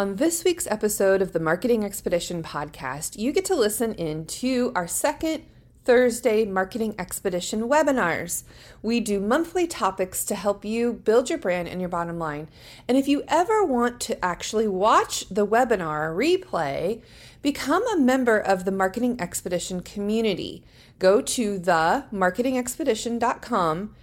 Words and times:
On 0.00 0.16
this 0.16 0.44
week's 0.44 0.66
episode 0.68 1.20
of 1.20 1.34
the 1.34 1.40
Marketing 1.40 1.84
Expedition 1.84 2.42
podcast, 2.42 3.18
you 3.18 3.34
get 3.34 3.44
to 3.44 3.54
listen 3.54 3.92
in 3.92 4.24
to 4.24 4.72
our 4.74 4.88
second 4.88 5.44
Thursday 5.84 6.46
Marketing 6.46 6.94
Expedition 6.98 7.68
webinars. 7.68 8.44
We 8.80 9.00
do 9.00 9.20
monthly 9.20 9.66
topics 9.66 10.24
to 10.24 10.34
help 10.34 10.64
you 10.64 10.94
build 10.94 11.28
your 11.28 11.38
brand 11.38 11.68
and 11.68 11.82
your 11.82 11.90
bottom 11.90 12.18
line. 12.18 12.48
And 12.88 12.96
if 12.96 13.08
you 13.08 13.24
ever 13.28 13.62
want 13.62 14.00
to 14.00 14.24
actually 14.24 14.66
watch 14.66 15.28
the 15.28 15.46
webinar 15.46 16.16
replay, 16.16 17.02
become 17.42 17.86
a 17.88 18.00
member 18.00 18.38
of 18.38 18.64
the 18.64 18.72
Marketing 18.72 19.20
Expedition 19.20 19.82
community. 19.82 20.64
Go 20.98 21.20
to 21.20 21.60
themarketingexpedition.com 21.60 23.94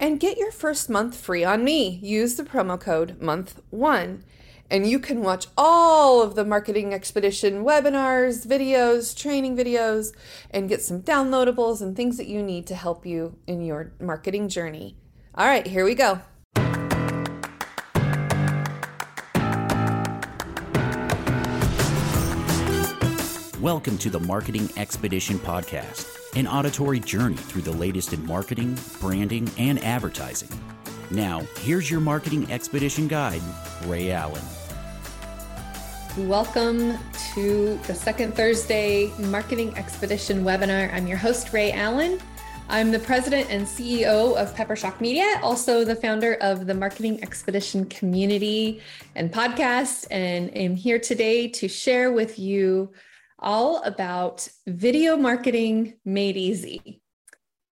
and 0.00 0.18
get 0.18 0.38
your 0.38 0.50
first 0.50 0.88
month 0.88 1.14
free 1.14 1.44
on 1.44 1.62
me. 1.62 2.00
Use 2.02 2.36
the 2.36 2.42
promo 2.42 2.80
code 2.80 3.20
MONTH1 3.20 4.22
and 4.72 4.88
you 4.88 4.98
can 4.98 5.20
watch 5.20 5.48
all 5.54 6.22
of 6.22 6.34
the 6.34 6.46
Marketing 6.46 6.94
Expedition 6.94 7.62
webinars, 7.62 8.46
videos, 8.46 9.14
training 9.14 9.54
videos, 9.54 10.16
and 10.50 10.66
get 10.66 10.80
some 10.80 11.02
downloadables 11.02 11.82
and 11.82 11.94
things 11.94 12.16
that 12.16 12.26
you 12.26 12.42
need 12.42 12.66
to 12.66 12.74
help 12.74 13.04
you 13.04 13.36
in 13.46 13.60
your 13.60 13.92
marketing 14.00 14.48
journey. 14.48 14.96
All 15.34 15.44
right, 15.44 15.66
here 15.66 15.84
we 15.84 15.94
go. 15.94 16.22
Welcome 23.60 23.98
to 23.98 24.08
the 24.08 24.20
Marketing 24.26 24.70
Expedition 24.78 25.38
Podcast, 25.38 26.34
an 26.34 26.46
auditory 26.46 26.98
journey 26.98 27.36
through 27.36 27.62
the 27.62 27.72
latest 27.72 28.14
in 28.14 28.24
marketing, 28.24 28.78
branding, 29.02 29.50
and 29.58 29.84
advertising. 29.84 30.48
Now, 31.10 31.42
here's 31.58 31.90
your 31.90 32.00
Marketing 32.00 32.50
Expedition 32.50 33.06
guide, 33.06 33.42
Ray 33.84 34.12
Allen. 34.12 34.42
Welcome 36.18 36.98
to 37.32 37.78
the 37.86 37.94
second 37.94 38.34
Thursday 38.34 39.10
Marketing 39.18 39.74
Expedition 39.78 40.44
webinar. 40.44 40.92
I'm 40.92 41.06
your 41.06 41.16
host, 41.16 41.54
Ray 41.54 41.72
Allen. 41.72 42.20
I'm 42.68 42.90
the 42.90 42.98
president 42.98 43.48
and 43.48 43.66
CEO 43.66 44.36
of 44.36 44.54
Pepper 44.54 44.76
Shock 44.76 45.00
Media, 45.00 45.40
also 45.42 45.86
the 45.86 45.96
founder 45.96 46.34
of 46.42 46.66
the 46.66 46.74
Marketing 46.74 47.22
Expedition 47.22 47.86
community 47.86 48.82
and 49.14 49.32
podcast, 49.32 50.06
and 50.10 50.54
am 50.54 50.76
here 50.76 50.98
today 50.98 51.48
to 51.48 51.66
share 51.66 52.12
with 52.12 52.38
you 52.38 52.92
all 53.38 53.82
about 53.82 54.46
video 54.66 55.16
marketing 55.16 55.94
made 56.04 56.36
easy. 56.36 57.00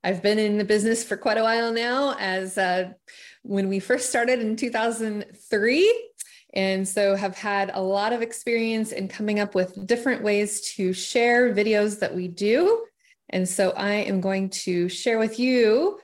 I've 0.02 0.22
been 0.22 0.38
in 0.38 0.56
the 0.56 0.64
business 0.64 1.04
for 1.04 1.18
quite 1.18 1.36
a 1.36 1.42
while 1.42 1.74
now, 1.74 2.16
as 2.18 2.56
uh, 2.56 2.94
when 3.42 3.68
we 3.68 3.80
first 3.80 4.08
started 4.08 4.40
in 4.40 4.56
2003 4.56 6.09
and 6.54 6.86
so 6.86 7.14
have 7.14 7.36
had 7.36 7.70
a 7.74 7.80
lot 7.80 8.12
of 8.12 8.22
experience 8.22 8.92
in 8.92 9.08
coming 9.08 9.40
up 9.40 9.54
with 9.54 9.86
different 9.86 10.22
ways 10.22 10.60
to 10.76 10.92
share 10.92 11.54
videos 11.54 12.00
that 12.00 12.14
we 12.14 12.28
do. 12.28 12.84
And 13.28 13.48
so 13.48 13.70
I 13.70 13.92
am 13.92 14.20
going 14.20 14.50
to 14.50 14.88
share 14.88 15.18
with 15.18 15.38
you 15.38 16.00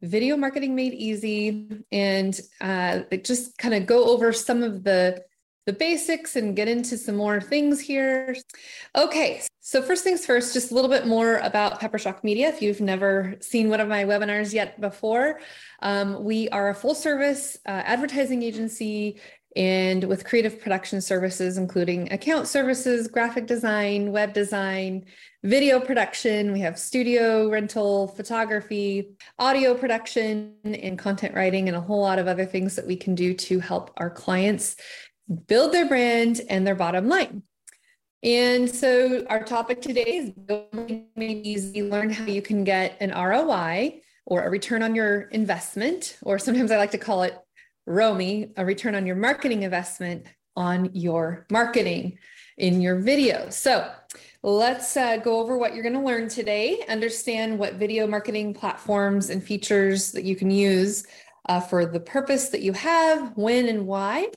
video 0.00 0.36
marketing 0.36 0.74
made 0.76 0.94
easy 0.94 1.66
and 1.90 2.40
uh, 2.60 3.00
just 3.24 3.58
kind 3.58 3.74
of 3.74 3.86
go 3.86 4.10
over 4.10 4.32
some 4.32 4.62
of 4.62 4.84
the 4.84 5.22
the 5.66 5.72
basics 5.74 6.34
and 6.34 6.56
get 6.56 6.66
into 6.66 6.96
some 6.96 7.14
more 7.14 7.42
things 7.42 7.78
here. 7.78 8.34
Okay, 8.96 9.42
so 9.60 9.82
first 9.82 10.02
things 10.02 10.24
first, 10.24 10.54
just 10.54 10.70
a 10.70 10.74
little 10.74 10.88
bit 10.88 11.06
more 11.06 11.36
about 11.40 11.78
Pepper 11.78 11.98
Shock 11.98 12.24
Media. 12.24 12.48
If 12.48 12.62
you've 12.62 12.80
never 12.80 13.36
seen 13.40 13.68
one 13.68 13.78
of 13.78 13.86
my 13.86 14.04
webinars 14.04 14.54
yet 14.54 14.80
before, 14.80 15.40
um, 15.82 16.24
we 16.24 16.48
are 16.48 16.70
a 16.70 16.74
full 16.74 16.94
service 16.94 17.58
uh, 17.66 17.82
advertising 17.84 18.42
agency 18.42 19.20
and 19.58 20.04
with 20.04 20.24
creative 20.24 20.60
production 20.60 21.00
services, 21.00 21.58
including 21.58 22.10
account 22.12 22.46
services, 22.46 23.08
graphic 23.08 23.48
design, 23.48 24.12
web 24.12 24.32
design, 24.32 25.04
video 25.42 25.80
production. 25.80 26.52
We 26.52 26.60
have 26.60 26.78
studio 26.78 27.50
rental, 27.50 28.06
photography, 28.06 29.16
audio 29.36 29.74
production, 29.74 30.54
and 30.62 30.96
content 30.96 31.34
writing, 31.34 31.66
and 31.66 31.76
a 31.76 31.80
whole 31.80 32.00
lot 32.00 32.20
of 32.20 32.28
other 32.28 32.46
things 32.46 32.76
that 32.76 32.86
we 32.86 32.94
can 32.94 33.16
do 33.16 33.34
to 33.34 33.58
help 33.58 33.90
our 33.96 34.10
clients 34.10 34.76
build 35.48 35.72
their 35.72 35.88
brand 35.88 36.40
and 36.48 36.64
their 36.64 36.76
bottom 36.76 37.08
line. 37.08 37.42
And 38.22 38.72
so, 38.72 39.26
our 39.28 39.42
topic 39.42 39.82
today 39.82 40.18
is 40.18 40.30
building 40.30 41.08
made 41.16 41.44
easy. 41.44 41.82
Learn 41.82 42.10
how 42.10 42.26
you 42.26 42.42
can 42.42 42.62
get 42.62 42.96
an 43.00 43.10
ROI 43.10 44.02
or 44.24 44.42
a 44.42 44.50
return 44.50 44.84
on 44.84 44.94
your 44.94 45.22
investment, 45.22 46.16
or 46.22 46.38
sometimes 46.38 46.70
I 46.70 46.76
like 46.76 46.92
to 46.92 46.98
call 46.98 47.24
it 47.24 47.36
ROMI, 47.88 48.52
a 48.56 48.64
return 48.64 48.94
on 48.94 49.06
your 49.06 49.16
marketing 49.16 49.62
investment 49.62 50.26
on 50.56 50.90
your 50.92 51.46
marketing 51.50 52.18
in 52.56 52.80
your 52.80 52.96
video. 52.96 53.48
So 53.48 53.90
let's 54.42 54.96
uh, 54.96 55.16
go 55.18 55.40
over 55.40 55.56
what 55.56 55.72
you're 55.72 55.84
going 55.84 55.94
to 55.94 56.00
learn 56.00 56.28
today, 56.28 56.84
understand 56.88 57.58
what 57.58 57.74
video 57.74 58.06
marketing 58.06 58.54
platforms 58.54 59.30
and 59.30 59.42
features 59.42 60.12
that 60.12 60.24
you 60.24 60.34
can 60.34 60.50
use 60.50 61.06
uh, 61.48 61.60
for 61.60 61.86
the 61.86 62.00
purpose 62.00 62.48
that 62.50 62.60
you 62.60 62.72
have, 62.72 63.32
when 63.36 63.68
and 63.68 63.86
why, 63.86 64.28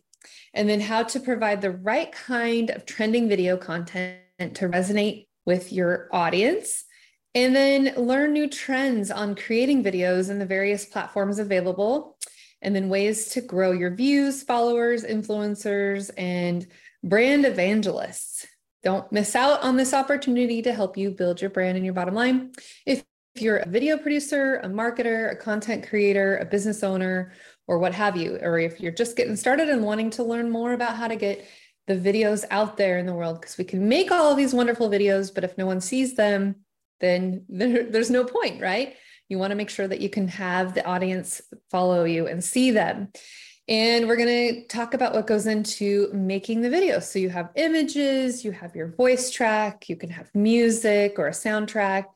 and 0.54 0.70
then 0.70 0.80
how 0.80 1.04
to 1.04 1.20
provide 1.20 1.62
the 1.62 1.72
right 1.72 2.12
kind 2.12 2.70
of 2.70 2.86
trending 2.86 3.28
video 3.28 3.58
content 3.58 4.20
to 4.40 4.70
resonate 4.70 5.28
with 5.46 5.74
your 5.74 6.08
audience. 6.12 6.86
And 7.34 7.56
then 7.56 7.94
learn 7.96 8.34
new 8.34 8.50
trends 8.50 9.10
on 9.10 9.36
creating 9.36 9.84
videos 9.84 10.30
in 10.30 10.38
the 10.38 10.46
various 10.46 10.86
platforms 10.86 11.40
available 11.40 12.18
and 12.62 12.76
then 12.76 12.90
ways 12.90 13.30
to 13.30 13.42
grow 13.42 13.72
your 13.72 13.92
views, 13.92 14.44
followers, 14.44 15.04
influencers, 15.04 16.12
and 16.18 16.68
brand 17.04 17.46
evangelists. 17.46 18.46
Don't 18.84 19.12
miss 19.12 19.36
out 19.36 19.62
on 19.62 19.78
this 19.78 19.94
opportunity 19.94 20.62
to 20.62 20.74
help 20.74 20.98
you 20.98 21.12
build 21.12 21.42
your 21.42 21.50
brand 21.50 21.78
and 21.78 21.86
your 21.86 21.94
bottom 21.94 22.16
line. 22.16 22.52
If 22.86 23.04
you're 23.36 23.58
a 23.58 23.70
video 23.70 23.98
producer, 23.98 24.58
a 24.64 24.68
marketer, 24.68 25.32
a 25.32 25.36
content 25.36 25.88
creator, 25.88 26.38
a 26.38 26.46
business 26.46 26.84
owner, 26.84 27.34
or 27.68 27.80
what 27.80 27.94
have 27.94 28.18
you, 28.18 28.38
or 28.42 28.60
if 28.60 28.80
you're 28.80 28.92
just 28.92 29.16
getting 29.16 29.36
started 29.36 29.70
and 29.70 29.84
wanting 29.84 30.10
to 30.12 30.24
learn 30.24 30.50
more 30.50 30.74
about 30.74 30.98
how 30.98 31.08
to 31.08 31.16
get 31.16 31.48
the 31.88 31.96
videos 31.96 32.46
out 32.52 32.78
there 32.78 32.98
in 32.98 33.06
the 33.06 33.14
world, 33.14 33.40
because 33.40 33.58
we 33.58 33.64
can 33.64 33.88
make 33.88 34.12
all 34.12 34.32
of 34.32 34.38
these 34.38 34.54
wonderful 34.54 34.90
videos, 34.90 35.34
but 35.34 35.44
if 35.44 35.58
no 35.58 35.66
one 35.66 35.82
sees 35.82 36.16
them, 36.16 36.56
then 37.00 37.46
there, 37.50 37.84
there's 37.84 38.12
no 38.12 38.24
point, 38.24 38.62
right? 38.62 38.96
You 39.32 39.40
want 39.40 39.52
to 39.52 39.56
make 39.56 39.70
sure 39.70 39.88
that 39.88 40.02
you 40.02 40.10
can 40.10 40.28
have 40.28 40.74
the 40.74 40.86
audience 40.86 41.42
follow 41.70 42.04
you 42.04 42.28
and 42.28 42.44
see 42.44 42.70
them. 42.72 43.14
And 43.70 44.10
we're 44.10 44.18
going 44.18 44.28
to 44.28 44.68
talk 44.68 44.94
about 44.94 45.14
what 45.14 45.26
goes 45.26 45.48
into 45.48 46.10
making 46.12 46.60
the 46.60 46.70
video. 46.70 47.00
So 47.00 47.18
you 47.18 47.30
have 47.30 47.50
images, 47.56 48.44
you 48.44 48.52
have 48.52 48.76
your 48.76 48.90
voice 48.90 49.32
track, 49.32 49.88
you 49.88 49.96
can 49.96 50.10
have 50.10 50.30
music 50.36 51.18
or 51.18 51.28
a 51.28 51.32
soundtrack. 51.32 52.08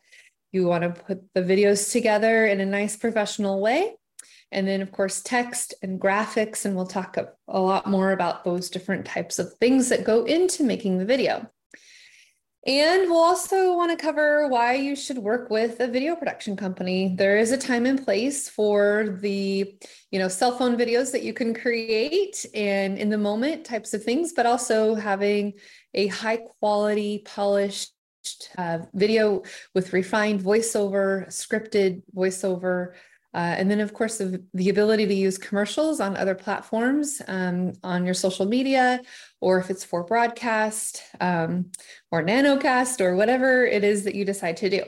You 0.52 0.68
want 0.68 0.84
to 0.84 0.90
put 0.90 1.22
the 1.34 1.42
videos 1.42 1.90
together 1.90 2.48
in 2.48 2.60
a 2.60 2.66
nice 2.66 2.98
professional 2.98 3.62
way. 3.62 3.96
And 4.52 4.68
then, 4.68 4.82
of 4.82 4.92
course, 4.92 5.22
text 5.22 5.74
and 5.82 6.02
graphics. 6.02 6.66
And 6.66 6.76
we'll 6.76 6.86
talk 6.86 7.16
a, 7.16 7.30
a 7.48 7.62
lot 7.62 7.88
more 7.88 8.12
about 8.12 8.44
those 8.44 8.70
different 8.70 9.06
types 9.06 9.40
of 9.40 9.54
things 9.54 9.88
that 9.88 10.04
go 10.04 10.26
into 10.26 10.64
making 10.64 10.98
the 10.98 11.06
video. 11.06 11.50
And 12.68 13.12
we'll 13.12 13.20
also 13.20 13.76
want 13.76 13.92
to 13.92 14.04
cover 14.04 14.48
why 14.48 14.74
you 14.74 14.96
should 14.96 15.20
work 15.20 15.52
with 15.52 15.80
a 15.82 15.88
video 15.88 16.16
production 16.16 16.56
company. 16.56 17.14
There 17.16 17.38
is 17.38 17.52
a 17.52 17.58
time 17.58 17.86
and 17.86 18.04
place 18.04 18.50
for 18.50 19.20
the, 19.22 19.76
you 20.10 20.18
know, 20.18 20.28
cell 20.28 20.58
phone 20.58 20.76
videos 20.76 21.12
that 21.12 21.22
you 21.22 21.32
can 21.32 21.54
create 21.54 22.44
and 22.56 22.98
in 22.98 23.10
the 23.10 23.20
moment 23.20 23.68
types 23.68 23.94
of 23.94 24.04
things, 24.04 24.34
but 24.34 24.48
also 24.48 24.96
having 24.96 25.54
a 25.94 26.08
high 26.08 26.38
quality, 26.60 27.20
polished 27.20 27.92
uh, 28.58 28.80
video 28.96 29.44
with 29.76 29.94
refined 29.94 30.42
voiceover, 30.42 31.28
scripted 31.28 32.02
voiceover, 32.16 32.94
uh, 33.36 33.54
and 33.58 33.70
then, 33.70 33.82
of 33.82 33.94
course, 33.94 34.18
the, 34.18 34.42
the, 34.54 34.70
ability 34.70 35.06
to 35.06 35.14
use 35.14 35.38
commercials 35.38 36.00
on 36.00 36.16
other 36.16 36.34
platforms 36.34 37.22
um, 37.28 37.74
on 37.84 38.06
your 38.06 38.14
social 38.14 38.46
media, 38.46 39.02
or 39.42 39.60
if 39.60 39.70
it's 39.70 39.84
for 39.84 40.04
broadcast 40.04 41.02
um, 41.20 41.72
or 42.12 42.24
nanocast 42.24 43.02
or 43.02 43.16
whatever 43.16 43.66
it 43.66 43.84
is 43.84 44.04
that 44.04 44.16
you 44.16 44.26
decide 44.26 44.58
to 44.58 44.70
do. 44.70 44.84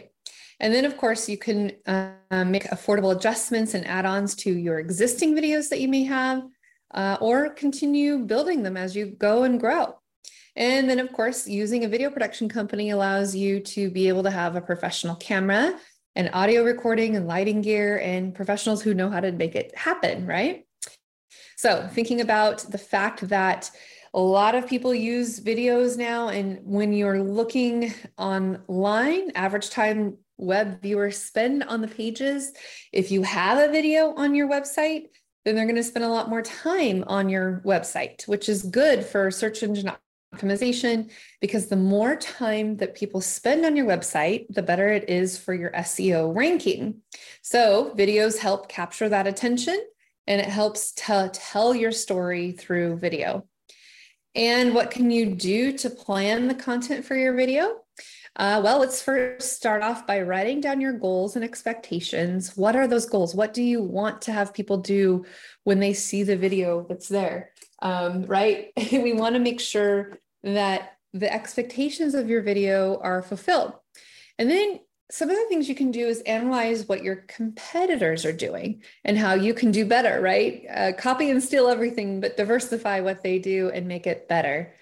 And 0.60 0.74
then, 0.74 0.86
of 0.86 0.98
course, 0.98 1.30
you 1.30 1.38
can 1.38 1.74
uh, 1.86 2.14
make 2.46 2.64
affordable 2.66 3.16
adjustments 3.16 3.74
and 3.74 3.86
add 3.86 4.06
ons 4.06 4.36
to 4.36 4.52
your 4.52 4.80
existing 4.80 5.36
videos 5.36 5.70
that 5.70 5.80
you 5.80 5.88
may 5.88 6.04
have, 6.04 6.44
uh, 6.94 7.18
or 7.22 7.50
continue 7.52 8.20
building 8.20 8.64
them 8.64 8.76
as 8.76 8.96
you 8.96 9.06
go 9.06 9.44
and 9.44 9.60
grow. 9.60 10.00
And 10.56 10.90
then, 10.90 11.00
of 11.00 11.14
course, 11.14 11.48
using 11.48 11.86
a 11.86 11.88
video 11.88 12.10
production 12.10 12.50
company 12.50 12.90
allows 12.90 13.36
you 13.36 13.60
to 13.60 13.92
be 13.92 14.08
able 14.08 14.24
to 14.24 14.32
have 14.32 14.56
a 14.56 14.62
professional 14.62 15.16
camera 15.16 15.80
and 16.16 16.32
audio 16.34 16.64
recording 16.64 17.16
and 17.16 17.28
lighting 17.28 17.62
gear 17.62 18.00
and 18.00 18.34
professionals 18.34 18.82
who 18.82 18.96
know 18.96 19.12
how 19.12 19.20
to 19.20 19.32
make 19.32 19.56
it 19.56 19.78
happen, 19.78 20.26
right? 20.26 20.66
So, 21.58 21.88
thinking 21.92 22.22
about 22.22 22.60
the 22.60 22.80
fact 22.80 23.28
that 23.30 23.70
a 24.14 24.20
lot 24.20 24.56
of 24.56 24.68
people 24.68 24.94
use 24.94 25.40
videos 25.40 25.98
now, 25.98 26.30
and 26.30 26.60
when 26.64 26.94
you're 26.94 27.22
looking 27.22 27.94
online, 28.18 29.32
average 29.36 29.70
time 29.70 30.18
web 30.38 30.82
viewers 30.82 31.18
spend 31.18 31.64
on 31.64 31.82
the 31.82 31.88
pages, 31.88 32.52
if 32.94 33.12
you 33.12 33.24
have 33.24 33.58
a 33.58 33.72
video 33.72 34.14
on 34.16 34.36
your 34.36 34.48
website, 34.48 35.08
then 35.46 35.56
they're 35.56 35.66
going 35.66 35.76
to 35.76 35.84
spend 35.84 36.06
a 36.06 36.10
lot 36.10 36.30
more 36.30 36.42
time 36.42 37.04
on 37.08 37.30
your 37.30 37.62
website, 37.66 38.28
which 38.28 38.50
is 38.50 38.64
good 38.64 39.04
for 39.04 39.32
search 39.32 39.64
engine 39.64 39.92
optimization 40.36 41.10
because 41.40 41.68
the 41.68 41.76
more 41.76 42.16
time 42.16 42.78
that 42.78 42.96
people 42.96 43.22
spend 43.22 43.66
on 43.66 43.76
your 43.76 43.86
website, 43.86 44.46
the 44.50 44.62
better 44.62 44.90
it 44.90 45.10
is 45.10 45.38
for 45.38 45.54
your 45.54 45.72
SEO 45.72 46.36
ranking. 46.36 47.02
So, 47.42 47.94
videos 47.98 48.38
help 48.38 48.68
capture 48.68 49.10
that 49.10 49.28
attention 49.28 49.80
and 50.28 50.42
it 50.42 50.48
helps 50.48 50.92
to 50.92 51.30
tell 51.34 51.74
your 51.74 51.92
story 51.92 52.52
through 52.52 52.98
video. 52.98 53.48
And 54.38 54.76
what 54.76 54.92
can 54.92 55.10
you 55.10 55.26
do 55.34 55.76
to 55.80 55.90
plan 55.90 56.48
the 56.48 56.54
content 56.54 57.04
for 57.04 57.16
your 57.16 57.34
video? 57.34 57.82
Uh, 58.36 58.62
well, 58.64 58.80
let's 58.80 59.02
first 59.02 59.54
start 59.54 59.82
off 59.82 60.06
by 60.06 60.22
writing 60.22 60.62
down 60.62 60.80
your 60.80 60.94
goals 60.94 61.36
and 61.36 61.44
expectations. 61.44 62.56
What 62.56 62.76
are 62.76 62.88
those 62.88 63.08
goals? 63.08 63.34
What 63.34 63.52
do 63.52 63.64
you 63.64 63.82
want 63.82 64.22
to 64.22 64.32
have 64.32 64.54
people 64.54 64.78
do 64.78 65.26
when 65.64 65.80
they 65.80 65.92
see 65.94 66.22
the 66.22 66.38
video 66.38 66.86
that's 66.88 67.08
there? 67.08 67.50
Um, 67.82 68.26
right? 68.26 68.68
we 68.92 69.14
want 69.14 69.34
to 69.34 69.40
make 69.40 69.60
sure 69.60 70.20
that 70.44 70.98
the 71.14 71.34
expectations 71.34 72.14
of 72.14 72.30
your 72.30 72.44
video 72.44 73.00
are 73.00 73.24
fulfilled. 73.24 73.74
And 74.38 74.52
then 74.52 74.82
some 75.10 75.30
of 75.30 75.38
the 75.38 75.46
things 75.46 75.70
you 75.70 75.76
can 75.76 75.92
do 75.92 76.06
is 76.08 76.22
analyze 76.22 76.88
what 76.88 77.04
your 77.04 77.18
competitors 77.28 78.26
are 78.26 78.34
doing 78.34 78.84
and 79.06 79.18
how 79.18 79.36
you 79.36 79.54
can 79.54 79.72
do 79.72 79.86
better, 79.86 80.20
right? 80.20 80.66
Uh, 80.70 80.92
copy 80.98 81.30
and 81.30 81.42
steal 81.42 81.68
everything, 81.68 82.20
but 82.20 82.36
diversify 82.36 83.00
what 83.00 83.24
they 83.24 83.40
do 83.40 83.70
and 83.70 83.88
make 83.88 84.06
it 84.06 84.28
better. 84.28 84.74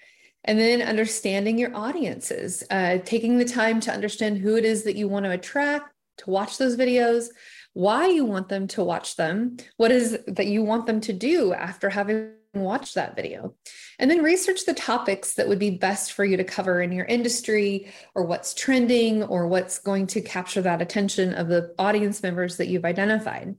And 0.44 0.58
then 0.58 0.82
understanding 0.82 1.58
your 1.58 1.74
audiences, 1.76 2.64
uh, 2.70 2.98
taking 3.04 3.38
the 3.38 3.44
time 3.44 3.78
to 3.80 3.92
understand 3.92 4.38
who 4.38 4.56
it 4.56 4.64
is 4.64 4.82
that 4.84 4.96
you 4.96 5.08
want 5.08 5.24
to 5.24 5.30
attract 5.30 5.92
to 6.18 6.30
watch 6.30 6.58
those 6.58 6.76
videos, 6.76 7.28
why 7.74 8.06
you 8.08 8.24
want 8.24 8.48
them 8.48 8.66
to 8.68 8.82
watch 8.82 9.16
them, 9.16 9.56
what 9.76 9.90
is 9.90 10.18
that 10.26 10.46
you 10.46 10.62
want 10.62 10.86
them 10.86 11.00
to 11.02 11.12
do 11.12 11.52
after 11.52 11.90
having 11.90 12.32
watched 12.60 12.94
that 12.94 13.16
video. 13.16 13.54
And 13.98 14.10
then 14.10 14.22
research 14.22 14.64
the 14.64 14.74
topics 14.74 15.34
that 15.34 15.48
would 15.48 15.58
be 15.58 15.70
best 15.70 16.12
for 16.12 16.24
you 16.24 16.36
to 16.36 16.44
cover 16.44 16.80
in 16.80 16.92
your 16.92 17.06
industry 17.06 17.92
or 18.14 18.24
what's 18.24 18.54
trending 18.54 19.22
or 19.22 19.46
what's 19.46 19.78
going 19.78 20.06
to 20.08 20.20
capture 20.20 20.62
that 20.62 20.82
attention 20.82 21.34
of 21.34 21.48
the 21.48 21.74
audience 21.78 22.22
members 22.22 22.56
that 22.56 22.68
you've 22.68 22.84
identified. 22.84 23.56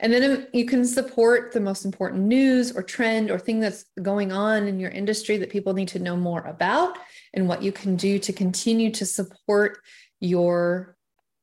And 0.00 0.12
then 0.12 0.30
um, 0.30 0.46
you 0.52 0.64
can 0.64 0.84
support 0.84 1.52
the 1.52 1.60
most 1.60 1.84
important 1.84 2.22
news 2.22 2.72
or 2.72 2.82
trend 2.82 3.30
or 3.30 3.38
thing 3.38 3.60
that's 3.60 3.84
going 4.00 4.32
on 4.32 4.66
in 4.66 4.80
your 4.80 4.90
industry 4.90 5.36
that 5.38 5.50
people 5.50 5.74
need 5.74 5.88
to 5.88 5.98
know 5.98 6.16
more 6.16 6.40
about 6.40 6.96
and 7.34 7.48
what 7.48 7.62
you 7.62 7.70
can 7.70 7.96
do 7.96 8.18
to 8.18 8.32
continue 8.32 8.90
to 8.92 9.06
support 9.06 9.78
your 10.18 10.96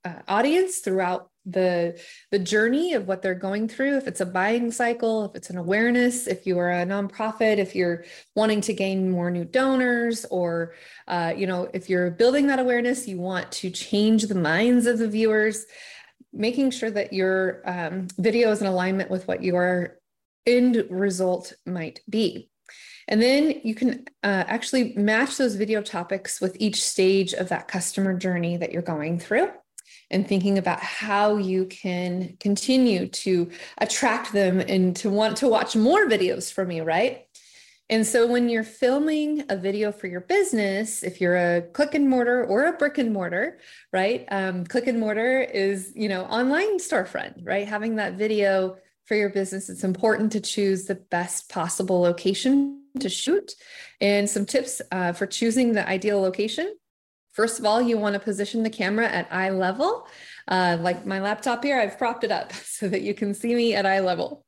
uh, 0.04 0.22
audience 0.28 0.80
throughout 0.80 1.30
the 1.50 2.00
the 2.32 2.40
journey 2.40 2.94
of 2.94 3.08
what 3.08 3.22
they're 3.22 3.34
going 3.34 3.68
through 3.68 3.96
if 3.98 4.08
it's 4.08 4.20
a 4.20 4.26
buying 4.26 4.70
cycle 4.72 5.26
if 5.26 5.36
it's 5.36 5.50
an 5.50 5.58
awareness 5.58 6.28
if 6.28 6.46
you 6.46 6.60
are 6.60 6.72
a 6.72 6.86
nonprofit 6.86 7.58
if 7.58 7.74
you're 7.74 8.04
wanting 8.36 8.60
to 8.60 8.74
gain 8.74 9.10
more 9.10 9.32
new 9.32 9.46
donors 9.46 10.26
or 10.30 10.74
uh, 11.08 11.34
you 11.36 11.48
know 11.48 11.70
if 11.74 11.90
you're 11.90 12.12
building 12.12 12.48
that 12.48 12.60
awareness 12.60 13.08
you 13.08 13.18
want 13.18 13.50
to 13.52 13.70
change 13.70 14.24
the 14.24 14.36
minds 14.36 14.86
of 14.86 15.00
the 15.00 15.08
viewers 15.08 15.66
making 16.34 16.72
sure 16.72 16.92
that 16.92 17.14
your 17.14 17.62
um, 17.66 18.08
video 18.18 18.52
is 18.52 18.62
in 18.62 18.68
alignment 18.68 19.10
with 19.10 19.28
what 19.28 19.44
your 19.44 19.98
end 20.46 20.86
result 20.90 21.54
might 21.66 22.00
be. 22.10 22.50
And 23.08 23.22
then 23.22 23.62
you 23.64 23.74
can 23.74 24.06
uh, 24.24 24.44
actually 24.48 24.94
match 24.96 25.38
those 25.38 25.56
video 25.56 25.82
topics 25.82 26.42
with 26.42 26.58
each 26.60 26.84
stage 26.84 27.34
of 27.34 27.50
that 27.50 27.68
customer 27.68 28.14
journey 28.18 28.58
that 28.58 28.72
you're 28.72 28.82
going 28.82 29.20
through 29.20 29.50
and 30.10 30.28
thinking 30.28 30.58
about 30.58 30.80
how 30.80 31.38
you 31.38 31.66
can 31.66 32.38
continue 32.40 33.08
to 33.08 33.50
attract 33.78 34.34
them 34.34 34.60
and 34.60 34.96
to 34.98 35.10
want 35.10 35.38
to 35.38 35.48
watch 35.48 35.76
more 35.76 36.08
videos 36.08 36.52
from 36.52 36.72
you, 36.72 36.84
right? 36.84 37.28
And 37.90 38.06
so 38.06 38.28
when 38.28 38.50
you're 38.50 38.64
filming 38.64 39.46
a 39.50 39.56
video 39.56 39.94
for 39.94 40.08
your 40.08 40.20
business, 40.20 41.04
if 41.04 41.22
you're 41.22 41.38
a 41.38 41.62
click 41.62 41.96
and 41.96 42.10
mortar 42.10 42.44
or 42.44 42.66
a 42.66 42.74
brick 42.74 42.98
and 42.98 43.14
mortar, 43.14 43.60
right? 43.94 44.26
Um, 44.30 44.66
click 44.66 44.88
and 44.88 45.00
mortar 45.00 45.40
is, 45.40 45.94
you 45.96 46.10
know, 46.10 46.24
online 46.26 46.80
storefront, 46.80 47.46
right? 47.46 47.66
Having 47.66 47.96
that 47.96 48.16
video 48.16 48.78
for 49.06 49.16
your 49.16 49.30
business, 49.30 49.70
it's 49.70 49.86
important 49.86 50.34
to 50.34 50.42
choose 50.42 50.84
the 50.84 50.96
best 50.96 51.50
possible 51.50 52.02
location 52.02 52.84
to 53.00 53.08
shoot. 53.08 53.54
And 54.02 54.30
some 54.30 54.46
tips 54.46 54.82
uh, 54.92 55.14
for 55.14 55.26
choosing 55.26 55.72
the 55.72 55.88
ideal 55.88 56.20
location. 56.20 56.76
First 57.38 57.60
of 57.60 57.66
all, 57.66 57.80
you 57.80 58.00
want 58.00 58.16
to 58.16 58.20
position 58.20 58.64
the 58.64 58.70
camera 58.72 59.06
at 59.06 59.32
eye 59.32 59.52
level. 59.52 60.08
Uh, 60.48 60.80
like 60.82 61.06
my 61.06 61.20
laptop 61.20 61.64
here, 61.64 61.80
I've 61.80 62.00
propped 62.00 62.24
it 62.24 62.32
up 62.32 62.52
so 62.66 62.90
that 62.90 63.04
you 63.04 63.14
can 63.14 63.36
see 63.36 63.54
me 63.54 63.76
at 63.76 63.86
eye 63.86 64.00
level. 64.00 64.44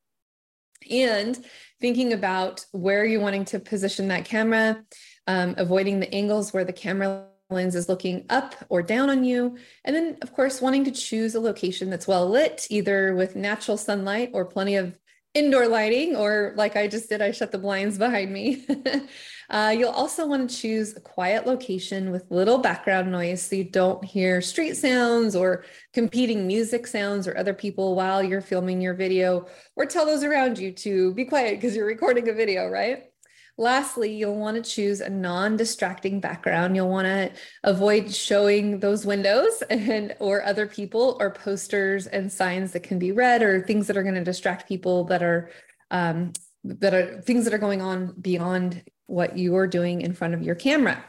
And 0.90 1.38
thinking 1.80 2.12
about 2.12 2.66
where 2.72 3.04
you're 3.04 3.20
wanting 3.20 3.44
to 3.44 3.60
position 3.60 4.08
that 4.08 4.24
camera, 4.24 4.82
um, 5.28 5.54
avoiding 5.56 6.00
the 6.00 6.12
angles 6.12 6.52
where 6.52 6.64
the 6.64 6.72
camera 6.72 7.26
lens 7.48 7.76
is 7.76 7.88
looking 7.88 8.26
up 8.28 8.56
or 8.68 8.82
down 8.82 9.08
on 9.08 9.22
you. 9.22 9.56
And 9.84 9.94
then, 9.94 10.16
of 10.20 10.34
course, 10.34 10.60
wanting 10.60 10.82
to 10.86 10.90
choose 10.90 11.36
a 11.36 11.40
location 11.40 11.90
that's 11.90 12.08
well 12.08 12.28
lit, 12.28 12.66
either 12.70 13.14
with 13.14 13.36
natural 13.36 13.76
sunlight 13.76 14.30
or 14.32 14.44
plenty 14.44 14.74
of 14.74 14.98
indoor 15.32 15.68
lighting, 15.68 16.16
or 16.16 16.54
like 16.56 16.74
I 16.74 16.88
just 16.88 17.08
did, 17.08 17.22
I 17.22 17.30
shut 17.30 17.52
the 17.52 17.58
blinds 17.58 17.98
behind 17.98 18.32
me. 18.32 18.66
uh, 19.50 19.74
you'll 19.76 19.90
also 19.90 20.26
want 20.26 20.48
to 20.48 20.56
choose 20.56 20.96
a 20.96 21.00
quiet 21.00 21.44
location 21.44 22.12
with 22.12 22.30
little 22.30 22.58
background 22.58 23.10
noise 23.10 23.42
so 23.42 23.56
you 23.56 23.64
don't 23.64 24.04
hear 24.04 24.40
street 24.40 24.76
sounds 24.76 25.34
or 25.34 25.64
competing 25.92 26.46
music 26.46 26.86
sounds 26.86 27.26
or 27.26 27.36
other 27.36 27.52
people 27.52 27.96
while 27.96 28.22
you're 28.22 28.40
filming 28.40 28.80
your 28.80 28.94
video, 28.94 29.46
or 29.74 29.86
tell 29.86 30.06
those 30.06 30.22
around 30.22 30.56
you 30.56 30.70
to 30.70 31.12
be 31.14 31.24
quiet 31.24 31.56
because 31.56 31.74
you're 31.74 31.86
recording 31.86 32.28
a 32.28 32.32
video, 32.32 32.68
right? 32.68 33.10
Lastly, 33.58 34.14
you'll 34.14 34.38
want 34.38 34.56
to 34.56 34.70
choose 34.70 35.00
a 35.00 35.10
non-distracting 35.10 36.20
background. 36.20 36.76
You'll 36.76 36.88
want 36.88 37.06
to 37.06 37.32
avoid 37.64 38.14
showing 38.14 38.78
those 38.78 39.04
windows 39.04 39.62
and 39.70 40.14
or 40.20 40.44
other 40.44 40.66
people 40.68 41.16
or 41.18 41.32
posters 41.32 42.06
and 42.06 42.30
signs 42.30 42.72
that 42.72 42.84
can 42.84 43.00
be 43.00 43.10
read 43.10 43.42
or 43.42 43.60
things 43.60 43.88
that 43.88 43.96
are 43.96 44.04
going 44.04 44.14
to 44.14 44.24
distract 44.24 44.68
people 44.68 45.04
that 45.06 45.24
are 45.24 45.50
um, 45.90 46.32
that 46.62 46.94
are 46.94 47.20
things 47.22 47.44
that 47.44 47.54
are 47.54 47.58
going 47.58 47.82
on 47.82 48.14
beyond 48.20 48.82
what 49.10 49.36
you 49.36 49.56
are 49.56 49.66
doing 49.66 50.00
in 50.00 50.12
front 50.12 50.34
of 50.34 50.42
your 50.42 50.54
camera. 50.54 51.04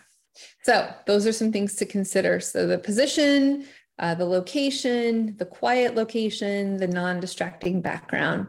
So 0.64 0.94
those 1.06 1.28
are 1.28 1.34
some 1.34 1.52
things 1.52 1.76
to 1.76 1.86
consider. 1.86 2.40
So 2.40 2.68
the 2.68 2.78
position, 2.78 3.66
uh, 4.00 4.16
the 4.16 4.26
location, 4.26 5.36
the 5.38 5.46
quiet 5.46 5.96
location, 5.96 6.78
the 6.78 6.88
non-distracting 6.88 7.82
background. 7.82 8.48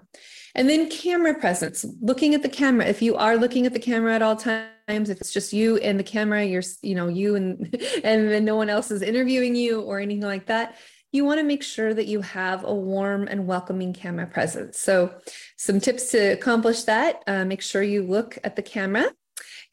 And 0.54 0.69
then 0.69 0.90
camera 0.90 1.34
presence, 1.34 1.84
looking 2.00 2.34
at 2.34 2.43
the 2.43 2.49
camera. 2.49 2.87
If 2.87 3.00
you 3.00 3.16
are 3.16 3.37
looking 3.37 3.64
at 3.66 3.72
the 3.72 3.78
camera 3.78 4.14
at 4.14 4.22
all 4.22 4.37
times, 4.37 5.08
if 5.08 5.20
it's 5.20 5.32
just 5.32 5.52
you 5.52 5.78
and 5.78 5.98
the 5.98 6.05
camera, 6.05 6.44
you're, 6.44 6.62
you 6.82 6.94
know, 6.94 7.08
you 7.08 7.36
and 7.36 7.74
and 8.05 8.31
then 8.31 8.44
no 8.44 8.56
one 8.56 8.69
else 8.69 8.91
is 8.91 9.03
interviewing 9.03 9.55
you 9.55 9.81
or 9.81 9.98
anything 9.98 10.26
like 10.26 10.46
that, 10.46 10.76
you 11.10 11.24
want 11.24 11.41
to 11.41 11.44
make 11.44 11.62
sure 11.62 11.94
that 11.94 12.06
you 12.06 12.20
have 12.20 12.65
a 12.65 12.74
warm 12.74 13.29
and 13.29 13.46
welcoming 13.46 13.94
camera 13.94 14.26
presence. 14.26 14.79
So, 14.79 15.15
some 15.56 15.81
tips 15.81 16.10
to 16.10 16.32
accomplish 16.32 16.82
that: 16.84 17.22
uh, 17.26 17.46
make 17.46 17.62
sure 17.62 17.82
you 17.82 18.03
look 18.03 18.38
at 18.44 18.56
the 18.56 18.62
camera, 18.62 19.10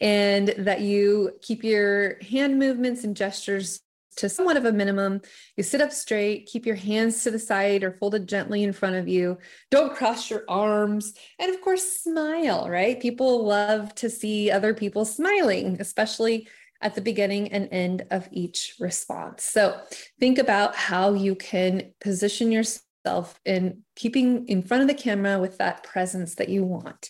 and 0.02 0.50
that 0.58 0.82
you 0.82 1.32
keep 1.42 1.64
your 1.64 2.18
hand 2.22 2.58
movements 2.58 3.04
and 3.04 3.16
gestures 3.16 3.82
to 4.18 4.30
somewhat 4.30 4.58
of 4.58 4.66
a 4.66 4.72
minimum. 4.72 5.22
You 5.56 5.64
sit 5.64 5.82
up 5.82 5.92
straight, 5.92 6.46
keep 6.46 6.66
your 6.66 6.76
hands 6.76 7.24
to 7.24 7.32
the 7.32 7.40
side 7.40 7.84
or 7.84 7.94
folded 7.94 8.28
gently 8.28 8.64
in 8.64 8.74
front 8.74 8.96
of 8.96 9.08
you. 9.08 9.38
Don't 9.72 9.96
cross 9.96 10.30
your 10.30 10.44
arms. 10.50 11.14
And 11.40 11.54
of 11.54 11.62
course, 11.62 12.02
smile, 12.02 12.70
right? 12.70 13.00
People 13.00 13.46
love 13.46 13.96
to 13.96 14.10
see 14.10 14.52
other 14.52 14.74
people 14.74 15.06
smiling, 15.06 15.78
especially 15.80 16.48
at 16.82 16.96
the 16.96 17.02
beginning 17.02 17.52
and 17.52 17.70
end 17.72 18.06
of 18.12 18.28
each 18.32 18.76
response. 18.80 19.44
So 19.44 19.80
think 20.20 20.38
about 20.38 20.76
how 20.76 21.14
you 21.14 21.36
can 21.36 21.92
position 22.02 22.52
yourself 22.52 23.40
in 23.46 23.84
keeping 23.96 24.48
in 24.48 24.64
front 24.64 24.82
of 24.82 24.88
the 24.88 25.02
camera 25.02 25.40
with 25.40 25.58
that 25.58 25.84
presence 25.84 26.36
that 26.36 26.50
you 26.50 26.64
want. 26.64 27.10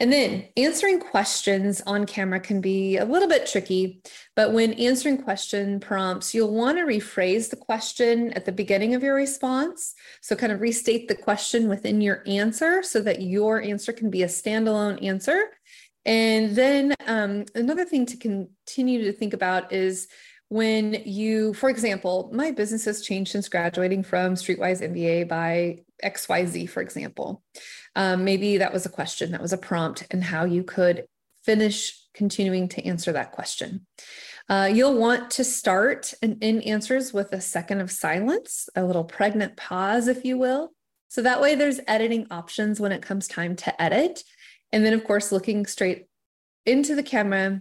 And 0.00 0.12
then 0.12 0.46
answering 0.56 1.00
questions 1.00 1.82
on 1.84 2.06
camera 2.06 2.38
can 2.38 2.60
be 2.60 2.96
a 2.96 3.04
little 3.04 3.28
bit 3.28 3.46
tricky, 3.48 4.00
but 4.36 4.52
when 4.52 4.74
answering 4.74 5.20
question 5.20 5.80
prompts, 5.80 6.32
you'll 6.32 6.54
want 6.54 6.78
to 6.78 6.84
rephrase 6.84 7.50
the 7.50 7.56
question 7.56 8.32
at 8.34 8.44
the 8.44 8.52
beginning 8.52 8.94
of 8.94 9.02
your 9.02 9.16
response. 9.16 9.94
So, 10.20 10.36
kind 10.36 10.52
of 10.52 10.60
restate 10.60 11.08
the 11.08 11.16
question 11.16 11.68
within 11.68 12.00
your 12.00 12.22
answer 12.28 12.82
so 12.84 13.00
that 13.02 13.22
your 13.22 13.60
answer 13.60 13.92
can 13.92 14.08
be 14.08 14.22
a 14.22 14.28
standalone 14.28 15.04
answer. 15.04 15.42
And 16.04 16.54
then 16.54 16.94
um, 17.06 17.44
another 17.56 17.84
thing 17.84 18.06
to 18.06 18.16
continue 18.16 19.04
to 19.04 19.12
think 19.12 19.34
about 19.34 19.72
is 19.72 20.06
when 20.48 20.94
you, 21.04 21.54
for 21.54 21.68
example, 21.68 22.30
my 22.32 22.52
business 22.52 22.84
has 22.84 23.02
changed 23.02 23.32
since 23.32 23.48
graduating 23.48 24.04
from 24.04 24.34
Streetwise 24.34 24.80
MBA 24.80 25.28
by 25.28 25.80
XYZ, 26.04 26.68
for 26.68 26.80
example. 26.80 27.42
Um, 27.96 28.24
maybe 28.24 28.58
that 28.58 28.72
was 28.72 28.86
a 28.86 28.90
question, 28.90 29.32
that 29.32 29.42
was 29.42 29.52
a 29.52 29.58
prompt, 29.58 30.06
and 30.10 30.22
how 30.22 30.44
you 30.44 30.62
could 30.62 31.06
finish 31.44 31.98
continuing 32.14 32.68
to 32.68 32.84
answer 32.84 33.12
that 33.12 33.32
question. 33.32 33.86
Uh, 34.48 34.70
you'll 34.72 34.98
want 34.98 35.30
to 35.30 35.44
start 35.44 36.14
and 36.22 36.42
end 36.42 36.64
answers 36.64 37.12
with 37.12 37.32
a 37.32 37.40
second 37.40 37.80
of 37.80 37.90
silence, 37.90 38.68
a 38.74 38.84
little 38.84 39.04
pregnant 39.04 39.56
pause, 39.56 40.08
if 40.08 40.24
you 40.24 40.38
will. 40.38 40.72
So 41.08 41.22
that 41.22 41.40
way 41.40 41.54
there's 41.54 41.80
editing 41.86 42.26
options 42.30 42.80
when 42.80 42.92
it 42.92 43.02
comes 43.02 43.28
time 43.28 43.56
to 43.56 43.82
edit. 43.82 44.22
And 44.72 44.84
then, 44.84 44.94
of 44.94 45.04
course, 45.04 45.32
looking 45.32 45.66
straight 45.66 46.06
into 46.66 46.94
the 46.94 47.02
camera 47.02 47.60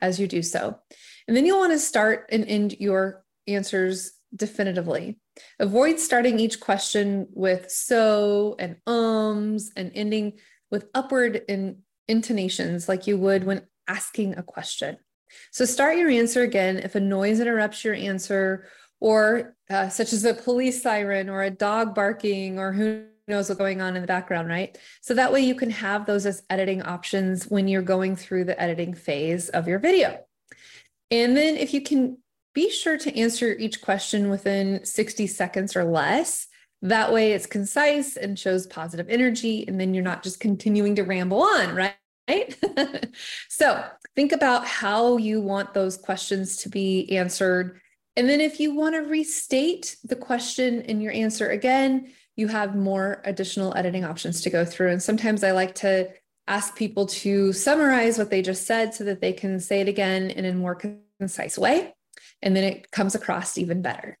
as 0.00 0.18
you 0.18 0.26
do 0.26 0.42
so. 0.42 0.78
And 1.26 1.36
then 1.36 1.44
you'll 1.44 1.58
want 1.58 1.72
to 1.72 1.78
start 1.78 2.26
and 2.30 2.44
end 2.46 2.76
your 2.78 3.24
answers 3.46 4.12
definitively. 4.34 5.18
Avoid 5.58 5.98
starting 5.98 6.38
each 6.38 6.60
question 6.60 7.28
with 7.32 7.70
so 7.70 8.56
and 8.58 8.76
ums 8.86 9.72
and 9.76 9.92
ending 9.94 10.34
with 10.70 10.88
upward 10.94 11.42
in 11.48 11.78
intonations 12.08 12.88
like 12.88 13.06
you 13.06 13.16
would 13.18 13.44
when 13.44 13.62
asking 13.86 14.36
a 14.36 14.42
question. 14.42 14.96
So 15.50 15.64
start 15.64 15.98
your 15.98 16.10
answer 16.10 16.42
again 16.42 16.78
if 16.78 16.94
a 16.94 17.00
noise 17.00 17.40
interrupts 17.40 17.84
your 17.84 17.94
answer, 17.94 18.66
or 19.00 19.54
uh, 19.70 19.88
such 19.88 20.12
as 20.12 20.24
a 20.24 20.34
police 20.34 20.82
siren 20.82 21.28
or 21.28 21.42
a 21.42 21.50
dog 21.50 21.94
barking, 21.94 22.58
or 22.58 22.72
who 22.72 23.04
knows 23.28 23.48
what's 23.48 23.58
going 23.58 23.80
on 23.80 23.94
in 23.94 24.02
the 24.02 24.08
background, 24.08 24.48
right? 24.48 24.76
So 25.02 25.14
that 25.14 25.32
way 25.32 25.40
you 25.40 25.54
can 25.54 25.70
have 25.70 26.06
those 26.06 26.26
as 26.26 26.42
editing 26.50 26.82
options 26.82 27.44
when 27.44 27.68
you're 27.68 27.82
going 27.82 28.16
through 28.16 28.44
the 28.44 28.60
editing 28.60 28.94
phase 28.94 29.50
of 29.50 29.68
your 29.68 29.78
video. 29.78 30.18
And 31.10 31.36
then 31.36 31.56
if 31.56 31.72
you 31.74 31.82
can 31.82 32.18
be 32.58 32.70
sure 32.70 32.98
to 32.98 33.16
answer 33.16 33.52
each 33.52 33.80
question 33.80 34.30
within 34.30 34.84
60 34.84 35.28
seconds 35.28 35.76
or 35.76 35.84
less. 35.84 36.48
That 36.82 37.12
way 37.12 37.30
it's 37.30 37.46
concise 37.46 38.16
and 38.16 38.36
shows 38.36 38.66
positive 38.66 39.06
energy, 39.08 39.64
and 39.68 39.80
then 39.80 39.94
you're 39.94 40.02
not 40.02 40.24
just 40.24 40.40
continuing 40.40 40.96
to 40.96 41.04
ramble 41.04 41.40
on, 41.40 41.72
right? 41.76 41.94
right? 42.28 42.58
so 43.48 43.84
think 44.16 44.32
about 44.32 44.66
how 44.66 45.18
you 45.18 45.40
want 45.40 45.72
those 45.72 45.96
questions 45.96 46.56
to 46.56 46.68
be 46.68 47.16
answered. 47.16 47.80
And 48.16 48.28
then 48.28 48.40
if 48.40 48.58
you 48.58 48.74
want 48.74 48.96
to 48.96 49.02
restate 49.02 49.96
the 50.02 50.16
question 50.16 50.80
in 50.80 51.00
your 51.00 51.12
answer 51.12 51.50
again, 51.50 52.12
you 52.34 52.48
have 52.48 52.74
more 52.74 53.22
additional 53.24 53.72
editing 53.76 54.04
options 54.04 54.40
to 54.40 54.50
go 54.50 54.64
through. 54.64 54.90
And 54.90 55.00
sometimes 55.00 55.44
I 55.44 55.52
like 55.52 55.76
to 55.76 56.08
ask 56.48 56.74
people 56.74 57.06
to 57.06 57.52
summarize 57.52 58.18
what 58.18 58.30
they 58.30 58.42
just 58.42 58.66
said 58.66 58.94
so 58.94 59.04
that 59.04 59.20
they 59.20 59.32
can 59.32 59.60
say 59.60 59.80
it 59.80 59.88
again 59.88 60.30
in 60.30 60.44
a 60.44 60.52
more 60.54 60.76
concise 61.20 61.56
way. 61.56 61.94
And 62.42 62.54
then 62.56 62.64
it 62.64 62.90
comes 62.90 63.14
across 63.14 63.58
even 63.58 63.82
better. 63.82 64.18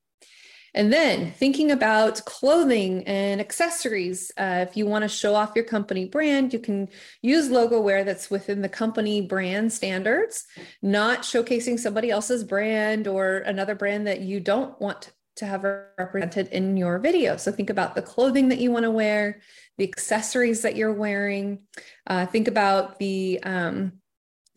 And 0.74 0.92
then 0.92 1.32
thinking 1.32 1.70
about 1.70 2.24
clothing 2.24 3.02
and 3.04 3.40
accessories. 3.40 4.30
Uh, 4.36 4.64
if 4.68 4.76
you 4.76 4.86
want 4.86 5.02
to 5.02 5.08
show 5.08 5.34
off 5.34 5.52
your 5.56 5.64
company 5.64 6.04
brand, 6.04 6.52
you 6.52 6.58
can 6.58 6.88
use 7.22 7.50
logo 7.50 7.80
wear 7.80 8.04
that's 8.04 8.30
within 8.30 8.60
the 8.60 8.68
company 8.68 9.20
brand 9.20 9.72
standards, 9.72 10.44
not 10.82 11.22
showcasing 11.22 11.78
somebody 11.78 12.10
else's 12.10 12.44
brand 12.44 13.08
or 13.08 13.38
another 13.38 13.74
brand 13.74 14.06
that 14.06 14.20
you 14.20 14.40
don't 14.40 14.78
want 14.80 15.12
to 15.36 15.46
have 15.46 15.64
represented 15.64 16.48
in 16.48 16.76
your 16.76 16.98
video. 16.98 17.36
So 17.36 17.50
think 17.50 17.70
about 17.70 17.94
the 17.94 18.02
clothing 18.02 18.48
that 18.48 18.58
you 18.58 18.70
want 18.70 18.84
to 18.84 18.90
wear, 18.90 19.40
the 19.78 19.88
accessories 19.88 20.62
that 20.62 20.76
you're 20.76 20.92
wearing. 20.92 21.60
Uh, 22.06 22.26
think 22.26 22.46
about 22.46 22.98
the 22.98 23.40
um, 23.42 23.92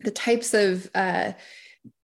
the 0.00 0.10
types 0.10 0.52
of 0.52 0.90
uh, 0.94 1.32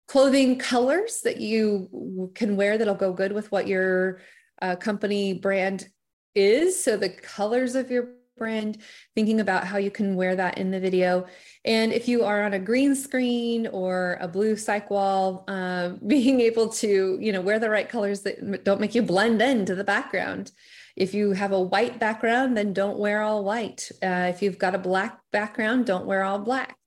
clothing 0.09 0.57
colors 0.57 1.21
that 1.21 1.39
you 1.39 2.31
can 2.33 2.57
wear 2.57 2.79
that'll 2.79 2.95
go 2.95 3.13
good 3.13 3.31
with 3.31 3.51
what 3.51 3.67
your 3.67 4.19
uh, 4.59 4.75
company 4.75 5.33
brand 5.33 5.87
is. 6.33 6.83
So 6.83 6.97
the 6.97 7.09
colors 7.09 7.75
of 7.75 7.91
your 7.91 8.09
brand, 8.35 8.79
thinking 9.13 9.39
about 9.39 9.67
how 9.67 9.77
you 9.77 9.91
can 9.91 10.15
wear 10.15 10.35
that 10.35 10.57
in 10.57 10.71
the 10.71 10.79
video. 10.79 11.27
And 11.63 11.93
if 11.93 12.07
you 12.07 12.23
are 12.23 12.43
on 12.43 12.53
a 12.53 12.59
green 12.59 12.95
screen 12.95 13.67
or 13.67 14.17
a 14.19 14.27
blue 14.27 14.55
cyc 14.55 14.89
wall, 14.89 15.43
uh, 15.47 15.89
being 16.07 16.39
able 16.39 16.69
to, 16.69 17.19
you 17.21 17.31
know, 17.31 17.41
wear 17.41 17.59
the 17.59 17.69
right 17.69 17.87
colors 17.87 18.21
that 18.21 18.63
don't 18.63 18.81
make 18.81 18.95
you 18.95 19.03
blend 19.03 19.39
into 19.43 19.75
the 19.75 19.83
background. 19.83 20.51
If 20.95 21.13
you 21.13 21.33
have 21.33 21.51
a 21.51 21.61
white 21.61 21.99
background, 21.99 22.57
then 22.57 22.73
don't 22.73 22.97
wear 22.97 23.21
all 23.21 23.43
white. 23.43 23.91
Uh, 24.01 24.31
if 24.33 24.41
you've 24.41 24.57
got 24.57 24.73
a 24.73 24.79
black 24.79 25.19
background, 25.31 25.85
don't 25.85 26.07
wear 26.07 26.23
all 26.23 26.39
black. 26.39 26.78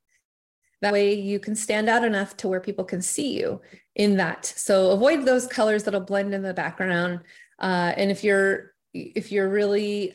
That 0.82 0.92
way 0.92 1.14
you 1.14 1.38
can 1.38 1.54
stand 1.54 1.88
out 1.88 2.04
enough 2.04 2.36
to 2.38 2.48
where 2.48 2.60
people 2.60 2.84
can 2.84 3.00
see 3.00 3.38
you 3.38 3.60
in 3.94 4.16
that. 4.16 4.44
So 4.44 4.90
avoid 4.90 5.24
those 5.24 5.46
colors 5.46 5.84
that'll 5.84 6.00
blend 6.00 6.34
in 6.34 6.42
the 6.42 6.52
background. 6.52 7.20
Uh, 7.58 7.92
and 7.96 8.10
if 8.10 8.22
you're 8.24 8.74
if 8.92 9.32
you're 9.32 9.48
really 9.48 10.14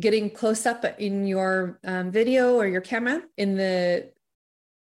getting 0.00 0.30
close 0.30 0.66
up 0.66 0.84
in 0.98 1.26
your 1.26 1.78
um, 1.84 2.10
video 2.10 2.56
or 2.56 2.66
your 2.66 2.80
camera 2.80 3.22
in 3.36 3.56
the 3.56 4.12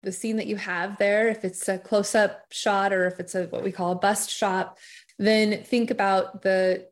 the 0.04 0.12
scene 0.12 0.38
that 0.38 0.48
you 0.48 0.56
have 0.56 0.98
there, 0.98 1.28
if 1.28 1.44
it's 1.44 1.68
a 1.68 1.78
close 1.78 2.16
up 2.16 2.46
shot 2.52 2.94
or 2.94 3.06
if 3.08 3.20
it's 3.20 3.36
a 3.36 3.46
what 3.48 3.64
we 3.64 3.72
call 3.72 3.92
a 3.92 3.96
bust 3.96 4.30
shot, 4.30 4.78
then 5.18 5.64
think 5.64 5.92
about 5.92 6.42
the 6.44 6.88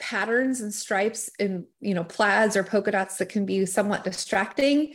patterns 0.00 0.60
and 0.60 0.74
stripes 0.74 1.30
and 1.38 1.64
you 1.80 1.94
know 1.94 2.04
plaids 2.04 2.56
or 2.56 2.64
polka 2.64 2.90
dots 2.90 3.16
that 3.18 3.28
can 3.28 3.46
be 3.46 3.64
somewhat 3.64 4.04
distracting 4.04 4.92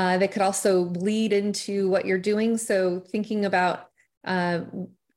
uh, 0.00 0.16
that 0.16 0.32
could 0.32 0.40
also 0.40 0.86
bleed 0.86 1.30
into 1.30 1.90
what 1.90 2.06
you're 2.06 2.18
doing. 2.18 2.56
So 2.56 3.00
thinking 3.00 3.44
about 3.44 3.90
uh, 4.24 4.60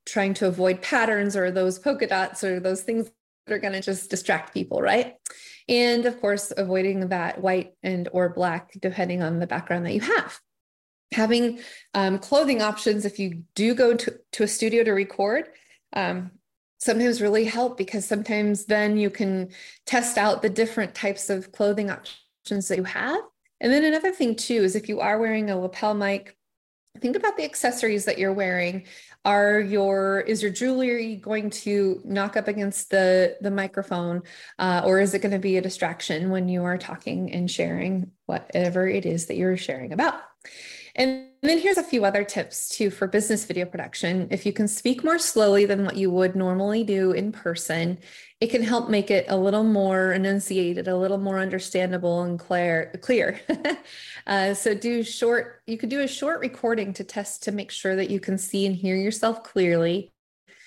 trying 0.04 0.34
to 0.34 0.46
avoid 0.46 0.82
patterns 0.82 1.36
or 1.36 1.50
those 1.50 1.78
polka 1.78 2.06
dots 2.06 2.44
or 2.44 2.60
those 2.60 2.82
things 2.82 3.10
that 3.46 3.54
are 3.54 3.58
going 3.58 3.72
to 3.72 3.80
just 3.80 4.10
distract 4.10 4.52
people, 4.52 4.82
right? 4.82 5.14
And 5.70 6.04
of 6.04 6.20
course, 6.20 6.52
avoiding 6.54 7.08
that 7.08 7.40
white 7.40 7.72
and 7.82 8.10
or 8.12 8.28
black, 8.28 8.72
depending 8.78 9.22
on 9.22 9.38
the 9.38 9.46
background 9.46 9.86
that 9.86 9.94
you 9.94 10.02
have. 10.02 10.38
Having 11.12 11.60
um, 11.94 12.18
clothing 12.18 12.60
options 12.60 13.06
if 13.06 13.18
you 13.18 13.42
do 13.54 13.74
go 13.74 13.94
to, 13.94 14.20
to 14.32 14.42
a 14.42 14.48
studio 14.48 14.84
to 14.84 14.92
record, 14.92 15.46
um, 15.94 16.30
sometimes 16.78 17.22
really 17.22 17.46
help 17.46 17.78
because 17.78 18.04
sometimes 18.04 18.66
then 18.66 18.98
you 18.98 19.08
can 19.08 19.48
test 19.86 20.18
out 20.18 20.42
the 20.42 20.50
different 20.50 20.94
types 20.94 21.30
of 21.30 21.52
clothing 21.52 21.88
options 21.88 22.68
that 22.68 22.76
you 22.76 22.84
have 22.84 23.22
and 23.64 23.72
then 23.72 23.82
another 23.82 24.12
thing 24.12 24.36
too 24.36 24.62
is 24.62 24.76
if 24.76 24.90
you 24.90 25.00
are 25.00 25.18
wearing 25.18 25.48
a 25.48 25.58
lapel 25.58 25.94
mic, 25.94 26.36
think 27.00 27.16
about 27.16 27.38
the 27.38 27.44
accessories 27.44 28.04
that 28.04 28.18
you're 28.18 28.34
wearing. 28.34 28.84
Are 29.24 29.58
your 29.58 30.20
is 30.20 30.42
your 30.42 30.52
jewelry 30.52 31.16
going 31.16 31.48
to 31.48 32.02
knock 32.04 32.36
up 32.36 32.46
against 32.46 32.90
the 32.90 33.38
the 33.40 33.50
microphone, 33.50 34.20
uh, 34.58 34.82
or 34.84 35.00
is 35.00 35.14
it 35.14 35.22
going 35.22 35.32
to 35.32 35.38
be 35.38 35.56
a 35.56 35.62
distraction 35.62 36.28
when 36.28 36.46
you 36.46 36.62
are 36.64 36.76
talking 36.76 37.32
and 37.32 37.50
sharing 37.50 38.10
whatever 38.26 38.86
it 38.86 39.06
is 39.06 39.26
that 39.26 39.36
you're 39.36 39.56
sharing 39.56 39.94
about? 39.94 40.20
And 40.94 41.28
then 41.48 41.58
here's 41.58 41.78
a 41.78 41.82
few 41.82 42.04
other 42.04 42.24
tips 42.24 42.68
too 42.68 42.90
for 42.90 43.06
business 43.06 43.44
video 43.44 43.66
production. 43.66 44.28
If 44.30 44.46
you 44.46 44.52
can 44.52 44.68
speak 44.68 45.04
more 45.04 45.18
slowly 45.18 45.66
than 45.66 45.84
what 45.84 45.96
you 45.96 46.10
would 46.10 46.36
normally 46.36 46.84
do 46.84 47.12
in 47.12 47.32
person, 47.32 47.98
it 48.40 48.48
can 48.50 48.62
help 48.62 48.88
make 48.88 49.10
it 49.10 49.26
a 49.28 49.36
little 49.36 49.64
more 49.64 50.12
enunciated, 50.12 50.88
a 50.88 50.96
little 50.96 51.18
more 51.18 51.38
understandable 51.38 52.22
and 52.22 52.38
clear. 52.38 52.92
Clear. 53.02 53.40
uh, 54.26 54.54
so 54.54 54.74
do 54.74 55.02
short. 55.02 55.62
You 55.66 55.76
could 55.76 55.88
do 55.88 56.00
a 56.00 56.08
short 56.08 56.40
recording 56.40 56.92
to 56.94 57.04
test 57.04 57.42
to 57.44 57.52
make 57.52 57.70
sure 57.70 57.96
that 57.96 58.10
you 58.10 58.20
can 58.20 58.38
see 58.38 58.66
and 58.66 58.74
hear 58.76 58.96
yourself 58.96 59.42
clearly. 59.42 60.12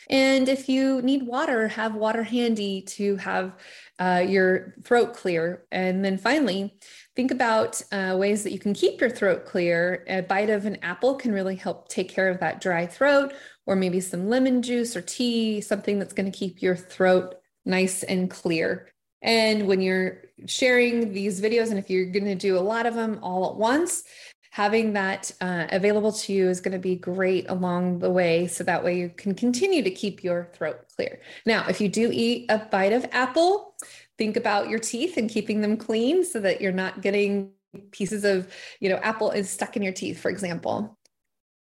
And 0.10 0.48
if 0.48 0.70
you 0.70 1.02
need 1.02 1.24
water, 1.24 1.68
have 1.68 1.96
water 1.96 2.24
handy 2.24 2.82
to 2.82 3.18
have 3.18 3.54
uh, 4.00 4.24
your 4.26 4.76
throat 4.84 5.14
clear. 5.14 5.66
And 5.72 6.04
then 6.04 6.18
finally, 6.18 6.78
think 7.18 7.32
about 7.32 7.82
uh, 7.92 8.16
ways 8.16 8.44
that 8.44 8.54
you 8.54 8.60
can 8.60 8.76
keep 8.76 9.02
your 9.02 9.10
throat 9.10 9.44
clear. 9.44 10.06
A 10.08 10.22
bite 10.22 10.52
of 10.52 10.68
an 10.68 10.78
apple 10.84 11.16
can 11.16 11.32
really 11.32 11.56
help 11.56 11.90
take 11.90 12.10
care 12.10 12.30
of 12.30 12.40
that 12.42 12.62
dry 12.62 12.86
throat, 12.86 13.34
or 13.66 13.76
maybe 13.76 14.00
some 14.00 14.30
lemon 14.30 14.62
juice 14.62 14.96
or 14.96 15.02
tea, 15.02 15.60
something 15.60 15.98
that's 15.98 16.14
going 16.14 16.32
to 16.32 16.38
keep 16.38 16.62
your 16.62 16.76
throat 16.76 17.34
nice 17.66 18.04
and 18.04 18.30
clear. 18.30 18.92
And 19.24 19.68
when 19.68 19.82
you're 19.82 20.26
sharing 20.46 21.12
these 21.12 21.42
videos, 21.42 21.72
and 21.72 21.80
if 21.80 21.90
you're 21.90 22.06
going 22.06 22.26
to 22.26 22.36
do 22.36 22.56
a 22.56 22.60
lot 22.62 22.86
of 22.86 22.94
them 22.94 23.20
all 23.24 23.50
at 23.50 23.56
once, 23.56 24.04
having 24.52 24.94
that 24.94 25.32
uh, 25.42 25.66
available 25.72 26.12
to 26.12 26.34
you 26.34 26.48
is 26.48 26.62
going 26.62 26.72
to 26.72 26.80
be 26.80 26.96
great 26.96 27.50
along 27.50 27.98
the 27.98 28.12
way. 28.12 28.46
So 28.46 28.64
that 28.64 28.84
way 28.84 28.96
you 28.96 29.10
can 29.10 29.34
continue 29.34 29.82
to 29.82 29.90
keep 29.90 30.24
your 30.24 30.50
throat 30.54 30.82
clear. 30.96 31.20
Now, 31.48 31.68
if 31.68 31.82
you 31.82 31.90
do 31.90 32.12
eat 32.14 32.46
a 32.50 32.60
bite 32.60 32.94
of 32.94 33.08
apple, 33.12 33.74
think 34.18 34.38
about 34.38 34.70
your 34.70 34.80
teeth 34.80 35.18
and 35.18 35.30
keeping 35.30 35.62
them 35.62 35.78
clean 35.78 36.24
so 36.24 36.40
that 36.40 36.62
you're 36.62 36.72
not 36.72 37.02
getting 37.02 37.52
pieces 37.92 38.24
of, 38.24 38.52
you 38.80 38.90
know, 38.90 38.98
apple 38.98 39.32
is 39.32 39.50
stuck 39.50 39.76
in 39.76 39.84
your 39.84 39.94
teeth, 39.94 40.20
for 40.20 40.30
example. 40.30 40.98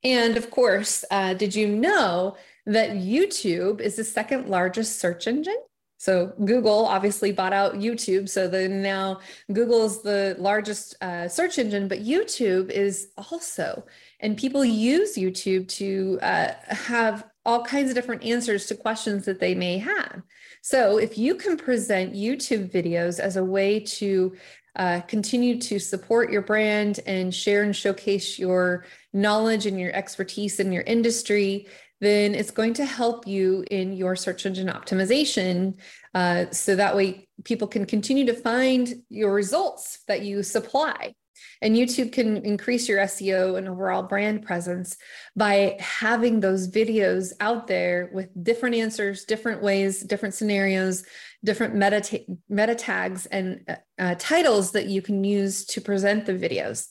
And 0.03 0.37
of 0.37 0.51
course, 0.51 1.03
uh, 1.09 1.33
did 1.33 1.55
you 1.55 1.67
know 1.67 2.37
that 2.65 2.91
YouTube 2.91 3.81
is 3.81 3.95
the 3.95 4.03
second 4.03 4.49
largest 4.49 4.99
search 4.99 5.27
engine? 5.27 5.57
So 5.97 6.33
Google 6.43 6.85
obviously 6.85 7.31
bought 7.31 7.53
out 7.53 7.75
YouTube. 7.75 8.29
So 8.29 8.47
then 8.47 8.83
now 8.83 9.21
Google 9.51 9.85
is 9.85 10.01
the 10.01 10.35
largest 10.37 10.95
uh, 11.01 11.27
search 11.27 11.57
engine, 11.57 11.87
but 11.87 12.03
YouTube 12.03 12.69
is 12.69 13.09
also, 13.17 13.85
and 14.19 14.37
people 14.37 14.63
use 14.63 15.15
YouTube 15.15 15.67
to 15.69 16.19
uh, 16.21 16.53
have 16.67 17.25
all 17.45 17.63
kinds 17.63 17.89
of 17.89 17.95
different 17.95 18.23
answers 18.23 18.65
to 18.67 18.75
questions 18.75 19.25
that 19.25 19.39
they 19.39 19.53
may 19.53 19.77
have. 19.77 20.21
So 20.61 20.97
if 20.97 21.17
you 21.17 21.35
can 21.35 21.57
present 21.57 22.13
YouTube 22.13 22.71
videos 22.71 23.19
as 23.19 23.37
a 23.37 23.43
way 23.43 23.79
to 23.81 24.35
uh, 24.75 25.01
continue 25.01 25.59
to 25.61 25.79
support 25.79 26.31
your 26.31 26.41
brand 26.41 26.99
and 27.05 27.33
share 27.33 27.63
and 27.63 27.75
showcase 27.75 28.37
your 28.37 28.85
knowledge 29.13 29.65
and 29.67 29.79
your 29.79 29.93
expertise 29.93 30.59
in 30.59 30.71
your 30.71 30.83
industry, 30.83 31.67
then 32.01 32.35
it's 32.35 32.51
going 32.51 32.73
to 32.73 32.85
help 32.85 33.25
you 33.25 33.63
in 33.71 33.93
your 33.93 34.15
search 34.15 34.45
engine 34.45 34.67
optimization. 34.67 35.75
Uh, 36.13 36.49
so 36.51 36.75
that 36.75 36.95
way 36.95 37.27
people 37.43 37.67
can 37.67 37.85
continue 37.85 38.25
to 38.25 38.33
find 38.33 39.03
your 39.09 39.33
results 39.33 39.99
that 40.07 40.21
you 40.21 40.43
supply. 40.43 41.13
And 41.61 41.75
YouTube 41.75 42.11
can 42.11 42.37
increase 42.37 42.87
your 42.87 42.99
SEO 42.99 43.57
and 43.57 43.67
overall 43.67 44.03
brand 44.03 44.43
presence 44.43 44.97
by 45.35 45.77
having 45.79 46.39
those 46.39 46.69
videos 46.69 47.33
out 47.39 47.67
there 47.67 48.09
with 48.13 48.29
different 48.43 48.75
answers, 48.75 49.25
different 49.25 49.61
ways, 49.61 50.01
different 50.01 50.35
scenarios, 50.35 51.03
different 51.43 51.75
meta, 51.75 52.21
meta 52.49 52.75
tags, 52.75 53.25
and 53.27 53.63
uh, 53.67 53.75
uh, 53.99 54.15
titles 54.17 54.71
that 54.71 54.87
you 54.87 55.01
can 55.01 55.23
use 55.23 55.65
to 55.65 55.81
present 55.81 56.25
the 56.25 56.33
videos. 56.33 56.87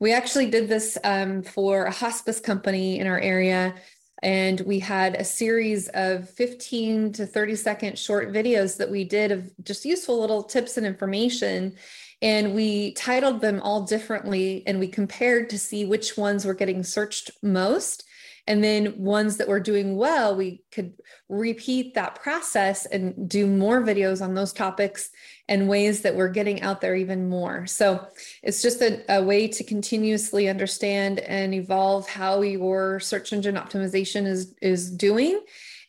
We 0.00 0.12
actually 0.12 0.50
did 0.50 0.68
this 0.68 0.96
um, 1.04 1.42
for 1.42 1.84
a 1.84 1.90
hospice 1.90 2.40
company 2.40 2.98
in 2.98 3.06
our 3.06 3.20
area 3.20 3.74
and 4.22 4.60
we 4.62 4.78
had 4.78 5.14
a 5.14 5.24
series 5.24 5.88
of 5.88 6.28
15 6.30 7.12
to 7.12 7.26
30 7.26 7.54
second 7.54 7.98
short 7.98 8.32
videos 8.32 8.76
that 8.78 8.90
we 8.90 9.04
did 9.04 9.30
of 9.30 9.50
just 9.62 9.84
useful 9.84 10.20
little 10.20 10.42
tips 10.42 10.76
and 10.76 10.86
information 10.86 11.74
and 12.22 12.54
we 12.54 12.92
titled 12.92 13.40
them 13.40 13.60
all 13.62 13.82
differently 13.82 14.62
and 14.66 14.78
we 14.78 14.88
compared 14.88 15.50
to 15.50 15.58
see 15.58 15.84
which 15.84 16.16
ones 16.16 16.44
were 16.44 16.54
getting 16.54 16.82
searched 16.82 17.30
most. 17.42 18.04
And 18.48 18.62
then 18.62 19.02
ones 19.02 19.38
that 19.38 19.48
were 19.48 19.58
doing 19.58 19.96
well 19.96 20.36
we 20.36 20.62
could 20.70 20.94
repeat 21.28 21.94
that 21.94 22.14
process 22.14 22.86
and 22.86 23.28
do 23.28 23.44
more 23.44 23.82
videos 23.82 24.22
on 24.22 24.34
those 24.34 24.52
topics 24.52 25.10
and 25.48 25.68
ways 25.68 26.02
that 26.02 26.14
we're 26.14 26.28
getting 26.28 26.62
out 26.62 26.80
there 26.80 26.94
even 26.94 27.28
more. 27.28 27.66
So 27.66 28.06
it's 28.44 28.62
just 28.62 28.80
a, 28.82 29.02
a 29.12 29.22
way 29.22 29.48
to 29.48 29.64
continuously 29.64 30.48
understand 30.48 31.18
and 31.18 31.54
evolve 31.54 32.08
how 32.08 32.42
your 32.42 33.00
search 33.00 33.32
engine 33.32 33.56
optimization 33.56 34.26
is 34.26 34.54
is 34.62 34.92
doing 34.92 35.40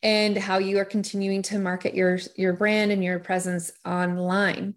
and 0.01 0.37
how 0.37 0.57
you 0.57 0.79
are 0.79 0.85
continuing 0.85 1.43
to 1.43 1.59
market 1.59 1.93
your 1.93 2.19
your 2.35 2.53
brand 2.53 2.91
and 2.91 3.03
your 3.03 3.19
presence 3.19 3.71
online 3.85 4.73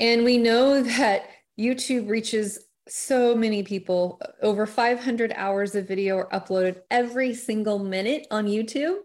and 0.00 0.24
we 0.24 0.36
know 0.36 0.82
that 0.82 1.28
youtube 1.56 2.08
reaches 2.08 2.58
so 2.90 3.34
many 3.34 3.62
people. 3.62 4.20
Over 4.42 4.66
500 4.66 5.32
hours 5.36 5.74
of 5.74 5.86
video 5.86 6.16
are 6.16 6.28
uploaded 6.30 6.80
every 6.90 7.34
single 7.34 7.78
minute 7.78 8.26
on 8.30 8.46
YouTube. 8.46 8.96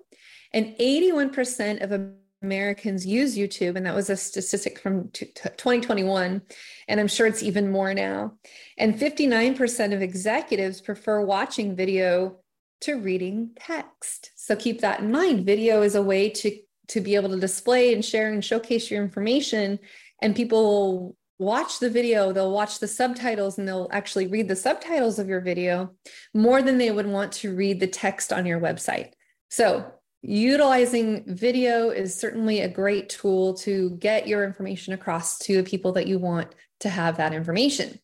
And 0.54 0.76
81% 0.80 1.84
of 1.84 2.14
Americans 2.42 3.06
use 3.06 3.38
YouTube. 3.38 3.76
And 3.76 3.86
that 3.86 3.96
was 3.96 4.10
a 4.10 4.18
statistic 4.18 4.80
from 4.80 5.10
2021. 5.12 6.42
And 6.88 7.00
I'm 7.00 7.08
sure 7.08 7.28
it's 7.28 7.44
even 7.44 7.72
more 7.72 7.94
now. 7.94 8.34
And 8.78 8.96
59% 8.96 9.94
of 9.94 10.02
executives 10.02 10.82
prefer 10.82 11.22
watching 11.22 11.76
video 11.76 12.38
to 12.82 12.96
reading 12.96 13.52
text. 13.60 14.32
So 14.36 14.56
keep 14.56 14.82
that 14.82 15.00
in 15.00 15.12
mind. 15.12 15.46
Video 15.46 15.82
is 15.82 15.96
a 15.96 16.02
way 16.02 16.30
to, 16.30 16.58
to 16.90 17.02
be 17.02 17.16
able 17.16 17.30
to 17.30 17.40
display 17.40 17.94
and 17.94 18.04
share 18.04 18.32
and 18.32 18.44
showcase 18.44 18.90
your 18.90 19.04
information. 19.04 19.80
And 20.22 20.36
people 20.36 21.16
watch 21.38 21.80
the 21.80 21.90
video, 21.90 22.32
they'll 22.32 22.52
watch 22.52 22.80
the 22.80 22.88
subtitles 22.88 23.58
and 23.58 23.68
they'll 23.68 23.90
actually 23.92 24.28
read 24.28 24.48
the 24.48 24.56
subtitles 24.56 25.20
of 25.20 25.28
your 25.28 25.42
video 25.42 25.94
more 26.34 26.62
than 26.62 26.78
they 26.78 26.92
would 26.92 27.08
want 27.08 27.32
to 27.34 27.56
read 27.56 27.80
the 27.80 27.88
text 27.88 28.32
on 28.32 28.46
your 28.46 28.60
website. 28.60 29.12
So, 29.50 29.92
utilizing 30.22 31.24
video 31.28 31.90
is 31.90 32.20
certainly 32.20 32.62
a 32.62 32.68
great 32.68 33.10
tool 33.10 33.54
to 33.54 33.92
get 33.92 34.28
your 34.28 34.44
information 34.44 34.94
across 34.94 35.38
to 35.38 35.58
the 35.58 35.70
people 35.70 35.92
that 35.92 36.08
you 36.08 36.18
want 36.18 36.56
to 36.80 36.90
have 36.90 37.18
that 37.18 37.34
information. 37.34 38.00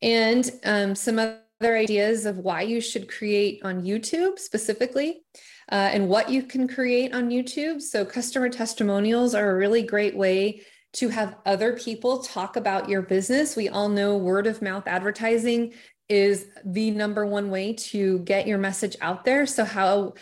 And 0.00 0.50
um, 0.64 0.94
some 0.94 1.18
other 1.18 1.76
ideas 1.76 2.24
of 2.24 2.38
why 2.38 2.62
you 2.62 2.80
should 2.80 3.10
create 3.10 3.60
on 3.64 3.82
YouTube 3.82 4.38
specifically. 4.38 5.22
Uh, 5.70 5.90
and 5.92 6.08
what 6.08 6.28
you 6.28 6.42
can 6.42 6.66
create 6.66 7.14
on 7.14 7.30
YouTube. 7.30 7.80
So, 7.80 8.04
customer 8.04 8.48
testimonials 8.48 9.34
are 9.34 9.50
a 9.50 9.56
really 9.56 9.82
great 9.82 10.16
way 10.16 10.62
to 10.94 11.08
have 11.08 11.36
other 11.46 11.72
people 11.74 12.18
talk 12.18 12.56
about 12.56 12.88
your 12.88 13.02
business. 13.02 13.56
We 13.56 13.68
all 13.68 13.88
know 13.88 14.16
word 14.16 14.46
of 14.46 14.60
mouth 14.60 14.86
advertising 14.86 15.72
is 16.08 16.46
the 16.64 16.90
number 16.90 17.24
one 17.24 17.50
way 17.50 17.72
to 17.72 18.18
get 18.20 18.46
your 18.46 18.58
message 18.58 18.96
out 19.00 19.24
there. 19.24 19.46
So, 19.46 19.64
how 19.64 20.14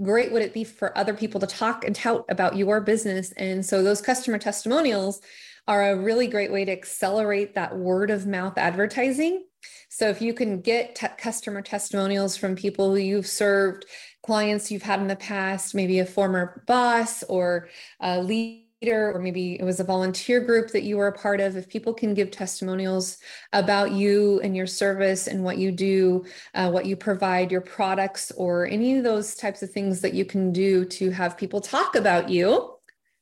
great 0.00 0.32
would 0.32 0.42
it 0.42 0.54
be 0.54 0.64
for 0.64 0.96
other 0.96 1.14
people 1.14 1.40
to 1.40 1.46
talk 1.46 1.84
and 1.84 1.96
tout 1.96 2.24
about 2.28 2.56
your 2.56 2.80
business? 2.80 3.32
And 3.32 3.64
so, 3.64 3.82
those 3.82 4.00
customer 4.00 4.38
testimonials 4.38 5.20
are 5.66 5.90
a 5.90 5.96
really 5.96 6.28
great 6.28 6.52
way 6.52 6.64
to 6.64 6.72
accelerate 6.72 7.54
that 7.54 7.76
word 7.76 8.10
of 8.10 8.26
mouth 8.26 8.56
advertising. 8.56 9.44
So, 9.88 10.08
if 10.08 10.22
you 10.22 10.32
can 10.32 10.60
get 10.60 11.00
customer 11.18 11.62
testimonials 11.62 12.36
from 12.36 12.54
people 12.54 12.90
who 12.90 13.00
you've 13.00 13.26
served, 13.26 13.86
clients 14.24 14.70
you've 14.70 14.82
had 14.82 15.00
in 15.00 15.08
the 15.08 15.16
past, 15.16 15.74
maybe 15.74 15.98
a 15.98 16.06
former 16.06 16.62
boss 16.66 17.22
or 17.24 17.68
a 18.00 18.20
lead 18.20 18.65
leader 18.86 19.12
or 19.12 19.18
maybe 19.20 19.58
it 19.58 19.64
was 19.64 19.80
a 19.80 19.84
volunteer 19.84 20.40
group 20.40 20.70
that 20.70 20.84
you 20.84 20.96
were 20.96 21.08
a 21.08 21.12
part 21.12 21.40
of 21.40 21.56
if 21.56 21.68
people 21.68 21.92
can 21.92 22.14
give 22.14 22.30
testimonials 22.30 23.18
about 23.52 23.90
you 23.90 24.40
and 24.40 24.56
your 24.56 24.66
service 24.66 25.26
and 25.26 25.42
what 25.42 25.58
you 25.58 25.72
do 25.72 26.24
uh, 26.54 26.70
what 26.70 26.86
you 26.86 26.96
provide 26.96 27.50
your 27.50 27.60
products 27.60 28.30
or 28.36 28.66
any 28.66 28.96
of 28.96 29.04
those 29.04 29.34
types 29.34 29.62
of 29.62 29.70
things 29.70 30.00
that 30.00 30.14
you 30.14 30.24
can 30.24 30.52
do 30.52 30.84
to 30.84 31.10
have 31.10 31.36
people 31.36 31.60
talk 31.60 31.96
about 31.96 32.28
you 32.28 32.72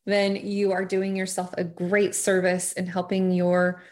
then 0.07 0.37
you 0.37 0.70
are 0.70 0.85
doing 0.85 1.16
yourself 1.16 1.55
a 1.57 1.64
great 1.64 2.14
service 2.14 2.72
in 2.72 2.87
helping 2.87 3.33
your 3.33 3.83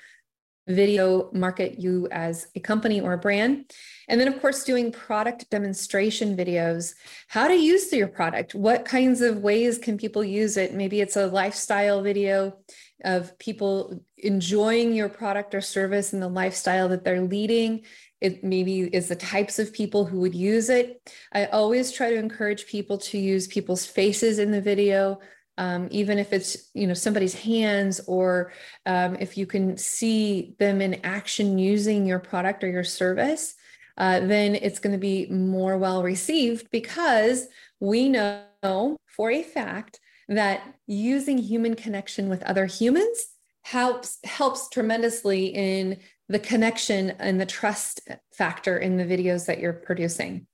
video 0.68 1.30
market 1.32 1.80
you 1.80 2.08
as 2.12 2.46
a 2.54 2.60
company 2.60 3.00
or 3.00 3.12
a 3.12 3.18
brand. 3.18 3.70
And 4.08 4.20
then, 4.20 4.28
of 4.28 4.40
course, 4.40 4.64
doing 4.64 4.92
product 4.92 5.50
demonstration 5.50 6.36
videos, 6.36 6.94
how 7.28 7.48
to 7.48 7.54
use 7.54 7.92
your 7.92 8.08
product, 8.08 8.54
what 8.54 8.84
kinds 8.84 9.20
of 9.20 9.38
ways 9.38 9.78
can 9.78 9.98
people 9.98 10.22
use 10.22 10.56
it? 10.56 10.74
Maybe 10.74 11.00
it's 11.00 11.16
a 11.16 11.26
lifestyle 11.26 12.02
video 12.02 12.58
of 13.04 13.36
people 13.38 14.00
enjoying 14.18 14.92
your 14.92 15.08
product 15.08 15.54
or 15.54 15.60
service 15.60 16.12
and 16.12 16.22
the 16.22 16.28
lifestyle 16.28 16.88
that 16.90 17.04
they're 17.04 17.20
leading. 17.20 17.84
It 18.20 18.44
maybe 18.44 18.82
is 18.82 19.08
the 19.08 19.16
types 19.16 19.58
of 19.58 19.72
people 19.72 20.04
who 20.04 20.20
would 20.20 20.34
use 20.34 20.68
it. 20.68 21.10
I 21.32 21.46
always 21.46 21.90
try 21.90 22.10
to 22.10 22.16
encourage 22.16 22.66
people 22.66 22.98
to 22.98 23.18
use 23.18 23.48
people's 23.48 23.84
faces 23.84 24.38
in 24.38 24.52
the 24.52 24.60
video 24.60 25.18
um, 25.62 25.88
even 25.90 26.18
if 26.18 26.32
it's 26.32 26.70
you 26.74 26.86
know 26.86 26.94
somebody's 26.94 27.34
hands 27.34 28.00
or 28.06 28.52
um, 28.86 29.16
if 29.20 29.36
you 29.38 29.46
can 29.46 29.76
see 29.76 30.56
them 30.58 30.80
in 30.80 31.00
action 31.04 31.58
using 31.58 32.04
your 32.04 32.18
product 32.18 32.64
or 32.64 32.70
your 32.70 32.84
service 32.84 33.54
uh, 33.98 34.20
then 34.20 34.54
it's 34.54 34.78
going 34.78 34.92
to 34.92 34.98
be 34.98 35.26
more 35.26 35.78
well 35.78 36.02
received 36.02 36.70
because 36.70 37.46
we 37.78 38.08
know 38.08 38.96
for 39.06 39.30
a 39.30 39.42
fact 39.42 40.00
that 40.28 40.62
using 40.86 41.38
human 41.38 41.74
connection 41.74 42.28
with 42.28 42.42
other 42.42 42.66
humans 42.66 43.26
helps 43.62 44.18
helps 44.24 44.68
tremendously 44.68 45.46
in 45.46 45.98
the 46.28 46.38
connection 46.38 47.10
and 47.18 47.40
the 47.40 47.46
trust 47.46 48.00
factor 48.32 48.78
in 48.78 48.96
the 48.96 49.04
videos 49.04 49.46
that 49.46 49.60
you're 49.60 49.72
producing. 49.72 50.46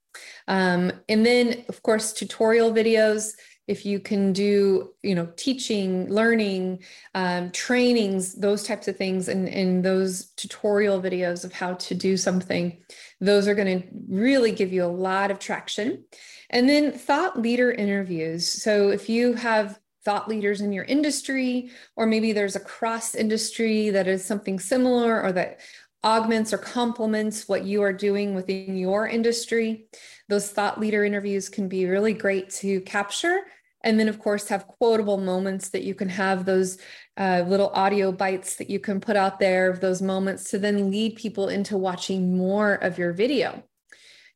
Um, 0.49 0.93
and 1.09 1.25
then 1.25 1.65
of 1.69 1.83
course 1.83 2.13
tutorial 2.13 2.73
videos 2.73 3.33
if 3.69 3.87
you 3.87 4.01
can 4.01 4.33
do 4.33 4.93
you 5.03 5.15
know 5.15 5.29
teaching 5.37 6.09
learning 6.13 6.83
um, 7.15 7.51
trainings 7.53 8.35
those 8.35 8.65
types 8.65 8.89
of 8.89 8.97
things 8.97 9.29
and, 9.29 9.49
and 9.49 9.85
those 9.85 10.31
tutorial 10.37 11.01
videos 11.01 11.45
of 11.45 11.53
how 11.53 11.75
to 11.75 11.95
do 11.95 12.17
something 12.17 12.77
those 13.21 13.49
are 13.49 13.55
going 13.55 13.83
to 13.83 13.89
really 14.09 14.53
give 14.53 14.73
you 14.73 14.85
a 14.85 14.87
lot 14.87 15.31
of 15.31 15.39
traction. 15.39 16.05
And 16.51 16.69
then 16.69 16.93
thought 16.93 17.41
leader 17.41 17.71
interviews. 17.71 18.49
So 18.49 18.91
if 18.91 19.09
you 19.09 19.35
have 19.35 19.79
thought 20.05 20.29
leaders 20.29 20.61
in 20.61 20.73
your 20.73 20.85
industry 20.85 21.71
or 21.97 22.07
maybe 22.07 22.33
there's 22.33 22.57
a 22.57 22.61
cross 22.61 23.15
industry 23.15 23.91
that 23.91 24.07
is 24.07 24.25
something 24.25 24.59
similar 24.59 25.23
or 25.23 25.33
that 25.33 25.61
augments 26.05 26.53
or 26.53 26.59
complements 26.59 27.49
what 27.49 27.65
you 27.65 27.83
are 27.83 27.93
doing 27.93 28.33
within 28.33 28.77
your 28.77 29.09
industry 29.09 29.89
those 30.29 30.49
thought 30.49 30.79
leader 30.79 31.05
interviews 31.05 31.49
can 31.49 31.69
be 31.69 31.87
really 31.87 32.13
great 32.13 32.49
to 32.49 32.81
capture 32.83 33.41
and 33.85 33.99
then 33.99 34.09
of 34.09 34.19
course 34.19 34.49
have 34.49 34.67
quotable 34.67 35.19
moments 35.19 35.71
that 35.71 35.85
you 35.85 35.95
can 35.95 36.09
have 36.09 36.45
those 36.45 36.79
uh, 37.17 37.45
little 37.47 37.71
audio 37.71 38.11
bites 38.13 38.57
that 38.57 38.71
you 38.71 38.81
can 38.81 39.01
put 39.01 39.17
out 39.17 39.39
there 39.39 39.71
of 39.71 39.81
those 39.81 40.03
moments 40.03 40.51
to 40.51 40.59
then 40.59 40.91
lead 40.91 41.17
people 41.17 41.49
into 41.49 41.77
watching 41.77 42.37
more 42.37 42.75
of 42.75 42.99
your 42.99 43.13
video. 43.13 43.63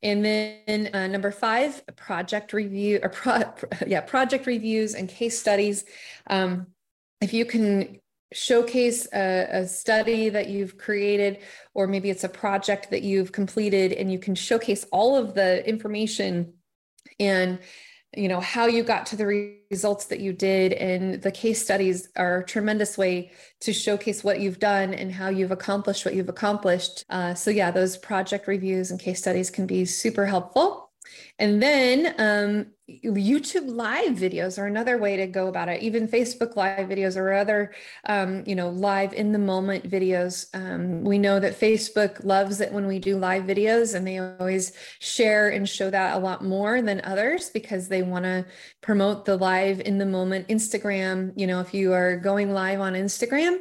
And 0.02 0.24
then 0.24 0.90
uh, 0.92 1.06
number 1.06 1.30
five 1.30 1.84
project 1.96 2.52
review 2.52 2.98
or 3.02 3.08
pro, 3.08 3.42
yeah 3.86 4.00
project 4.00 4.46
reviews 4.46 4.94
and 4.94 5.08
case 5.08 5.38
studies. 5.38 5.84
Um, 6.28 6.68
if 7.20 7.32
you 7.32 7.44
can 7.44 8.00
showcase 8.32 9.06
a, 9.12 9.46
a, 9.50 9.68
study 9.68 10.30
that 10.30 10.48
you've 10.48 10.78
created 10.78 11.38
or 11.74 11.86
maybe 11.86 12.08
it's 12.08 12.24
a 12.24 12.28
project 12.28 12.90
that 12.90 13.02
you've 13.02 13.30
completed 13.30 13.92
and 13.92 14.10
you 14.10 14.18
can 14.18 14.34
showcase 14.34 14.86
all 14.90 15.16
of 15.16 15.34
the 15.34 15.66
information 15.68 16.54
and 17.20 17.58
you 18.14 18.28
know 18.28 18.40
how 18.40 18.66
you 18.66 18.82
got 18.82 19.06
to 19.06 19.16
the 19.16 19.56
results 19.70 20.06
that 20.06 20.20
you 20.20 20.32
did. 20.32 20.72
And 20.74 21.22
the 21.22 21.30
case 21.30 21.62
studies 21.62 22.08
are 22.16 22.40
a 22.40 22.44
tremendous 22.44 22.98
way 22.98 23.30
to 23.60 23.72
showcase 23.72 24.22
what 24.22 24.40
you've 24.40 24.58
done 24.58 24.92
and 24.92 25.12
how 25.12 25.28
you've 25.28 25.50
accomplished 25.50 26.04
what 26.04 26.14
you've 26.14 26.28
accomplished. 26.28 27.04
Uh, 27.08 27.34
so 27.34 27.50
yeah 27.50 27.70
those 27.70 27.96
project 27.96 28.46
reviews 28.46 28.90
and 28.90 29.00
case 29.00 29.18
studies 29.18 29.50
can 29.50 29.66
be 29.66 29.84
super 29.84 30.26
helpful 30.26 30.81
And 31.38 31.62
then 31.62 32.14
um, 32.18 32.66
YouTube 32.88 33.68
live 33.68 34.12
videos 34.12 34.58
are 34.58 34.66
another 34.66 34.98
way 34.98 35.16
to 35.16 35.26
go 35.26 35.48
about 35.48 35.68
it. 35.68 35.82
Even 35.82 36.08
Facebook 36.08 36.56
live 36.56 36.88
videos 36.88 37.16
or 37.16 37.32
other, 37.32 37.72
um, 38.06 38.44
you 38.46 38.54
know, 38.54 38.68
live 38.68 39.12
in 39.12 39.32
the 39.32 39.38
moment 39.38 39.88
videos. 39.88 40.46
Um, 40.54 41.02
we 41.02 41.18
know 41.18 41.40
that 41.40 41.58
Facebook 41.58 42.24
loves 42.24 42.60
it 42.60 42.72
when 42.72 42.86
we 42.86 42.98
do 42.98 43.16
live 43.16 43.44
videos, 43.44 43.94
and 43.94 44.06
they 44.06 44.18
always 44.18 44.72
share 44.98 45.48
and 45.48 45.68
show 45.68 45.90
that 45.90 46.16
a 46.16 46.18
lot 46.18 46.44
more 46.44 46.82
than 46.82 47.00
others 47.04 47.50
because 47.50 47.88
they 47.88 48.02
want 48.02 48.24
to 48.24 48.44
promote 48.80 49.24
the 49.24 49.36
live 49.36 49.80
in 49.80 49.98
the 49.98 50.06
moment. 50.06 50.48
Instagram, 50.48 51.32
you 51.36 51.46
know, 51.46 51.60
if 51.60 51.72
you 51.72 51.92
are 51.92 52.16
going 52.16 52.52
live 52.52 52.80
on 52.80 52.94
Instagram, 52.94 53.58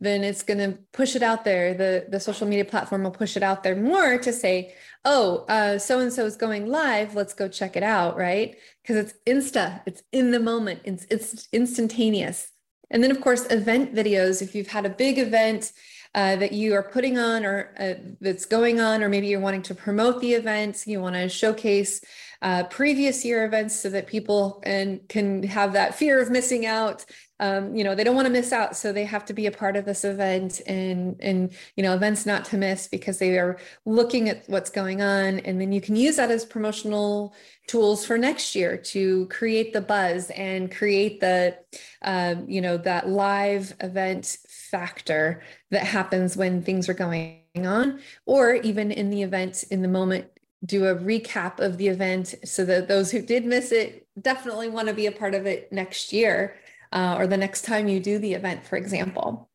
then 0.00 0.24
it's 0.24 0.42
going 0.42 0.58
to 0.58 0.78
push 0.92 1.16
it 1.16 1.22
out 1.22 1.44
there. 1.44 1.74
The 1.74 2.06
the 2.08 2.20
social 2.20 2.46
media 2.46 2.64
platform 2.64 3.04
will 3.04 3.10
push 3.10 3.36
it 3.36 3.42
out 3.42 3.62
there 3.62 3.76
more 3.76 4.18
to 4.18 4.32
say, 4.32 4.74
oh, 5.04 5.76
so 5.78 6.00
and 6.00 6.12
so 6.12 6.24
is 6.24 6.36
going 6.36 6.66
live. 6.68 7.14
Let's 7.14 7.34
go 7.34 7.48
check 7.48 7.76
it 7.76 7.82
out, 7.82 8.16
right? 8.16 8.56
Because 8.82 8.96
it's 8.96 9.14
insta, 9.26 9.82
it's 9.86 10.02
in 10.12 10.30
the 10.30 10.40
moment, 10.40 10.80
it's, 10.84 11.06
it's 11.10 11.48
instantaneous. 11.52 12.50
And 12.90 13.02
then, 13.02 13.10
of 13.10 13.20
course, 13.20 13.46
event 13.50 13.94
videos. 13.94 14.42
If 14.42 14.54
you've 14.54 14.68
had 14.68 14.86
a 14.86 14.90
big 14.90 15.18
event 15.18 15.72
uh, 16.14 16.36
that 16.36 16.52
you 16.52 16.74
are 16.74 16.82
putting 16.82 17.18
on 17.18 17.44
or 17.44 17.74
uh, 17.78 17.94
that's 18.20 18.44
going 18.44 18.80
on, 18.80 19.02
or 19.02 19.08
maybe 19.08 19.26
you're 19.26 19.40
wanting 19.40 19.62
to 19.62 19.74
promote 19.74 20.20
the 20.20 20.34
event, 20.34 20.84
you 20.86 21.00
want 21.00 21.16
to 21.16 21.28
showcase 21.28 22.00
uh, 22.42 22.62
previous 22.64 23.24
year 23.24 23.44
events 23.46 23.74
so 23.74 23.88
that 23.88 24.06
people 24.06 24.62
and 24.64 25.00
can 25.08 25.42
have 25.42 25.72
that 25.72 25.94
fear 25.94 26.20
of 26.20 26.30
missing 26.30 26.66
out 26.66 27.04
um, 27.40 27.74
you 27.74 27.82
know 27.82 27.94
they 27.94 28.04
don't 28.04 28.14
want 28.14 28.26
to 28.26 28.32
miss 28.32 28.52
out 28.52 28.76
so 28.76 28.92
they 28.92 29.04
have 29.04 29.24
to 29.24 29.32
be 29.32 29.46
a 29.46 29.50
part 29.50 29.76
of 29.76 29.84
this 29.84 30.04
event 30.04 30.60
and 30.66 31.16
and 31.20 31.52
you 31.76 31.82
know 31.82 31.94
events 31.94 32.26
not 32.26 32.44
to 32.46 32.56
miss 32.56 32.86
because 32.86 33.18
they 33.18 33.38
are 33.38 33.58
looking 33.84 34.28
at 34.28 34.48
what's 34.48 34.70
going 34.70 35.02
on 35.02 35.40
and 35.40 35.60
then 35.60 35.72
you 35.72 35.80
can 35.80 35.96
use 35.96 36.16
that 36.16 36.30
as 36.30 36.44
promotional 36.44 37.34
tools 37.66 38.06
for 38.06 38.16
next 38.16 38.54
year 38.54 38.76
to 38.76 39.26
create 39.26 39.72
the 39.72 39.80
buzz 39.80 40.30
and 40.30 40.74
create 40.74 41.20
the 41.20 41.56
um, 42.02 42.48
you 42.48 42.60
know 42.60 42.76
that 42.76 43.08
live 43.08 43.74
event 43.80 44.36
factor 44.48 45.42
that 45.70 45.84
happens 45.84 46.36
when 46.36 46.62
things 46.62 46.88
are 46.88 46.94
going 46.94 47.40
on 47.56 47.98
or 48.26 48.54
even 48.54 48.92
in 48.92 49.10
the 49.10 49.22
event 49.22 49.64
in 49.70 49.82
the 49.82 49.88
moment 49.88 50.26
do 50.64 50.86
a 50.86 50.94
recap 50.94 51.58
of 51.58 51.76
the 51.78 51.88
event 51.88 52.34
so 52.44 52.64
that 52.64 52.88
those 52.88 53.10
who 53.10 53.20
did 53.20 53.44
miss 53.44 53.72
it 53.72 54.06
definitely 54.20 54.68
want 54.68 54.88
to 54.88 54.94
be 54.94 55.06
a 55.06 55.12
part 55.12 55.34
of 55.34 55.46
it 55.46 55.70
next 55.72 56.12
year 56.12 56.56
uh, 56.94 57.16
or 57.18 57.26
the 57.26 57.36
next 57.36 57.62
time 57.62 57.88
you 57.88 58.00
do 58.00 58.18
the 58.18 58.32
event, 58.32 58.64
for 58.64 58.76
example. 58.76 59.50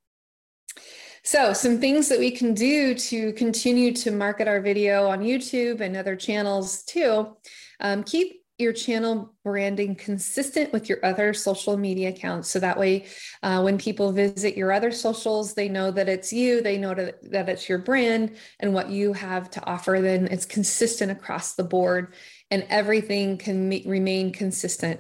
So, 1.23 1.54
some 1.54 1.80
things 1.80 2.08
that 2.10 2.19
we 2.19 2.32
can 2.32 2.54
do 2.54 2.93
to 2.93 3.34
continue 3.34 3.93
to 3.93 4.12
market 4.12 4.47
our 4.47 4.62
video 4.62 5.08
on 5.08 5.21
YouTube 5.21 5.82
and 5.82 5.97
other 5.97 6.15
channels 6.15 6.84
too. 6.84 7.36
Um, 7.80 8.04
keep 8.04 8.39
your 8.60 8.73
channel 8.73 9.34
branding 9.43 9.95
consistent 9.95 10.73
with 10.73 10.89
your 10.89 11.04
other 11.04 11.34
social 11.34 11.78
media 11.78 12.10
accounts. 12.10 12.49
So 12.49 12.60
that 12.60 12.78
way, 12.78 13.06
uh, 13.41 13.62
when 13.62 13.78
people 13.78 14.12
visit 14.12 14.58
your 14.58 14.73
other 14.73 14.91
socials, 14.91 15.54
they 15.54 15.69
know 15.69 15.91
that 15.91 16.10
it's 16.10 16.34
you, 16.34 16.62
they 16.62 16.78
know 16.78 16.93
that, 16.93 17.32
that 17.32 17.47
it's 17.47 17.69
your 17.69 17.78
brand 17.78 18.36
and 18.60 18.73
what 18.73 18.89
you 18.89 19.13
have 19.13 19.49
to 19.52 19.65
offer. 19.65 19.99
Then 20.02 20.28
it's 20.28 20.45
consistent 20.45 21.10
across 21.10 21.56
the 21.56 21.63
board 21.63 22.13
and 22.52 22.65
everything 22.69 23.38
can 23.38 23.69
remain 23.86 24.34
consistent 24.34 24.99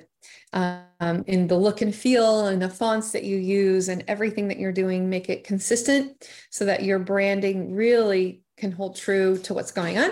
um, 0.53 1.23
in 1.27 1.47
the 1.47 1.57
look 1.57 1.81
and 1.81 1.93
feel 1.93 2.47
and 2.47 2.61
the 2.61 2.69
fonts 2.69 3.11
that 3.11 3.23
you 3.23 3.37
use 3.37 3.89
and 3.89 4.03
everything 4.07 4.47
that 4.47 4.59
you're 4.59 4.71
doing, 4.71 5.09
make 5.09 5.29
it 5.29 5.43
consistent 5.43 6.27
so 6.49 6.65
that 6.65 6.83
your 6.83 6.99
branding 6.99 7.73
really 7.73 8.41
can 8.57 8.71
hold 8.71 8.95
true 8.95 9.37
to 9.39 9.53
what's 9.53 9.71
going 9.71 9.97
on. 9.97 10.11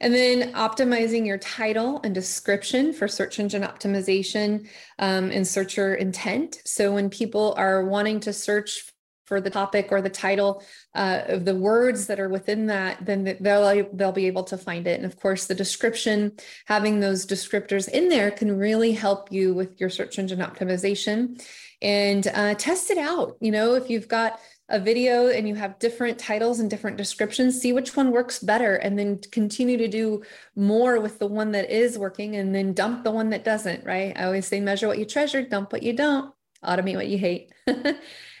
And 0.00 0.14
then 0.14 0.52
optimizing 0.52 1.26
your 1.26 1.38
title 1.38 2.00
and 2.04 2.14
description 2.14 2.92
for 2.92 3.08
search 3.08 3.38
engine 3.38 3.62
optimization 3.62 4.68
um, 4.98 5.30
and 5.30 5.46
searcher 5.46 5.94
intent. 5.94 6.60
So 6.66 6.92
when 6.92 7.08
people 7.08 7.54
are 7.56 7.84
wanting 7.84 8.20
to 8.20 8.32
search 8.32 8.92
for 9.26 9.40
the 9.40 9.50
topic 9.50 9.88
or 9.90 10.00
the 10.00 10.08
title 10.08 10.62
uh, 10.94 11.22
of 11.26 11.44
the 11.44 11.54
words 11.54 12.06
that 12.06 12.20
are 12.20 12.28
within 12.28 12.66
that, 12.66 13.04
then 13.04 13.36
they'll 13.40 13.88
they'll 13.92 14.12
be 14.12 14.26
able 14.26 14.44
to 14.44 14.56
find 14.56 14.86
it. 14.86 14.96
And 14.96 15.04
of 15.04 15.20
course, 15.20 15.46
the 15.46 15.54
description, 15.54 16.32
having 16.66 17.00
those 17.00 17.26
descriptors 17.26 17.88
in 17.88 18.08
there, 18.08 18.30
can 18.30 18.56
really 18.56 18.92
help 18.92 19.30
you 19.30 19.52
with 19.52 19.78
your 19.80 19.90
search 19.90 20.18
engine 20.18 20.38
optimization. 20.38 21.44
And 21.82 22.26
uh, 22.28 22.54
test 22.54 22.90
it 22.90 22.96
out. 22.96 23.36
You 23.40 23.50
know, 23.50 23.74
if 23.74 23.90
you've 23.90 24.08
got 24.08 24.40
a 24.68 24.80
video 24.80 25.28
and 25.28 25.46
you 25.46 25.54
have 25.54 25.78
different 25.78 26.18
titles 26.18 26.58
and 26.58 26.70
different 26.70 26.96
descriptions, 26.96 27.60
see 27.60 27.72
which 27.72 27.94
one 27.96 28.10
works 28.10 28.38
better, 28.38 28.76
and 28.76 28.98
then 28.98 29.20
continue 29.30 29.76
to 29.76 29.88
do 29.88 30.22
more 30.54 31.00
with 31.00 31.18
the 31.18 31.26
one 31.26 31.52
that 31.52 31.70
is 31.70 31.98
working, 31.98 32.36
and 32.36 32.54
then 32.54 32.72
dump 32.72 33.04
the 33.04 33.10
one 33.10 33.30
that 33.30 33.44
doesn't. 33.44 33.84
Right? 33.84 34.16
I 34.16 34.24
always 34.24 34.46
say, 34.46 34.60
measure 34.60 34.86
what 34.86 34.98
you 34.98 35.04
treasure, 35.04 35.42
dump 35.42 35.72
what 35.72 35.82
you 35.82 35.92
don't, 35.92 36.32
automate 36.64 36.96
what 36.96 37.08
you 37.08 37.18
hate. 37.18 37.52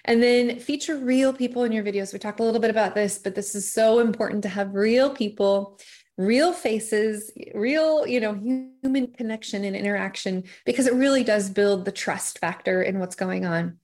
And 0.06 0.22
then 0.22 0.60
feature 0.60 0.96
real 0.96 1.32
people 1.32 1.64
in 1.64 1.72
your 1.72 1.84
videos. 1.84 2.12
We 2.12 2.20
talked 2.20 2.40
a 2.40 2.44
little 2.44 2.60
bit 2.60 2.70
about 2.70 2.94
this, 2.94 3.18
but 3.18 3.34
this 3.34 3.54
is 3.54 3.70
so 3.70 3.98
important 3.98 4.42
to 4.44 4.48
have 4.48 4.72
real 4.72 5.10
people, 5.10 5.78
real 6.16 6.52
faces, 6.52 7.32
real, 7.54 8.06
you 8.06 8.20
know, 8.20 8.34
human 8.34 9.08
connection 9.08 9.64
and 9.64 9.74
interaction 9.74 10.44
because 10.64 10.86
it 10.86 10.94
really 10.94 11.24
does 11.24 11.50
build 11.50 11.84
the 11.84 11.92
trust 11.92 12.38
factor 12.38 12.82
in 12.82 13.00
what's 13.00 13.16
going 13.16 13.44
on. 13.44 13.78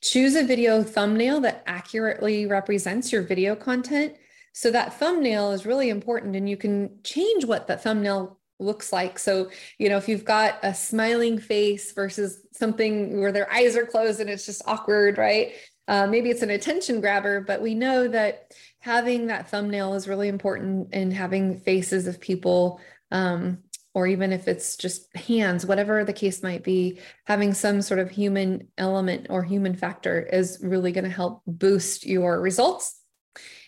Choose 0.00 0.36
a 0.36 0.44
video 0.44 0.82
thumbnail 0.84 1.40
that 1.40 1.64
accurately 1.66 2.46
represents 2.46 3.10
your 3.10 3.22
video 3.22 3.56
content. 3.56 4.14
So 4.52 4.70
that 4.70 4.94
thumbnail 5.00 5.50
is 5.50 5.66
really 5.66 5.90
important 5.90 6.36
and 6.36 6.48
you 6.48 6.56
can 6.56 7.00
change 7.02 7.44
what 7.44 7.66
that 7.66 7.82
thumbnail 7.82 8.38
looks 8.64 8.92
like. 8.92 9.18
So, 9.18 9.50
you 9.78 9.88
know, 9.88 9.96
if 9.96 10.08
you've 10.08 10.24
got 10.24 10.58
a 10.62 10.74
smiling 10.74 11.38
face 11.38 11.92
versus 11.92 12.40
something 12.52 13.20
where 13.20 13.32
their 13.32 13.52
eyes 13.52 13.76
are 13.76 13.86
closed 13.86 14.20
and 14.20 14.30
it's 14.30 14.46
just 14.46 14.62
awkward, 14.66 15.18
right? 15.18 15.52
Uh, 15.86 16.06
maybe 16.06 16.30
it's 16.30 16.42
an 16.42 16.50
attention 16.50 17.00
grabber, 17.00 17.40
but 17.40 17.60
we 17.60 17.74
know 17.74 18.08
that 18.08 18.52
having 18.80 19.26
that 19.26 19.48
thumbnail 19.48 19.94
is 19.94 20.08
really 20.08 20.28
important 20.28 20.88
and 20.92 21.12
having 21.12 21.60
faces 21.60 22.06
of 22.06 22.20
people, 22.20 22.80
um, 23.10 23.58
or 23.92 24.06
even 24.06 24.32
if 24.32 24.48
it's 24.48 24.76
just 24.76 25.14
hands, 25.16 25.66
whatever 25.66 26.04
the 26.04 26.12
case 26.12 26.42
might 26.42 26.64
be, 26.64 26.98
having 27.26 27.54
some 27.54 27.82
sort 27.82 28.00
of 28.00 28.10
human 28.10 28.66
element 28.78 29.26
or 29.30 29.42
human 29.42 29.74
factor 29.74 30.20
is 30.20 30.58
really 30.62 30.90
going 30.90 31.04
to 31.04 31.10
help 31.10 31.42
boost 31.46 32.06
your 32.06 32.40
results 32.40 33.03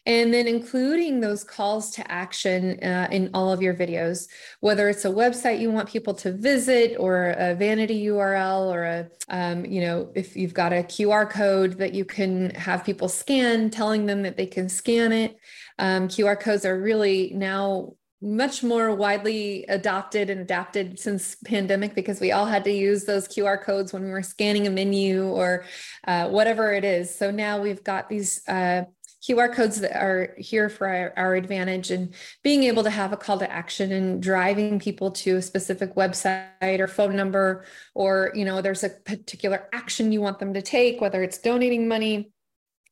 and 0.07 0.33
then 0.33 0.47
including 0.47 1.19
those 1.21 1.43
calls 1.43 1.91
to 1.91 2.11
action 2.11 2.79
uh, 2.83 3.09
in 3.11 3.29
all 3.35 3.53
of 3.53 3.61
your 3.61 3.75
videos, 3.75 4.29
whether 4.61 4.89
it's 4.89 5.05
a 5.05 5.11
website 5.11 5.61
you 5.61 5.71
want 5.71 5.89
people 5.89 6.15
to 6.15 6.33
visit 6.33 6.97
or 6.99 7.35
a 7.39 7.55
vanity 7.57 8.07
URL 8.07 8.73
or 8.73 8.85
a, 8.85 9.09
um, 9.29 9.65
you 9.65 9.81
know, 9.81 10.11
if 10.15 10.37
you've 10.37 10.55
got 10.55 10.73
a 10.73 10.77
QR 10.77 11.29
code 11.29 11.73
that 11.79 11.93
you 11.93 12.05
can 12.05 12.51
have 12.51 12.85
people 12.85 13.09
scan, 13.09 13.69
telling 13.69 14.07
them 14.07 14.23
that 14.23 14.37
they 14.37 14.47
can 14.47 14.69
scan 14.69 15.11
it. 15.13 15.37
Um, 15.81 16.07
QR 16.07 16.39
codes 16.39 16.65
are 16.65 16.81
really 16.81 17.33
now 17.35 17.95
much 18.23 18.63
more 18.63 18.95
widely 18.95 19.65
adopted 19.69 20.31
and 20.31 20.41
adapted 20.41 20.99
since 20.99 21.37
pandemic 21.45 21.95
because 21.95 22.19
we 22.19 22.33
all 22.33 22.47
had 22.47 22.65
to 22.65 22.73
use 22.73 23.05
those 23.05 23.29
qr 23.29 23.63
codes 23.63 23.93
when 23.93 24.03
we 24.03 24.11
were 24.11 24.23
scanning 24.23 24.67
a 24.67 24.71
menu 24.71 25.27
or 25.27 25.67
uh, 26.09 26.27
whatever 26.29 26.73
it 26.73 26.83
is 26.83 27.15
so 27.15 27.31
now 27.31 27.61
we've 27.61 27.85
got 27.85 28.09
these 28.09 28.41
uh, 28.49 28.83
QR 29.27 29.53
codes 29.53 29.81
that 29.81 29.97
are 29.97 30.35
here 30.39 30.69
for 30.69 30.87
our, 30.87 31.13
our, 31.17 31.35
advantage 31.35 31.91
and 31.91 32.15
being 32.45 32.65
able 32.65 32.83
to 32.85 32.91
have 32.91 33.13
a 33.13 33.17
call 33.17 33.39
to 33.39 33.51
action 33.51 33.93
and 33.93 34.23
driving 34.23 34.79
people 34.79 35.11
to 35.11 35.37
a 35.37 35.43
specific 35.43 35.95
website 35.95 36.79
or 36.79 36.87
phone 36.87 37.17
number 37.17 37.65
or 37.95 38.31
you 38.35 38.45
know 38.45 38.63
there's 38.63 38.85
a 38.85 38.91
particular 38.91 39.69
action 39.73 40.13
you 40.13 40.21
want 40.21 40.39
them 40.39 40.55
to 40.55 40.63
take 40.63 41.01
whether 41.01 41.23
it's 41.23 41.39
donating 41.39 41.89
money 41.89 42.31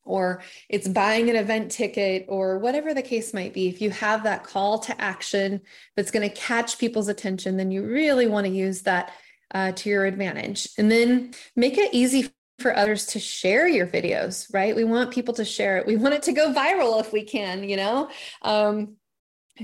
or 0.05 0.43
it's 0.69 0.89
buying 0.89 1.31
an 1.31 1.37
event 1.37 1.71
ticket 1.71 2.27
or 2.29 2.59
whatever 2.59 2.93
the 2.93 3.01
case 3.01 3.33
might 3.33 3.55
be. 3.55 3.69
If 3.69 3.81
you 3.81 3.91
have 3.91 4.25
that 4.25 4.45
call 4.45 4.79
to 4.81 5.01
action 5.01 5.63
that's 5.97 6.11
going 6.11 6.29
to 6.29 6.35
catch 6.35 6.79
people's 6.79 7.09
attention 7.09 7.57
then 7.57 7.71
you 7.71 7.87
really 7.87 8.27
want 8.27 8.47
to 8.47 8.53
use 8.53 8.83
that 8.83 9.13
uh, 9.55 9.73
to 9.73 9.89
your 9.89 10.05
advantage. 10.05 10.69
And 10.79 10.91
then 10.91 11.33
make 11.55 11.79
it 11.79 11.95
easy 11.95 12.31
for 12.59 12.77
others 12.77 13.07
to 13.07 13.19
share 13.19 13.69
your 13.69 13.87
videos, 13.87 14.53
right? 14.55 14.77
We 14.77 14.85
want 14.85 15.11
people 15.11 15.35
to 15.35 15.45
share 15.45 15.79
it. 15.79 15.87
We 15.87 15.97
want 15.97 16.15
it 16.15 16.23
to 16.25 16.33
go 16.33 16.53
viral 16.53 17.01
if 17.01 17.13
we 17.13 17.25
can, 17.25 17.69
you 17.69 17.77
know? 17.77 18.11
Um, 18.43 18.97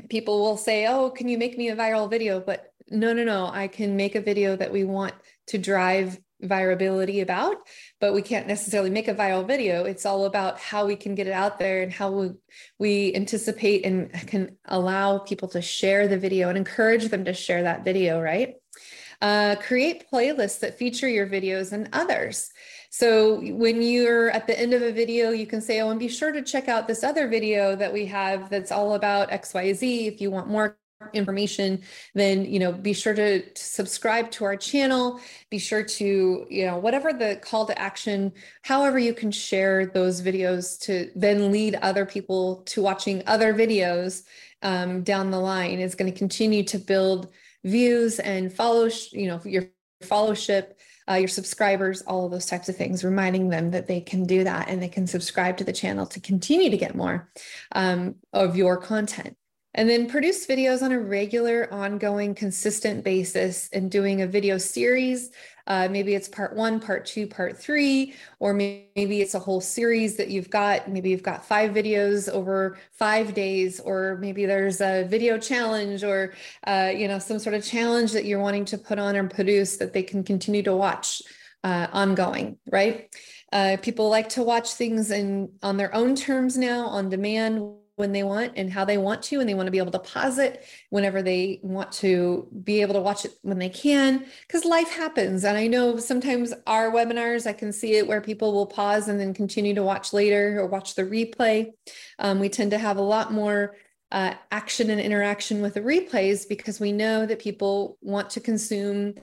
people 0.09 0.41
will 0.41 0.57
say, 0.57 0.87
Oh, 0.87 1.11
can 1.11 1.29
you 1.29 1.39
make 1.39 1.57
me 1.57 1.69
a 1.69 1.77
viral 1.77 2.11
video? 2.11 2.41
But 2.41 2.73
no, 2.89 3.13
no, 3.13 3.25
no, 3.25 3.47
I 3.53 3.69
can 3.69 3.97
make 3.97 4.15
a 4.17 4.21
video 4.21 4.57
that 4.57 4.73
we 4.73 4.85
want 4.85 5.15
to 5.49 5.59
drive 5.59 6.19
virability 6.43 7.23
about, 7.23 7.57
but 8.01 8.15
we 8.15 8.23
can't 8.23 8.47
necessarily 8.47 8.91
make 8.91 9.09
a 9.09 9.15
viral 9.15 9.47
video. 9.47 9.85
It's 9.85 10.07
all 10.07 10.25
about 10.25 10.59
how 10.59 10.87
we 10.87 10.97
can 10.97 11.15
get 11.15 11.27
it 11.27 11.33
out 11.33 11.59
there 11.59 11.83
and 11.83 11.93
how 11.93 12.11
we, 12.11 12.31
we 12.79 13.15
anticipate 13.15 13.85
and 13.85 14.13
can 14.27 14.57
allow 14.65 15.19
people 15.19 15.49
to 15.49 15.63
share 15.63 16.09
the 16.09 16.19
video 16.19 16.49
and 16.49 16.59
encourage 16.59 17.09
them 17.09 17.25
to 17.27 17.35
share 17.35 17.63
that 17.65 17.85
video, 17.85 18.21
right? 18.21 18.55
Uh, 19.21 19.55
create 19.57 20.07
playlists 20.11 20.61
that 20.61 20.79
feature 20.79 21.09
your 21.09 21.27
videos 21.27 21.73
and 21.73 21.91
others. 21.93 22.51
So 22.91 23.41
when 23.41 23.81
you're 23.81 24.31
at 24.31 24.49
the 24.49 24.59
end 24.59 24.75
of 24.75 24.83
a 24.83 24.91
video, 24.91 25.31
you 25.31 25.47
can 25.47 25.61
say, 25.61 25.81
oh, 25.81 25.91
and 25.91 25.99
be 25.99 26.09
sure 26.09 26.33
to 26.33 26.43
check 26.43 26.69
out 26.69 26.89
this 26.89 27.05
other 27.05 27.29
video 27.29 27.77
that 27.77 27.93
we 27.93 28.05
have 28.07 28.51
that's 28.51 28.73
all 28.73 28.95
about 28.95 29.31
XYZ 29.31 30.09
if 30.09 30.21
you 30.21 30.31
want 30.31 30.49
more 30.49 30.77
information 31.15 31.83
then 32.15 32.45
you 32.45 32.59
know 32.59 32.73
be 32.73 32.93
sure 32.93 33.15
to, 33.15 33.41
to, 33.41 33.63
subscribe 33.63 34.31
to 34.31 34.45
our 34.45 34.57
channel. 34.57 35.19
Be 35.49 35.59
sure 35.59 35.83
to 35.83 36.47
you 36.51 36.67
know 36.67 36.77
whatever 36.77 37.13
the 37.13 37.37
call 37.43 37.65
to 37.67 37.79
action 37.79 38.33
however 38.63 38.99
you 38.99 39.15
can 39.15 39.31
share 39.31 39.87
those 39.87 40.21
videos 40.21 40.79
to 40.81 41.11
then 41.17 41.51
lead 41.51 41.77
other 41.77 42.05
people 42.05 42.57
to 42.67 42.83
watching 42.83 43.23
other 43.27 43.55
videos 43.55 44.25
um, 44.63 45.03
down 45.03 45.31
the 45.31 45.41
line 45.41 45.79
is 45.79 45.95
going 45.95 46.13
to 46.13 46.19
continue 46.19 46.65
to 46.65 46.79
build 46.79 47.29
views 47.65 48.19
and 48.21 48.53
follow 48.53 48.91
you 49.13 49.27
know 49.27 49.41
your 49.45 49.71
followship 50.03 50.80
uh, 51.11 51.15
your 51.15 51.29
subscribers 51.29 52.03
all 52.03 52.25
of 52.25 52.31
those 52.31 52.47
types 52.47 52.69
of 52.69 52.77
things 52.77 53.05
reminding 53.05 53.49
them 53.49 53.71
that 53.71 53.87
they 53.87 54.01
can 54.01 54.25
do 54.25 54.45
that 54.45 54.69
and 54.69 54.83
they 54.83 54.89
can 54.89 55.07
subscribe 55.07 55.57
to 55.57 55.65
the 55.65 55.73
channel 55.73 56.07
to 56.07 56.21
continue 56.21 56.71
to 56.71 56.77
get 56.77 56.95
more 56.95 57.31
um, 57.73 58.15
of 58.33 58.57
your 58.57 58.77
content 58.77 59.37
and 59.75 59.89
then 59.89 60.09
produce 60.09 60.47
videos 60.47 60.83
on 60.83 60.91
a 60.93 60.99
regular, 60.99 61.73
ongoing, 61.73 62.35
consistent 62.35 63.05
basis 63.05 63.69
and 63.73 63.91
doing 63.91 64.23
a 64.23 64.27
video 64.27 64.59
series. 64.59 65.31
Uh, 65.71 65.87
maybe 65.89 66.17
it's 66.17 66.29
part 66.29 66.57
one, 66.57 66.81
part 66.81 67.07
two, 67.07 67.29
part 67.29 67.57
three, 67.57 68.13
or 68.41 68.53
maybe 68.53 69.21
it's 69.21 69.35
a 69.35 69.39
whole 69.39 69.61
series 69.61 70.17
that 70.17 70.29
you've 70.29 70.51
got. 70.51 70.91
Maybe 70.91 71.11
you've 71.11 71.23
got 71.23 71.45
five 71.45 71.71
videos 71.71 72.29
over 72.29 72.77
five 72.91 73.35
days, 73.35 73.79
or 73.79 74.19
maybe 74.21 74.47
there's 74.47 74.81
a 74.81 75.05
video 75.05 75.39
challenge 75.39 76.03
or, 76.03 76.35
uh, 76.67 76.91
you 76.93 77.07
know, 77.07 77.21
some 77.21 77.39
sort 77.39 77.55
of 77.55 77.65
challenge 77.65 78.11
that 78.11 78.25
you're 78.25 78.41
wanting 78.41 78.65
to 78.65 78.79
put 78.79 78.99
on 78.99 79.15
and 79.15 79.31
produce 79.31 79.77
that 79.77 79.93
they 79.93 80.03
can 80.03 80.25
continue 80.25 80.65
to 80.65 80.75
watch 80.75 81.23
uh, 81.63 81.87
ongoing, 81.93 82.59
right? 82.67 83.15
Uh, 83.53 83.77
people 83.81 84.09
like 84.09 84.29
to 84.31 84.43
watch 84.43 84.75
things 84.75 85.13
in 85.13 85.53
on 85.63 85.77
their 85.77 85.95
own 85.95 86.17
terms 86.17 86.59
now, 86.59 86.87
on 86.87 87.09
demand 87.09 87.63
when 88.01 88.11
they 88.11 88.25
want 88.25 88.55
and 88.57 88.73
how 88.73 88.85
they 88.85 88.99
want 88.99 89.23
to, 89.25 89.39
and 89.39 89.49
they 89.49 89.55
want 89.55 89.69
to 89.69 89.71
be 89.71 89.79
able 89.79 89.93
to 89.93 90.01
pause 90.01 90.39
it 90.39 90.65
whenever 90.89 91.23
they 91.23 91.61
want 91.63 91.93
to 91.93 92.49
be 92.65 92.81
able 92.81 92.95
to 92.95 93.01
watch 93.01 93.25
it 93.25 93.33
when 93.43 93.59
they 93.59 93.69
can, 93.69 94.25
because 94.47 94.65
life 94.65 94.91
happens. 94.91 95.45
And 95.45 95.57
I 95.57 95.69
know 95.69 95.99
sometimes 95.99 96.53
our 96.67 96.91
webinars, 96.91 97.47
I 97.47 97.53
can 97.53 97.73
see 97.73 97.95
it 97.95 98.09
where 98.09 98.21
people 98.21 98.53
will 98.53 98.67
pause 98.67 99.07
and 99.07 99.21
then 99.21 99.33
continue 99.33 99.75
to 99.75 99.85
watch 99.85 100.13
later 100.13 100.59
or 100.59 100.67
watch 100.67 100.97
the 100.97 101.03
replay. 101.03 101.71
Um, 102.19 102.41
we 102.41 102.49
tend 102.49 102.73
to 102.73 102.79
have 102.79 102.97
a 102.97 103.03
lot 103.03 103.33
more 103.33 103.77
uh, 104.11 104.35
action 104.51 104.91
and 104.91 105.01
interaction 105.01 105.63
with 105.63 105.75
the 105.75 105.81
replays 105.81 106.49
because 106.49 106.81
we 106.81 106.91
know 106.91 107.27
that 107.27 107.39
people 107.39 107.97
want 108.01 108.31
to 108.31 108.41
consume 108.41 109.15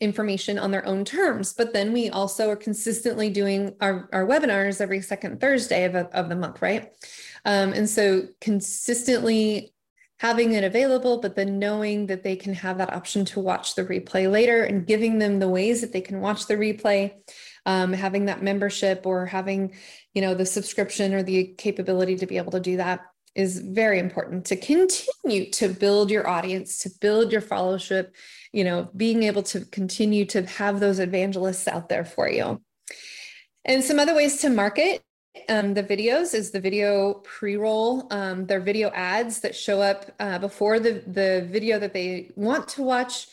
information 0.00 0.58
on 0.58 0.70
their 0.70 0.86
own 0.86 1.04
terms. 1.04 1.52
But 1.52 1.72
then 1.72 1.92
we 1.92 2.10
also 2.10 2.50
are 2.50 2.56
consistently 2.56 3.30
doing 3.30 3.74
our, 3.80 4.08
our 4.12 4.26
webinars 4.26 4.80
every 4.80 5.00
second 5.00 5.40
Thursday 5.40 5.84
of, 5.84 5.94
of 5.94 6.28
the 6.28 6.36
month, 6.36 6.60
right? 6.60 6.92
Um, 7.44 7.72
and 7.72 7.88
so 7.88 8.28
consistently 8.40 9.72
having 10.18 10.52
it 10.52 10.64
available, 10.64 11.20
but 11.20 11.36
then 11.36 11.58
knowing 11.58 12.06
that 12.06 12.22
they 12.22 12.36
can 12.36 12.54
have 12.54 12.78
that 12.78 12.92
option 12.92 13.24
to 13.24 13.40
watch 13.40 13.74
the 13.74 13.84
replay 13.84 14.30
later 14.30 14.64
and 14.64 14.86
giving 14.86 15.18
them 15.18 15.38
the 15.38 15.48
ways 15.48 15.80
that 15.80 15.92
they 15.92 16.00
can 16.00 16.20
watch 16.20 16.46
the 16.46 16.54
replay, 16.54 17.12
um, 17.66 17.92
having 17.92 18.26
that 18.26 18.42
membership 18.42 19.06
or 19.06 19.26
having, 19.26 19.74
you 20.14 20.22
know, 20.22 20.34
the 20.34 20.46
subscription 20.46 21.12
or 21.14 21.22
the 21.22 21.54
capability 21.58 22.16
to 22.16 22.26
be 22.26 22.36
able 22.36 22.52
to 22.52 22.60
do 22.60 22.76
that 22.76 23.00
is 23.34 23.58
very 23.58 23.98
important 23.98 24.44
to 24.46 24.56
continue 24.56 25.50
to 25.50 25.68
build 25.68 26.10
your 26.10 26.28
audience, 26.28 26.78
to 26.78 26.90
build 27.00 27.32
your 27.32 27.42
followership, 27.42 28.10
you 28.54 28.64
know, 28.64 28.88
being 28.96 29.24
able 29.24 29.42
to 29.42 29.64
continue 29.66 30.24
to 30.26 30.46
have 30.46 30.78
those 30.78 31.00
evangelists 31.00 31.66
out 31.66 31.88
there 31.88 32.04
for 32.04 32.28
you. 32.28 32.62
And 33.64 33.82
some 33.82 33.98
other 33.98 34.14
ways 34.14 34.40
to 34.42 34.48
market 34.50 35.02
um, 35.48 35.74
the 35.74 35.82
videos 35.82 36.34
is 36.34 36.50
the 36.50 36.60
video 36.60 37.14
pre-roll. 37.14 38.06
Um, 38.10 38.46
they're 38.46 38.60
video 38.60 38.90
ads 38.90 39.40
that 39.40 39.54
show 39.54 39.80
up 39.80 40.06
uh, 40.20 40.38
before 40.38 40.78
the, 40.78 41.02
the 41.06 41.46
video 41.50 41.78
that 41.78 41.92
they 41.92 42.30
want 42.36 42.68
to 42.68 42.82
watch 42.82 43.26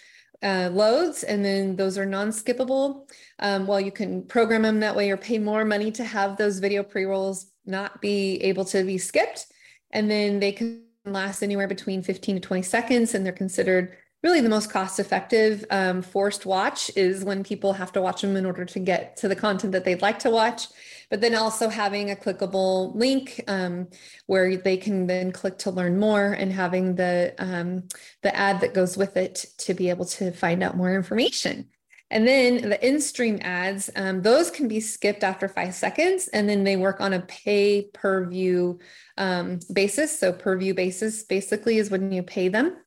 uh, 0.44 0.70
loads, 0.74 1.24
and 1.24 1.46
then 1.46 1.76
those 1.76 1.98
are 1.98 2.06
non-skippable. 2.06 3.08
Um, 3.40 3.68
well, 3.68 3.80
you 3.80 3.92
can 3.92 4.24
program 4.24 4.64
them 4.64 4.80
that 4.80 4.96
way 4.96 5.12
or 5.12 5.18
pay 5.18 5.38
more 5.38 5.64
money 5.64 5.92
to 5.92 6.04
have 6.04 6.38
those 6.38 6.58
video 6.58 6.82
pre-rolls 6.82 7.52
not 7.66 8.02
be 8.02 8.42
able 8.42 8.66
to 8.66 8.84
be 8.84 8.98
skipped. 8.98 9.46
And 9.92 10.10
then 10.10 10.40
they 10.40 10.52
can 10.52 10.86
last 11.06 11.44
anywhere 11.44 11.68
between 11.68 12.02
15 12.02 12.36
to 12.36 12.42
20 12.42 12.64
seconds, 12.64 13.14
and 13.14 13.24
they're 13.24 13.34
considered 13.34 13.96
really 14.24 14.42
the 14.42 14.50
most 14.50 14.72
cost 14.72 15.00
effective 15.00 15.66
um, 15.72 16.02
forced 16.02 16.46
watch 16.46 16.92
is 16.96 17.24
when 17.24 17.44
people 17.44 17.74
have 17.74 17.92
to 17.94 18.02
watch 18.02 18.22
them 18.22 18.36
in 18.36 18.46
order 18.46 18.66
to 18.66 18.80
get 18.80 19.18
to 19.18 19.28
the 19.28 19.36
content 19.36 19.74
that 19.74 19.84
they'd 19.84 20.02
like 20.02 20.20
to 20.20 20.30
watch. 20.30 20.68
But 21.10 21.22
then 21.22 21.36
also 21.36 21.68
having 21.68 22.12
a 22.12 22.16
clickable 22.16 22.96
link 22.96 23.44
um, 23.48 23.88
where 24.28 24.56
they 24.56 24.78
can 24.78 25.08
then 25.08 25.32
click 25.32 25.58
to 25.60 25.72
learn 25.72 26.00
more 26.00 26.32
and 26.34 26.52
having 26.54 26.96
the 26.96 27.34
um, 27.38 27.88
the 28.22 28.34
ad 28.36 28.62
that 28.62 28.74
goes 28.74 28.96
with 28.96 29.18
it 29.18 29.46
to 29.60 29.74
be 29.74 29.90
able 29.90 30.06
to 30.06 30.32
find 30.32 30.64
out 30.64 30.78
more 30.78 30.94
information. 30.96 31.68
And 32.12 32.28
then 32.28 32.70
the 32.70 32.86
in-stream 32.86 33.40
ads, 33.42 33.90
um, 33.96 34.22
those 34.22 34.52
can 34.52 34.68
be 34.68 34.82
skipped 34.82 35.24
after 35.24 35.48
five 35.48 35.74
seconds, 35.74 36.28
and 36.28 36.48
then 36.48 36.66
they 36.66 36.76
work 36.76 37.00
on 37.00 37.14
a 37.14 37.22
pay 37.22 37.84
per 37.94 38.26
view 38.26 38.80
um, 39.18 39.60
basis. 39.72 40.20
So 40.20 40.34
per 40.34 40.58
view 40.58 40.74
basis 40.74 41.24
basically 41.24 41.78
is 41.78 41.90
when 41.90 42.12
you 42.12 42.22
pay 42.22 42.50
them 42.50 42.78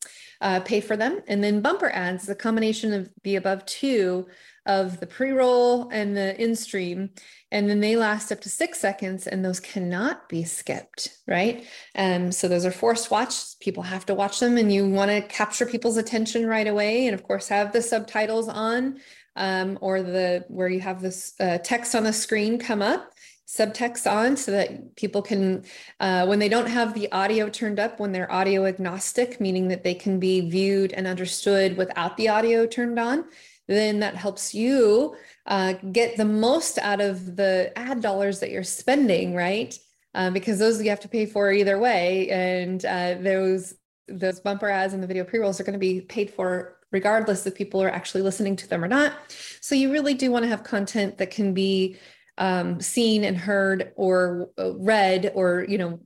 uh, 0.44 0.60
pay 0.60 0.80
for 0.80 0.96
them. 0.96 1.20
And 1.26 1.42
then 1.42 1.62
bumper 1.62 1.88
ads, 1.88 2.26
the 2.26 2.34
combination 2.34 2.92
of 2.92 3.10
the 3.24 3.36
above 3.36 3.64
two 3.64 4.28
of 4.66 5.00
the 5.00 5.06
pre-roll 5.06 5.88
and 5.90 6.16
the 6.16 6.40
in-stream. 6.40 7.10
And 7.50 7.68
then 7.68 7.80
they 7.80 7.96
last 7.96 8.30
up 8.30 8.40
to 8.42 8.50
six 8.50 8.78
seconds 8.78 9.26
and 9.26 9.42
those 9.44 9.58
cannot 9.58 10.28
be 10.28 10.44
skipped, 10.44 11.16
right? 11.26 11.66
Um, 11.94 12.30
so 12.30 12.46
those 12.46 12.66
are 12.66 12.70
forced 12.70 13.10
watch. 13.10 13.58
People 13.60 13.82
have 13.84 14.04
to 14.06 14.14
watch 14.14 14.38
them 14.38 14.58
and 14.58 14.72
you 14.72 14.86
want 14.86 15.10
to 15.10 15.22
capture 15.22 15.64
people's 15.64 15.96
attention 15.96 16.46
right 16.46 16.66
away. 16.66 17.06
And 17.06 17.14
of 17.14 17.22
course, 17.22 17.48
have 17.48 17.72
the 17.72 17.82
subtitles 17.82 18.48
on 18.48 18.98
um, 19.36 19.78
or 19.80 20.02
the 20.02 20.44
where 20.48 20.68
you 20.68 20.80
have 20.80 21.00
this 21.00 21.34
uh, 21.40 21.58
text 21.58 21.94
on 21.94 22.04
the 22.04 22.12
screen 22.12 22.58
come 22.58 22.82
up 22.82 23.13
subtext 23.46 24.10
on 24.10 24.36
so 24.36 24.50
that 24.50 24.96
people 24.96 25.22
can, 25.22 25.64
uh, 26.00 26.26
when 26.26 26.38
they 26.38 26.48
don't 26.48 26.66
have 26.66 26.94
the 26.94 27.10
audio 27.12 27.48
turned 27.48 27.78
up, 27.78 28.00
when 28.00 28.12
they're 28.12 28.30
audio 28.32 28.64
agnostic, 28.64 29.40
meaning 29.40 29.68
that 29.68 29.84
they 29.84 29.94
can 29.94 30.18
be 30.18 30.48
viewed 30.48 30.92
and 30.92 31.06
understood 31.06 31.76
without 31.76 32.16
the 32.16 32.28
audio 32.28 32.66
turned 32.66 32.98
on, 32.98 33.24
then 33.68 34.00
that 34.00 34.14
helps 34.14 34.54
you 34.54 35.14
uh, 35.46 35.74
get 35.92 36.16
the 36.16 36.24
most 36.24 36.78
out 36.78 37.00
of 37.00 37.36
the 37.36 37.72
ad 37.76 38.00
dollars 38.00 38.40
that 38.40 38.50
you're 38.50 38.62
spending, 38.62 39.34
right? 39.34 39.78
Uh, 40.14 40.30
because 40.30 40.58
those 40.58 40.82
you 40.82 40.90
have 40.90 41.00
to 41.00 41.08
pay 41.08 41.26
for 41.26 41.50
either 41.50 41.78
way, 41.78 42.30
and 42.30 42.84
uh, 42.84 43.14
those 43.20 43.74
those 44.06 44.38
bumper 44.38 44.68
ads 44.68 44.92
and 44.92 45.02
the 45.02 45.06
video 45.06 45.24
pre-rolls 45.24 45.58
are 45.58 45.64
going 45.64 45.72
to 45.72 45.78
be 45.78 46.02
paid 46.02 46.30
for 46.30 46.76
regardless 46.92 47.46
if 47.46 47.54
people 47.54 47.82
are 47.82 47.90
actually 47.90 48.22
listening 48.22 48.54
to 48.54 48.68
them 48.68 48.84
or 48.84 48.86
not. 48.86 49.14
So 49.60 49.74
you 49.74 49.90
really 49.90 50.14
do 50.14 50.30
want 50.30 50.44
to 50.44 50.48
have 50.48 50.62
content 50.62 51.18
that 51.18 51.30
can 51.30 51.52
be 51.52 51.96
um, 52.38 52.80
seen 52.80 53.24
and 53.24 53.36
heard 53.36 53.92
or 53.96 54.50
uh, 54.58 54.74
read 54.76 55.32
or 55.34 55.64
you 55.68 55.78
know 55.78 56.00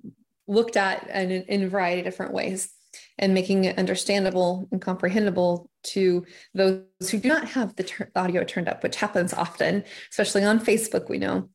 looked 0.47 0.77
at 0.77 1.09
in, 1.11 1.31
in 1.31 1.63
a 1.65 1.69
variety 1.69 2.01
of 2.01 2.05
different 2.05 2.33
ways 2.33 2.71
and 3.19 3.35
making 3.35 3.65
it 3.65 3.79
understandable 3.79 4.69
and 4.71 4.81
comprehensible 4.81 5.69
to 5.83 6.25
those 6.55 6.83
who 7.11 7.19
do 7.19 7.29
not 7.29 7.47
have 7.49 7.75
the 7.77 7.83
ter- 7.83 8.11
audio 8.15 8.45
turned 8.45 8.69
up, 8.69 8.83
which 8.83 8.97
happens 8.97 9.33
often, 9.33 9.85
especially 10.11 10.45
on 10.45 10.61
Facebook, 10.61 11.09
we 11.09 11.19
know. 11.19 11.49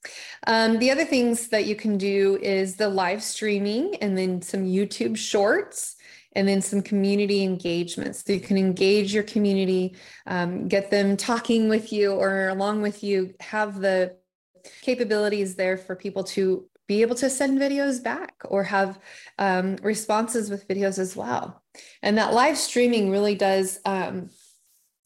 Um, 0.48 0.80
the 0.80 0.92
other 0.92 1.06
things 1.06 1.48
that 1.50 1.66
you 1.66 1.76
can 1.76 1.98
do 1.98 2.38
is 2.42 2.76
the 2.76 2.90
live 2.90 3.24
streaming 3.24 3.96
and 3.96 4.18
then 4.18 4.42
some 4.42 4.66
YouTube 4.66 5.18
shorts 5.18 5.96
and 6.36 6.48
then 6.48 6.62
some 6.62 6.82
community 6.82 7.44
engagements. 7.44 8.24
So 8.26 8.34
you 8.34 8.40
can 8.40 8.58
engage 8.58 9.14
your 9.14 9.24
community, 9.24 9.96
um, 10.26 10.68
get 10.68 10.90
them 10.90 11.16
talking 11.16 11.70
with 11.70 11.94
you 11.94 12.12
or 12.12 12.50
along 12.50 12.82
with 12.82 13.04
you, 13.04 13.34
have 13.40 13.80
the 13.80 14.16
capabilities 14.82 15.56
there 15.56 15.78
for 15.78 15.96
people 15.96 16.24
to 16.24 16.66
be 16.88 17.02
able 17.02 17.16
to 17.16 17.30
send 17.30 17.60
videos 17.60 18.04
back 18.04 18.42
or 18.46 18.64
have 18.64 19.00
um, 19.40 19.78
responses 19.78 20.50
with 20.50 20.68
videos 20.68 21.00
as 21.00 21.16
well. 21.16 21.64
And 22.02 22.18
that 22.18 22.34
live 22.34 22.58
streaming 22.58 23.10
really 23.10 23.36
does 23.36 23.80
um, 23.86 24.30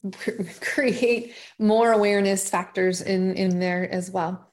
create 0.61 1.35
more 1.59 1.91
awareness 1.91 2.49
factors 2.49 3.01
in, 3.01 3.35
in 3.35 3.59
there 3.59 3.89
as 3.91 4.09
well. 4.09 4.51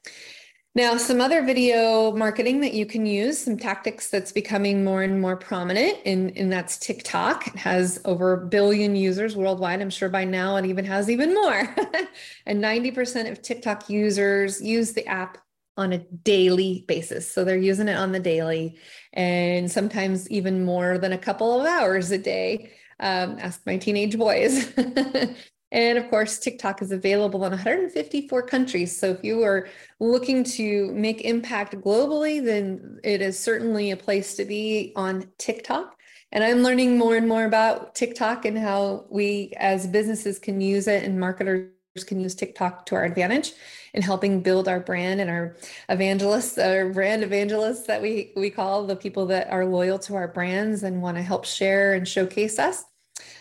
Now, 0.75 0.97
some 0.97 1.21
other 1.21 1.41
video 1.41 2.11
marketing 2.11 2.59
that 2.59 2.73
you 2.73 2.85
can 2.85 3.05
use, 3.05 3.37
some 3.37 3.57
tactics 3.57 4.09
that's 4.09 4.33
becoming 4.33 4.83
more 4.83 5.03
and 5.03 5.21
more 5.21 5.37
prominent, 5.37 5.99
and, 6.05 6.35
and 6.35 6.51
that's 6.51 6.77
TikTok. 6.77 7.47
It 7.47 7.55
has 7.55 8.01
over 8.03 8.33
a 8.33 8.45
billion 8.45 8.93
users 8.93 9.37
worldwide. 9.37 9.81
I'm 9.81 9.89
sure 9.89 10.09
by 10.09 10.25
now 10.25 10.57
it 10.57 10.65
even 10.65 10.83
has 10.83 11.09
even 11.09 11.33
more. 11.33 11.73
and 12.45 12.61
90% 12.61 13.31
of 13.31 13.41
TikTok 13.41 13.89
users 13.89 14.61
use 14.61 14.91
the 14.91 15.07
app 15.07 15.37
on 15.77 15.93
a 15.93 15.99
daily 15.99 16.83
basis. 16.89 17.31
So 17.31 17.45
they're 17.45 17.55
using 17.55 17.87
it 17.87 17.95
on 17.95 18.11
the 18.11 18.19
daily 18.19 18.77
and 19.13 19.71
sometimes 19.71 20.29
even 20.29 20.65
more 20.65 20.97
than 20.97 21.13
a 21.13 21.17
couple 21.17 21.57
of 21.57 21.65
hours 21.65 22.11
a 22.11 22.17
day. 22.17 22.73
Um, 22.99 23.37
ask 23.39 23.65
my 23.65 23.77
teenage 23.77 24.17
boys. 24.17 24.73
And 25.75 25.97
of 25.97 26.09
course, 26.09 26.39
TikTok 26.39 26.81
is 26.81 26.93
available 26.93 27.43
in 27.43 27.51
154 27.51 28.43
countries. 28.43 28.97
So 28.97 29.09
if 29.09 29.25
you 29.25 29.43
are 29.43 29.67
looking 29.99 30.45
to 30.55 30.89
make 30.93 31.19
impact 31.21 31.75
globally, 31.81 32.43
then 32.43 32.97
it 33.03 33.21
is 33.21 33.37
certainly 33.37 33.91
a 33.91 33.97
place 33.97 34.35
to 34.37 34.45
be 34.45 34.93
on 34.95 35.29
TikTok. 35.37 35.97
And 36.31 36.45
I'm 36.45 36.63
learning 36.63 36.97
more 36.97 37.17
and 37.17 37.27
more 37.27 37.43
about 37.43 37.93
TikTok 37.93 38.45
and 38.45 38.57
how 38.57 39.05
we 39.09 39.51
as 39.57 39.85
businesses 39.85 40.39
can 40.39 40.61
use 40.61 40.87
it 40.87 41.03
and 41.03 41.19
marketers 41.19 41.71
can 42.05 42.21
use 42.21 42.35
TikTok 42.35 42.85
to 42.85 42.95
our 42.95 43.03
advantage 43.03 43.51
in 43.93 44.01
helping 44.01 44.41
build 44.41 44.69
our 44.69 44.79
brand 44.79 45.19
and 45.19 45.29
our 45.29 45.57
evangelists, 45.89 46.57
our 46.57 46.89
brand 46.89 47.21
evangelists 47.21 47.85
that 47.87 48.01
we 48.01 48.31
we 48.37 48.49
call 48.49 48.87
the 48.87 48.95
people 48.95 49.25
that 49.25 49.49
are 49.51 49.65
loyal 49.65 49.99
to 49.99 50.15
our 50.15 50.29
brands 50.29 50.83
and 50.83 51.01
want 51.01 51.17
to 51.17 51.23
help 51.23 51.43
share 51.43 51.93
and 51.93 52.07
showcase 52.07 52.59
us. 52.59 52.85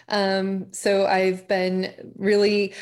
Um, 0.09 0.73
so 0.73 1.07
I've 1.07 1.47
been 1.49 2.12
really 2.17 2.75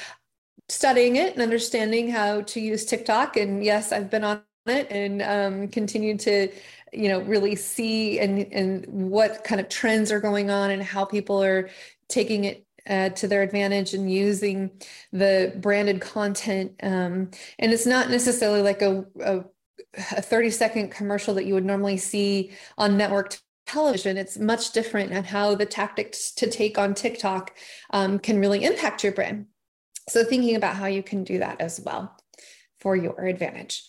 studying 0.68 1.16
it 1.16 1.34
and 1.34 1.42
understanding 1.42 2.10
how 2.10 2.42
to 2.42 2.60
use 2.60 2.84
TikTok. 2.84 3.36
And 3.36 3.64
yes, 3.64 3.92
I've 3.92 4.10
been 4.10 4.24
on 4.24 4.42
it 4.66 4.86
and 4.90 5.22
um, 5.22 5.68
continue 5.68 6.16
to 6.16 6.48
you 6.92 7.08
know 7.08 7.20
really 7.22 7.56
see 7.56 8.20
and 8.20 8.46
and 8.52 8.86
what 8.86 9.44
kind 9.44 9.60
of 9.60 9.68
trends 9.68 10.12
are 10.12 10.20
going 10.20 10.50
on 10.50 10.70
and 10.70 10.82
how 10.82 11.04
people 11.04 11.42
are 11.42 11.68
taking 12.08 12.44
it 12.44 12.64
uh, 12.88 13.08
to 13.10 13.28
their 13.28 13.42
advantage 13.42 13.94
and 13.94 14.12
using 14.12 14.70
the 15.12 15.52
branded 15.56 16.00
content. 16.00 16.72
Um, 16.82 17.30
and 17.58 17.72
it's 17.72 17.86
not 17.86 18.10
necessarily 18.10 18.62
like 18.62 18.82
a, 18.82 19.04
a, 19.20 19.44
a 20.16 20.22
30 20.22 20.50
second 20.50 20.90
commercial 20.90 21.34
that 21.34 21.46
you 21.46 21.54
would 21.54 21.64
normally 21.64 21.96
see 21.96 22.52
on 22.76 22.96
network 22.96 23.38
television. 23.72 24.16
It's 24.16 24.38
much 24.38 24.72
different 24.72 25.12
and 25.12 25.24
how 25.24 25.54
the 25.54 25.66
tactics 25.66 26.32
to 26.32 26.48
take 26.48 26.78
on 26.78 26.94
TikTok 26.94 27.56
um, 27.90 28.18
can 28.18 28.38
really 28.38 28.64
impact 28.64 29.02
your 29.02 29.12
brand. 29.12 29.46
So 30.08 30.24
thinking 30.24 30.56
about 30.56 30.76
how 30.76 30.86
you 30.86 31.02
can 31.02 31.24
do 31.24 31.38
that 31.38 31.60
as 31.60 31.80
well 31.80 32.16
for 32.80 32.96
your 32.96 33.24
advantage. 33.24 33.84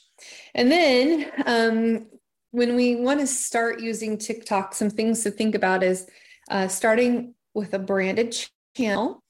And 0.54 0.72
then 0.72 1.32
um, 1.46 2.08
when 2.52 2.76
we 2.76 2.96
want 2.96 3.20
to 3.20 3.28
start 3.28 3.82
using 3.82 4.18
TikTok, 4.18 4.74
some 4.74 4.90
things 4.90 5.24
to 5.24 5.32
think 5.32 5.56
about 5.56 5.84
is 5.84 6.08
uh, 6.50 6.68
starting 6.68 7.34
with 7.54 7.74
a 7.74 7.80
branded 7.80 8.38
channel 8.78 9.24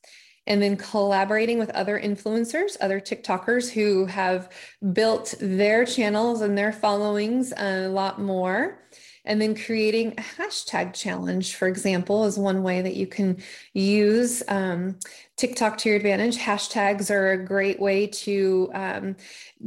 and 0.45 0.61
then 0.61 0.75
collaborating 0.75 1.57
with 1.57 1.69
other 1.69 1.99
influencers, 1.99 2.75
other 2.81 2.99
TikTokers 2.99 3.71
who 3.71 4.05
have 4.05 4.51
built 4.91 5.35
their 5.39 5.85
channels 5.85 6.41
and 6.41 6.57
their 6.57 6.73
followings 6.73 7.53
a 7.55 7.87
lot 7.87 8.19
more. 8.19 8.79
And 9.25 9.41
then 9.41 9.55
creating 9.55 10.13
a 10.17 10.21
hashtag 10.21 10.93
challenge, 10.93 11.55
for 11.55 11.67
example, 11.67 12.25
is 12.25 12.37
one 12.37 12.61
way 12.61 12.81
that 12.81 12.95
you 12.95 13.07
can 13.07 13.37
use 13.73 14.43
um, 14.49 14.99
TikTok 15.37 15.77
to 15.79 15.89
your 15.89 15.97
advantage. 15.97 16.37
Hashtags 16.37 17.09
are 17.09 17.31
a 17.31 17.45
great 17.45 17.79
way 17.79 18.07
to 18.07 18.69
um, 18.73 19.15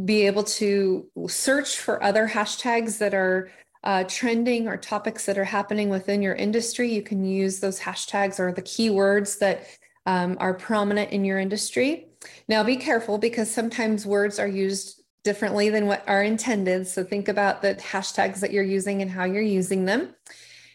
be 0.04 0.26
able 0.26 0.44
to 0.44 1.06
search 1.28 1.78
for 1.78 2.02
other 2.02 2.28
hashtags 2.28 2.98
that 2.98 3.14
are 3.14 3.50
uh, 3.82 4.04
trending 4.08 4.68
or 4.68 4.76
topics 4.76 5.24
that 5.26 5.38
are 5.38 5.44
happening 5.44 5.88
within 5.88 6.20
your 6.20 6.34
industry. 6.34 6.92
You 6.92 7.02
can 7.02 7.24
use 7.24 7.60
those 7.60 7.80
hashtags 7.80 8.38
or 8.38 8.52
the 8.52 8.62
keywords 8.62 9.38
that 9.38 9.66
um, 10.04 10.36
are 10.38 10.54
prominent 10.54 11.12
in 11.12 11.24
your 11.24 11.38
industry. 11.38 12.08
Now, 12.48 12.62
be 12.62 12.76
careful 12.76 13.16
because 13.16 13.50
sometimes 13.50 14.04
words 14.04 14.38
are 14.38 14.48
used 14.48 15.02
differently 15.26 15.68
than 15.68 15.86
what 15.86 16.02
are 16.08 16.22
intended. 16.22 16.86
So 16.86 17.04
think 17.04 17.28
about 17.28 17.60
the 17.60 17.74
hashtags 17.74 18.40
that 18.40 18.52
you're 18.52 18.64
using 18.64 19.02
and 19.02 19.10
how 19.10 19.24
you're 19.24 19.42
using 19.42 19.84
them. 19.84 20.14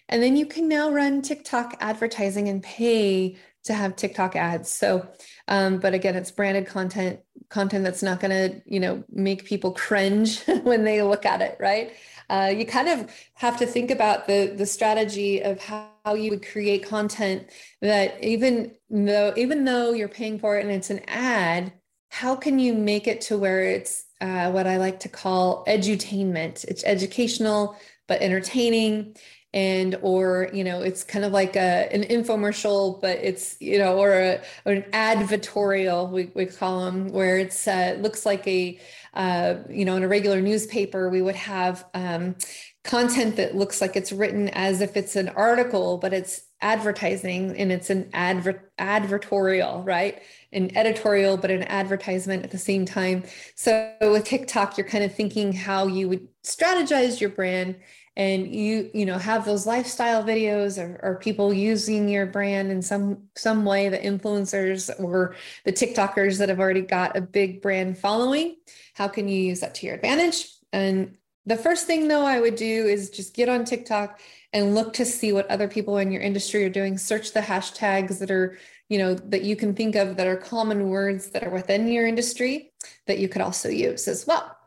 And 0.10 0.22
then 0.22 0.38
you 0.38 0.46
can 0.46 0.68
now 0.68 0.92
run 0.92 1.24
TikTok 1.24 1.78
advertising 1.80 2.48
and 2.50 2.62
pay 2.62 3.38
to 3.64 3.74
have 3.74 3.96
TikTok 3.96 4.36
ads. 4.36 4.70
So, 4.70 5.08
um, 5.48 5.80
but 5.80 5.94
again, 5.94 6.16
it's 6.16 6.32
branded 6.32 6.68
content, 6.68 7.22
content 7.50 7.84
that's 7.84 8.04
not 8.04 8.20
going 8.20 8.32
to, 8.32 8.62
you 8.66 8.80
know, 8.80 9.04
make 9.10 9.46
people 9.46 9.72
cringe 9.72 10.44
when 10.64 10.84
they 10.84 11.02
look 11.02 11.26
at 11.26 11.42
it, 11.42 11.58
right? 11.60 11.94
uh, 12.32 12.48
you 12.48 12.66
kind 12.66 12.88
of 12.88 13.14
have 13.34 13.58
to 13.58 13.66
think 13.66 13.92
about 13.92 14.26
the 14.26 14.54
the 14.56 14.66
strategy 14.66 15.44
of 15.44 15.62
how, 15.62 15.90
how 16.06 16.14
you 16.14 16.30
would 16.30 16.48
create 16.48 16.86
content 16.86 17.46
that 17.82 18.24
even 18.24 18.72
though 18.90 19.34
even 19.36 19.66
though 19.66 19.92
you're 19.92 20.08
paying 20.08 20.40
for 20.40 20.58
it 20.58 20.64
and 20.64 20.74
it's 20.74 20.90
an 20.90 21.02
ad 21.08 21.74
how 22.10 22.34
can 22.34 22.58
you 22.58 22.74
make 22.74 23.06
it 23.06 23.20
to 23.20 23.38
where 23.38 23.64
it's 23.64 24.06
uh, 24.21 24.51
what 24.51 24.67
i 24.67 24.77
like 24.77 24.99
to 24.99 25.10
call 25.10 25.65
edutainment. 25.65 26.63
It's 26.65 26.84
educational 26.84 27.75
but 28.07 28.21
entertaining 28.21 29.15
and 29.53 29.97
or 30.01 30.49
you 30.53 30.63
know 30.63 30.81
it's 30.81 31.03
kind 31.03 31.25
of 31.25 31.31
like 31.31 31.55
a, 31.55 31.93
an 31.93 32.03
infomercial 32.03 33.01
but 33.01 33.17
it's 33.17 33.57
you 33.60 33.77
know 33.77 33.97
or, 33.97 34.13
a, 34.13 34.41
or 34.65 34.73
an 34.73 34.84
advertorial 34.93 36.10
we, 36.10 36.31
we 36.34 36.45
call 36.45 36.86
them 36.86 37.10
where 37.10 37.38
it's 37.38 37.67
uh, 37.67 37.97
looks 37.99 38.25
like 38.25 38.47
a 38.47 38.79
uh, 39.13 39.55
you 39.69 39.84
know 39.84 39.95
in 39.95 40.03
a 40.03 40.07
regular 40.07 40.41
newspaper 40.41 41.10
we 41.10 41.21
would 41.21 41.36
have 41.36 41.86
um, 41.93 42.36
content 42.84 43.36
that 43.36 43.55
looks 43.55 43.81
like 43.81 43.95
it's 43.95 44.12
written 44.12 44.47
as 44.49 44.79
if 44.79 44.95
it's 44.95 45.15
an 45.15 45.29
article 45.29 45.97
but 45.97 46.13
it's 46.13 46.43
advertising 46.62 47.56
and 47.58 47.71
it's 47.71 47.89
an 47.89 48.10
adver- 48.13 48.71
advertorial 48.80 49.86
right? 49.86 50.21
An 50.54 50.76
editorial 50.78 51.38
but 51.38 51.52
an 51.52 51.63
advertisement 51.63 52.43
at 52.43 52.52
the 52.52 52.58
same 52.58 52.86
time. 52.86 53.24
So 53.56 53.93
with 54.02 54.26
tiktok 54.26 54.78
you're 54.78 54.88
kind 54.88 55.04
of 55.04 55.13
thinking 55.13 55.54
how 55.54 55.88
you 55.88 56.10
would 56.10 56.28
strategize 56.43 57.19
your 57.19 57.30
brand 57.30 57.76
and 58.17 58.54
you 58.54 58.89
you 58.93 59.06
know 59.06 59.17
have 59.17 59.45
those 59.45 59.65
lifestyle 59.65 60.24
videos 60.24 60.78
or, 60.78 61.00
or 61.02 61.15
people 61.15 61.54
using 61.54 62.10
your 62.10 62.26
brand 62.26 62.69
in 62.69 62.82
some 62.82 63.24
some 63.36 63.63
way 63.63 63.88
the 63.89 63.97
influencers 63.97 64.91
or 65.00 65.36
the 65.63 65.71
tiktokers 65.71 66.38
that 66.38 66.50
have 66.50 66.60
already 66.60 66.82
got 66.82 67.15
a 67.15 67.21
big 67.21 67.62
brand 67.62 67.97
following. 67.97 68.58
How 68.95 69.08
can 69.08 69.28
you 69.28 69.41
use 69.41 69.62
that 69.62 69.76
to 69.76 69.86
your 69.86 69.95
advantage? 69.95 70.50
And 70.74 71.17
the 71.45 71.58
first 71.58 71.88
thing 71.88 72.08
though 72.08 72.25
i 72.25 72.39
would 72.39 72.56
do 72.56 72.86
is 72.86 73.10
just 73.10 73.34
get 73.34 73.49
on 73.49 73.65
tiktok 73.65 74.19
and 74.54 74.75
look 74.75 74.93
to 74.93 75.06
see 75.06 75.32
what 75.32 75.49
other 75.49 75.67
people 75.67 75.97
in 75.97 76.12
your 76.12 76.21
industry 76.21 76.63
are 76.63 76.69
doing 76.69 76.97
search 76.97 77.34
the 77.34 77.39
hashtags 77.39 78.19
that 78.19 78.32
are 78.32 78.58
you 78.89 78.97
know 78.97 79.13
that 79.13 79.43
you 79.43 79.56
can 79.56 79.73
think 79.73 79.95
of 79.95 80.17
that 80.17 80.27
are 80.27 80.38
common 80.38 80.89
words 80.89 81.30
that 81.32 81.43
are 81.43 81.49
within 81.49 81.88
your 81.88 82.08
industry 82.08 82.73
that 83.08 83.19
you 83.19 83.27
could 83.27 83.41
also 83.41 83.69
use 83.69 84.08
as 84.08 84.27
well 84.27 84.58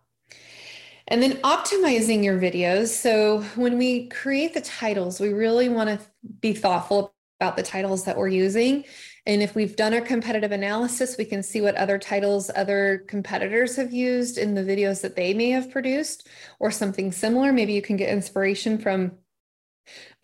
and 1.09 1.23
then 1.23 1.33
optimizing 1.39 2.25
your 2.25 2.39
videos. 2.39 2.89
So 2.89 3.43
when 3.57 3.77
we 3.77 4.09
create 4.09 4.55
the 4.55 4.61
titles, 4.61 5.21
we 5.21 5.33
really 5.33 5.69
want 5.69 5.91
to 5.91 6.01
be 6.41 6.55
thoughtful 6.55 7.15
about 7.41 7.57
the 7.57 7.63
titles 7.63 8.05
that 8.05 8.17
we're 8.17 8.29
using. 8.29 8.85
And 9.27 9.43
if 9.43 9.55
we've 9.55 9.75
done 9.75 9.95
our 9.95 10.03
competitive 10.03 10.53
analysis, 10.53 11.17
we 11.17 11.25
can 11.25 11.43
see 11.43 11.63
what 11.63 11.77
other 11.77 11.99
titles 11.99 12.51
other 12.55 13.05
competitors 13.09 13.77
have 13.77 13.93
used 13.93 14.37
in 14.37 14.55
the 14.55 14.63
videos 14.63 15.01
that 15.01 15.17
they 15.17 15.33
may 15.33 15.51
have 15.51 15.71
produced 15.71 16.29
or 16.61 16.71
something 16.71 17.11
similar. 17.11 17.53
Maybe 17.53 17.73
you 17.73 17.83
can 17.83 17.97
get 17.97 18.11
inspiration 18.11 18.77
from 18.79 19.13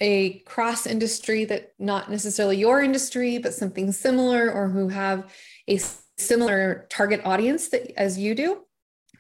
a 0.01 0.41
cross 0.41 0.87
industry 0.87 1.45
that 1.47 1.73
not 1.79 2.11
necessarily 2.11 2.59
your 2.59 2.83
industry, 2.83 3.39
but 3.39 3.55
something 3.55 3.93
similar 3.93 4.51
or 4.51 4.69
who 4.69 4.89
have 4.89 5.33
a 5.67 5.79
similar 6.19 6.87
target 6.91 7.23
audience 7.25 7.69
that 7.69 7.91
as 7.99 8.19
you 8.19 8.35
do. 8.35 8.65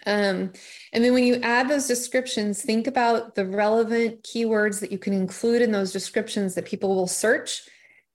Um, 0.07 0.53
and 0.93 1.05
then 1.05 1.13
when 1.13 1.25
you 1.25 1.37
add 1.37 1.69
those 1.69 1.87
descriptions, 1.87 2.63
think 2.63 2.87
about 2.87 3.35
the 3.35 3.47
relevant 3.47 4.23
keywords 4.23 4.81
that 4.81 4.93
you 4.93 4.99
can 4.99 5.13
include 5.13 5.63
in 5.63 5.73
those 5.73 5.93
descriptions 5.93 6.55
that 6.55 6.65
people 6.65 6.95
will 6.95 7.07
search, 7.07 7.63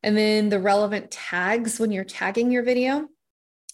and 0.06 0.16
then 0.16 0.50
the 0.50 0.60
relevant 0.60 1.10
tags 1.10 1.80
when 1.80 1.92
you're 1.92 2.04
tagging 2.04 2.52
your 2.52 2.62
video. 2.62 3.08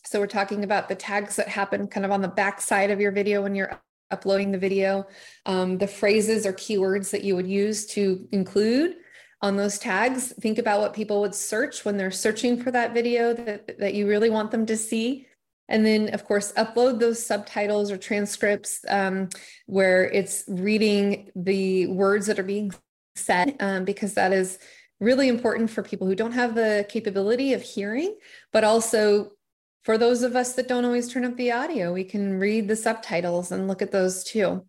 So 0.06 0.18
we're 0.18 0.28
talking 0.28 0.64
about 0.64 0.88
the 0.88 0.96
tags 0.96 1.36
that 1.36 1.50
happen 1.50 1.88
kind 1.88 2.06
of 2.06 2.12
on 2.12 2.22
the 2.22 2.30
back 2.30 2.62
side 2.62 2.90
of 2.90 3.02
your 3.02 3.12
video 3.12 3.44
when 3.44 3.54
you're 3.54 3.82
uploading 4.10 4.52
the 4.52 4.58
video, 4.58 5.06
um, 5.46 5.78
the 5.78 5.88
phrases 5.88 6.46
or 6.46 6.54
keywords 6.54 7.12
that 7.12 7.26
you 7.26 7.36
would 7.36 7.48
use 7.48 7.86
to 7.88 8.30
include 8.32 8.96
on 9.42 9.58
those 9.58 9.78
tags. 9.78 10.32
Think 10.40 10.58
about 10.58 10.80
what 10.80 10.94
people 10.94 11.20
would 11.20 11.36
search 11.36 11.84
when 11.84 11.98
they're 11.98 12.12
searching 12.12 12.64
for 12.64 12.72
that 12.72 12.94
video 12.94 13.34
that, 13.34 13.78
that 13.80 13.94
you 13.94 14.08
really 14.08 14.30
want 14.30 14.52
them 14.52 14.66
to 14.68 14.78
see. 14.78 15.28
And 15.68 15.86
then, 15.86 16.14
of 16.14 16.24
course, 16.24 16.54
upload 16.54 17.00
those 17.00 17.26
subtitles 17.26 17.92
or 17.92 17.98
transcripts 17.98 18.86
um, 18.88 19.28
where 19.66 20.10
it's 20.10 20.46
reading 20.48 21.30
the 21.36 21.88
words 21.88 22.28
that 22.28 22.40
are 22.40 22.44
being 22.44 22.74
said, 23.16 23.58
um, 23.60 23.84
because 23.84 24.14
that 24.14 24.32
is 24.32 24.58
really 25.02 25.28
important 25.28 25.70
for 25.70 25.84
people 25.84 26.08
who 26.08 26.16
don't 26.16 26.32
have 26.32 26.56
the 26.56 26.86
capability 26.88 27.54
of 27.54 27.62
hearing, 27.62 28.16
but 28.54 28.64
also 28.64 29.32
for 29.84 29.98
those 29.98 30.22
of 30.22 30.36
us 30.36 30.54
that 30.54 30.68
don't 30.68 30.86
always 30.86 31.12
turn 31.12 31.26
up 31.26 31.36
the 31.36 31.52
audio, 31.52 31.92
we 31.92 32.04
can 32.04 32.40
read 32.40 32.68
the 32.68 32.76
subtitles 32.76 33.52
and 33.52 33.68
look 33.68 33.82
at 33.82 33.92
those 33.92 34.24
too. 34.24 34.64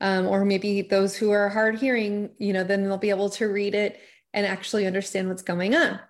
Um, 0.00 0.26
or 0.26 0.44
maybe 0.44 0.82
those 0.82 1.16
who 1.16 1.30
are 1.30 1.48
hard 1.48 1.78
hearing, 1.78 2.30
you 2.38 2.52
know, 2.52 2.64
then 2.64 2.84
they'll 2.84 2.98
be 2.98 3.10
able 3.10 3.30
to 3.30 3.46
read 3.46 3.74
it 3.74 4.00
and 4.34 4.44
actually 4.44 4.86
understand 4.86 5.28
what's 5.28 5.42
going 5.42 5.74
on. 5.74 6.00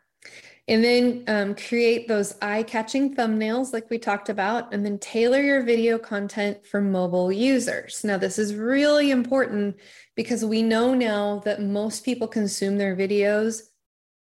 And 0.68 0.84
then 0.84 1.24
um, 1.28 1.54
create 1.54 2.08
those 2.08 2.36
eye 2.42 2.62
catching 2.62 3.14
thumbnails, 3.14 3.72
like 3.72 3.88
we 3.88 3.98
talked 3.98 4.28
about, 4.28 4.74
and 4.74 4.84
then 4.84 4.98
tailor 4.98 5.40
your 5.40 5.62
video 5.62 5.98
content 5.98 6.66
for 6.66 6.82
mobile 6.82 7.32
users. 7.32 8.04
Now, 8.04 8.18
this 8.18 8.38
is 8.38 8.54
really 8.54 9.10
important 9.10 9.78
because 10.14 10.44
we 10.44 10.62
know 10.62 10.92
now 10.92 11.40
that 11.46 11.62
most 11.62 12.04
people 12.04 12.28
consume 12.28 12.76
their 12.76 12.94
videos 12.94 13.62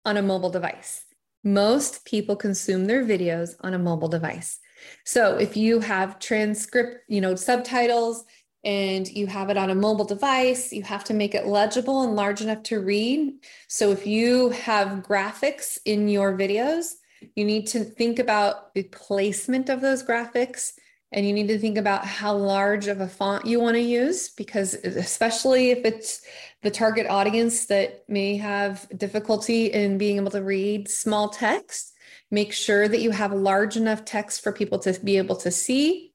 on 0.03 0.17
a 0.17 0.21
mobile 0.23 0.49
device. 0.49 1.05
Most 1.43 2.05
people 2.05 2.35
consume 2.35 2.87
their 2.87 3.05
videos 3.05 3.55
on 3.61 3.75
a 3.75 3.79
mobile 3.79 4.07
device. 4.07 4.59
So 5.05 5.37
if 5.37 5.55
you 5.55 5.79
have 5.79 6.17
transcript, 6.17 7.03
you 7.07 7.21
know, 7.21 7.35
subtitles 7.35 8.25
and 8.63 9.07
you 9.07 9.27
have 9.27 9.49
it 9.49 9.57
on 9.57 9.69
a 9.69 9.75
mobile 9.75 10.05
device, 10.05 10.71
you 10.71 10.83
have 10.83 11.03
to 11.05 11.13
make 11.13 11.33
it 11.33 11.47
legible 11.47 12.03
and 12.03 12.15
large 12.15 12.41
enough 12.41 12.63
to 12.63 12.79
read. 12.79 13.33
So 13.67 13.91
if 13.91 14.05
you 14.05 14.49
have 14.49 15.03
graphics 15.03 15.79
in 15.85 16.07
your 16.07 16.37
videos, 16.37 16.93
you 17.35 17.45
need 17.45 17.67
to 17.67 17.83
think 17.83 18.19
about 18.19 18.73
the 18.73 18.83
placement 18.83 19.69
of 19.69 19.81
those 19.81 20.03
graphics 20.03 20.73
and 21.11 21.27
you 21.27 21.33
need 21.33 21.47
to 21.49 21.59
think 21.59 21.77
about 21.77 22.05
how 22.05 22.35
large 22.35 22.87
of 22.87 23.01
a 23.01 23.07
font 23.07 23.45
you 23.45 23.59
want 23.59 23.75
to 23.75 23.81
use 23.81 24.29
because 24.29 24.73
especially 24.73 25.71
if 25.71 25.85
it's 25.85 26.21
the 26.61 26.71
target 26.71 27.07
audience 27.07 27.65
that 27.65 28.03
may 28.07 28.37
have 28.37 28.87
difficulty 28.97 29.65
in 29.67 29.97
being 29.97 30.17
able 30.17 30.31
to 30.31 30.41
read 30.41 30.89
small 30.89 31.29
text 31.29 31.93
make 32.29 32.53
sure 32.53 32.87
that 32.87 33.01
you 33.01 33.11
have 33.11 33.33
large 33.33 33.75
enough 33.75 34.05
text 34.05 34.41
for 34.41 34.51
people 34.51 34.79
to 34.79 34.97
be 35.03 35.17
able 35.17 35.35
to 35.35 35.51
see 35.51 36.10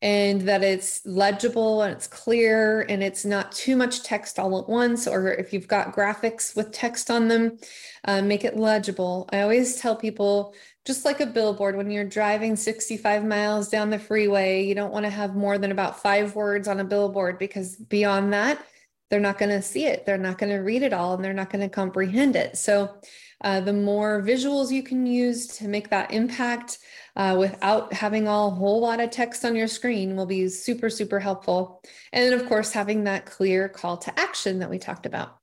and 0.00 0.42
that 0.42 0.62
it's 0.62 1.04
legible 1.04 1.82
and 1.82 1.92
it's 1.92 2.06
clear 2.06 2.82
and 2.82 3.02
it's 3.02 3.24
not 3.24 3.50
too 3.50 3.74
much 3.74 4.02
text 4.02 4.38
all 4.38 4.58
at 4.58 4.68
once 4.68 5.06
or 5.08 5.32
if 5.32 5.52
you've 5.52 5.66
got 5.66 5.94
graphics 5.94 6.54
with 6.54 6.70
text 6.70 7.10
on 7.10 7.28
them 7.28 7.58
uh, 8.04 8.22
make 8.22 8.44
it 8.44 8.56
legible. 8.56 9.28
I 9.32 9.40
always 9.40 9.76
tell 9.80 9.96
people 9.96 10.54
just 10.84 11.04
like 11.04 11.20
a 11.20 11.26
billboard 11.26 11.76
when 11.76 11.90
you're 11.90 12.04
driving 12.04 12.54
65 12.54 13.24
miles 13.24 13.68
down 13.68 13.90
the 13.90 13.98
freeway 13.98 14.64
you 14.64 14.74
don't 14.74 14.92
want 14.92 15.04
to 15.04 15.10
have 15.10 15.34
more 15.34 15.58
than 15.58 15.72
about 15.72 16.00
five 16.00 16.34
words 16.34 16.68
on 16.68 16.80
a 16.80 16.84
billboard 16.84 17.38
because 17.38 17.76
beyond 17.76 18.32
that 18.32 18.64
they're 19.10 19.20
not 19.20 19.38
going 19.38 19.50
to 19.50 19.62
see 19.62 19.86
it. 19.86 20.04
They're 20.04 20.18
not 20.18 20.38
going 20.38 20.52
to 20.52 20.58
read 20.58 20.82
it 20.82 20.92
all 20.92 21.14
and 21.14 21.24
they're 21.24 21.32
not 21.32 21.50
going 21.50 21.62
to 21.62 21.68
comprehend 21.68 22.36
it. 22.36 22.56
So 22.58 22.94
uh, 23.42 23.60
the 23.60 23.72
more 23.72 24.22
visuals 24.22 24.72
you 24.72 24.82
can 24.82 25.06
use 25.06 25.46
to 25.46 25.68
make 25.68 25.90
that 25.90 26.12
impact 26.12 26.78
uh, 27.16 27.36
without 27.38 27.92
having 27.92 28.26
a 28.26 28.50
whole 28.50 28.80
lot 28.80 29.00
of 29.00 29.10
text 29.10 29.44
on 29.44 29.54
your 29.54 29.68
screen 29.68 30.16
will 30.16 30.26
be 30.26 30.48
super, 30.48 30.90
super 30.90 31.20
helpful. 31.20 31.80
And 32.12 32.24
then, 32.24 32.38
of 32.38 32.48
course, 32.48 32.72
having 32.72 33.04
that 33.04 33.26
clear 33.26 33.68
call 33.68 33.96
to 33.98 34.18
action 34.18 34.58
that 34.58 34.70
we 34.70 34.78
talked 34.78 35.06
about, 35.06 35.38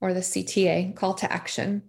or 0.00 0.14
the 0.14 0.20
CTA, 0.20 0.96
call 0.96 1.14
to 1.14 1.30
action. 1.30 1.82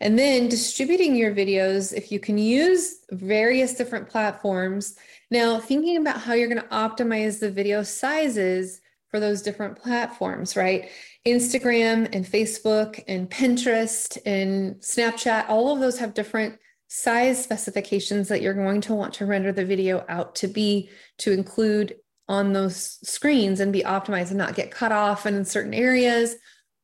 And 0.00 0.18
then 0.18 0.48
distributing 0.48 1.16
your 1.16 1.34
videos, 1.34 1.92
if 1.92 2.12
you 2.12 2.20
can 2.20 2.38
use 2.38 2.98
various 3.10 3.74
different 3.74 4.08
platforms. 4.08 4.94
Now, 5.30 5.58
thinking 5.58 5.96
about 5.96 6.20
how 6.20 6.34
you're 6.34 6.48
going 6.48 6.62
to 6.62 6.68
optimize 6.68 7.40
the 7.40 7.50
video 7.50 7.82
sizes 7.82 8.80
for 9.10 9.20
those 9.20 9.42
different 9.42 9.76
platforms, 9.76 10.56
right? 10.56 10.90
Instagram 11.26 12.08
and 12.14 12.24
Facebook 12.24 13.02
and 13.08 13.30
Pinterest 13.30 14.18
and 14.26 14.76
Snapchat, 14.76 15.48
all 15.48 15.72
of 15.72 15.80
those 15.80 15.98
have 15.98 16.14
different 16.14 16.58
size 16.88 17.42
specifications 17.42 18.28
that 18.28 18.40
you're 18.40 18.54
going 18.54 18.80
to 18.80 18.94
want 18.94 19.14
to 19.14 19.26
render 19.26 19.52
the 19.52 19.64
video 19.64 20.04
out 20.08 20.34
to 20.36 20.48
be 20.48 20.90
to 21.18 21.32
include 21.32 21.96
on 22.28 22.52
those 22.52 22.98
screens 23.08 23.60
and 23.60 23.72
be 23.72 23.82
optimized 23.82 24.28
and 24.28 24.38
not 24.38 24.54
get 24.54 24.70
cut 24.70 24.92
off 24.92 25.26
and 25.26 25.36
in 25.36 25.44
certain 25.44 25.74
areas 25.74 26.36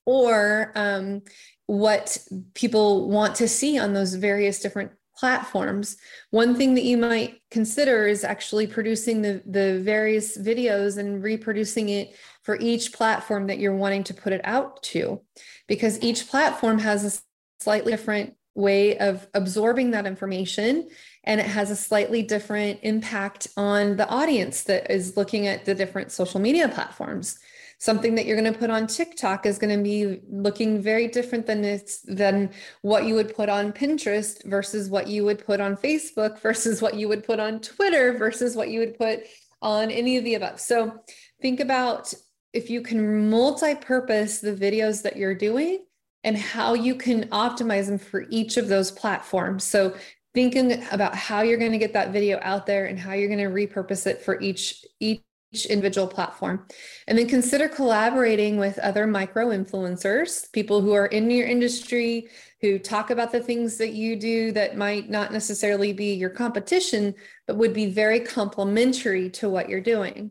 or 0.06 0.72
um, 0.74 1.22
what 1.66 2.18
people 2.54 3.08
want 3.08 3.36
to 3.36 3.48
see 3.48 3.78
on 3.78 3.92
those 3.92 4.14
various 4.14 4.60
different 4.60 4.92
platforms. 5.16 5.96
One 6.30 6.54
thing 6.54 6.74
that 6.74 6.84
you 6.84 6.96
might 6.96 7.40
consider 7.50 8.06
is 8.06 8.24
actually 8.24 8.66
producing 8.66 9.22
the, 9.22 9.42
the 9.46 9.80
various 9.80 10.36
videos 10.36 10.98
and 10.98 11.22
reproducing 11.22 11.88
it 11.88 12.16
for 12.42 12.56
each 12.60 12.92
platform 12.92 13.46
that 13.46 13.58
you're 13.58 13.76
wanting 13.76 14.04
to 14.04 14.14
put 14.14 14.32
it 14.32 14.40
out 14.44 14.82
to, 14.84 15.20
because 15.66 16.02
each 16.02 16.28
platform 16.28 16.78
has 16.78 17.04
a 17.04 17.62
slightly 17.62 17.92
different 17.92 18.34
way 18.54 18.96
of 18.98 19.26
absorbing 19.34 19.90
that 19.90 20.06
information 20.06 20.88
and 21.24 21.40
it 21.40 21.46
has 21.46 21.70
a 21.70 21.76
slightly 21.76 22.22
different 22.22 22.78
impact 22.82 23.48
on 23.56 23.96
the 23.96 24.08
audience 24.08 24.62
that 24.64 24.90
is 24.92 25.16
looking 25.16 25.46
at 25.46 25.64
the 25.64 25.74
different 25.74 26.12
social 26.12 26.38
media 26.38 26.68
platforms 26.68 27.38
something 27.84 28.14
that 28.14 28.24
you're 28.24 28.40
going 28.40 28.50
to 28.50 28.58
put 28.58 28.70
on 28.70 28.86
TikTok 28.86 29.44
is 29.44 29.58
going 29.58 29.76
to 29.76 29.82
be 29.82 30.22
looking 30.30 30.80
very 30.80 31.06
different 31.06 31.44
than 31.46 31.62
it's 31.66 32.00
than 32.00 32.48
what 32.80 33.04
you 33.04 33.14
would 33.14 33.36
put 33.36 33.50
on 33.50 33.74
Pinterest 33.74 34.42
versus 34.46 34.88
what 34.88 35.06
you 35.06 35.22
would 35.26 35.44
put 35.44 35.60
on 35.60 35.76
Facebook 35.76 36.40
versus 36.40 36.80
what 36.80 36.94
you 36.94 37.08
would 37.08 37.24
put 37.24 37.38
on 37.38 37.60
Twitter 37.60 38.16
versus 38.16 38.56
what 38.56 38.70
you 38.70 38.80
would 38.80 38.96
put 38.96 39.24
on 39.60 39.90
any 39.90 40.16
of 40.16 40.24
the 40.24 40.34
above. 40.34 40.58
So 40.60 40.98
think 41.42 41.60
about 41.60 42.14
if 42.54 42.70
you 42.70 42.80
can 42.80 43.28
multi-purpose 43.28 44.40
the 44.40 44.54
videos 44.54 45.02
that 45.02 45.18
you're 45.18 45.34
doing 45.34 45.84
and 46.22 46.38
how 46.38 46.72
you 46.72 46.94
can 46.94 47.24
optimize 47.28 47.88
them 47.88 47.98
for 47.98 48.24
each 48.30 48.56
of 48.56 48.68
those 48.68 48.90
platforms. 48.90 49.62
So 49.62 49.94
thinking 50.32 50.82
about 50.90 51.14
how 51.14 51.42
you're 51.42 51.58
going 51.58 51.72
to 51.72 51.78
get 51.78 51.92
that 51.92 52.12
video 52.12 52.38
out 52.40 52.64
there 52.64 52.86
and 52.86 52.98
how 52.98 53.12
you're 53.12 53.28
going 53.28 53.46
to 53.46 53.54
repurpose 53.54 54.06
it 54.06 54.22
for 54.22 54.40
each 54.40 54.86
each 55.00 55.20
each 55.54 55.66
individual 55.66 56.06
platform. 56.08 56.66
And 57.06 57.16
then 57.16 57.28
consider 57.28 57.68
collaborating 57.68 58.56
with 58.56 58.78
other 58.80 59.06
micro 59.06 59.48
influencers, 59.48 60.50
people 60.52 60.80
who 60.80 60.92
are 60.92 61.06
in 61.06 61.30
your 61.30 61.46
industry, 61.46 62.28
who 62.60 62.78
talk 62.78 63.10
about 63.10 63.30
the 63.30 63.40
things 63.40 63.76
that 63.78 63.92
you 63.92 64.16
do 64.16 64.50
that 64.52 64.76
might 64.76 65.08
not 65.08 65.32
necessarily 65.32 65.92
be 65.92 66.14
your 66.14 66.30
competition, 66.30 67.14
but 67.46 67.56
would 67.56 67.72
be 67.72 67.86
very 67.86 68.20
complementary 68.20 69.30
to 69.30 69.48
what 69.48 69.68
you're 69.68 69.80
doing. 69.80 70.30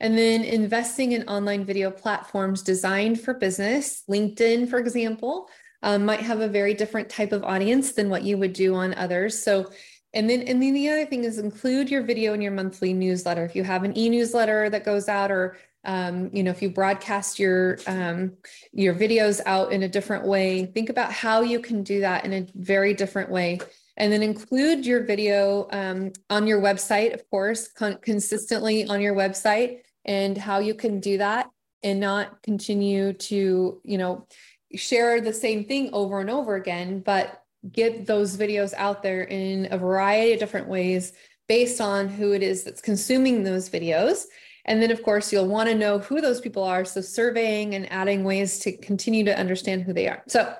And 0.00 0.18
then 0.18 0.42
investing 0.42 1.12
in 1.12 1.28
online 1.28 1.64
video 1.64 1.90
platforms 1.90 2.62
designed 2.62 3.20
for 3.20 3.34
business. 3.34 4.02
LinkedIn, 4.10 4.68
for 4.68 4.78
example, 4.78 5.48
um, 5.82 6.04
might 6.04 6.20
have 6.20 6.40
a 6.40 6.48
very 6.48 6.74
different 6.74 7.08
type 7.08 7.32
of 7.32 7.44
audience 7.44 7.92
than 7.92 8.10
what 8.10 8.24
you 8.24 8.36
would 8.36 8.52
do 8.52 8.74
on 8.74 8.92
others. 8.94 9.42
So 9.42 9.70
and 10.16 10.28
then, 10.30 10.40
and 10.42 10.62
then 10.62 10.72
the 10.72 10.88
other 10.88 11.04
thing 11.04 11.24
is 11.24 11.38
include 11.38 11.90
your 11.90 12.02
video 12.02 12.32
in 12.32 12.40
your 12.40 12.52
monthly 12.52 12.94
newsletter. 12.94 13.44
If 13.44 13.54
you 13.54 13.64
have 13.64 13.84
an 13.84 13.96
e-newsletter 13.96 14.70
that 14.70 14.82
goes 14.82 15.08
out, 15.08 15.30
or 15.30 15.58
um, 15.84 16.30
you 16.32 16.42
know, 16.42 16.50
if 16.50 16.62
you 16.62 16.70
broadcast 16.70 17.38
your 17.38 17.78
um, 17.86 18.32
your 18.72 18.94
videos 18.94 19.40
out 19.46 19.72
in 19.72 19.82
a 19.82 19.88
different 19.88 20.24
way, 20.26 20.66
think 20.66 20.88
about 20.88 21.12
how 21.12 21.42
you 21.42 21.60
can 21.60 21.82
do 21.82 22.00
that 22.00 22.24
in 22.24 22.32
a 22.32 22.46
very 22.54 22.94
different 22.94 23.30
way. 23.30 23.60
And 23.98 24.10
then 24.12 24.22
include 24.22 24.84
your 24.84 25.04
video 25.04 25.68
um, 25.70 26.12
on 26.30 26.46
your 26.46 26.60
website, 26.60 27.14
of 27.14 27.28
course, 27.30 27.68
con- 27.68 27.98
consistently 28.00 28.86
on 28.88 29.00
your 29.00 29.14
website, 29.14 29.80
and 30.04 30.36
how 30.36 30.58
you 30.58 30.74
can 30.74 30.98
do 30.98 31.18
that 31.18 31.50
and 31.82 32.00
not 32.00 32.42
continue 32.42 33.12
to, 33.12 33.80
you 33.84 33.98
know, 33.98 34.26
share 34.74 35.20
the 35.20 35.32
same 35.32 35.66
thing 35.66 35.90
over 35.92 36.20
and 36.20 36.30
over 36.30 36.56
again, 36.56 37.00
but 37.00 37.42
get 37.72 38.06
those 38.06 38.36
videos 38.36 38.74
out 38.76 39.02
there 39.02 39.22
in 39.24 39.68
a 39.70 39.78
variety 39.78 40.32
of 40.32 40.40
different 40.40 40.68
ways 40.68 41.12
based 41.48 41.80
on 41.80 42.08
who 42.08 42.32
it 42.32 42.42
is 42.42 42.64
that's 42.64 42.80
consuming 42.80 43.42
those 43.42 43.68
videos. 43.68 44.24
And 44.64 44.82
then, 44.82 44.90
of 44.90 45.02
course, 45.02 45.32
you'll 45.32 45.46
want 45.46 45.68
to 45.68 45.74
know 45.74 46.00
who 46.00 46.20
those 46.20 46.40
people 46.40 46.64
are. 46.64 46.84
So, 46.84 47.00
surveying 47.00 47.74
and 47.74 47.90
adding 47.92 48.24
ways 48.24 48.58
to 48.60 48.72
continue 48.72 49.24
to 49.24 49.38
understand 49.38 49.82
who 49.82 49.92
they 49.92 50.08
are. 50.08 50.22
So, 50.26 50.54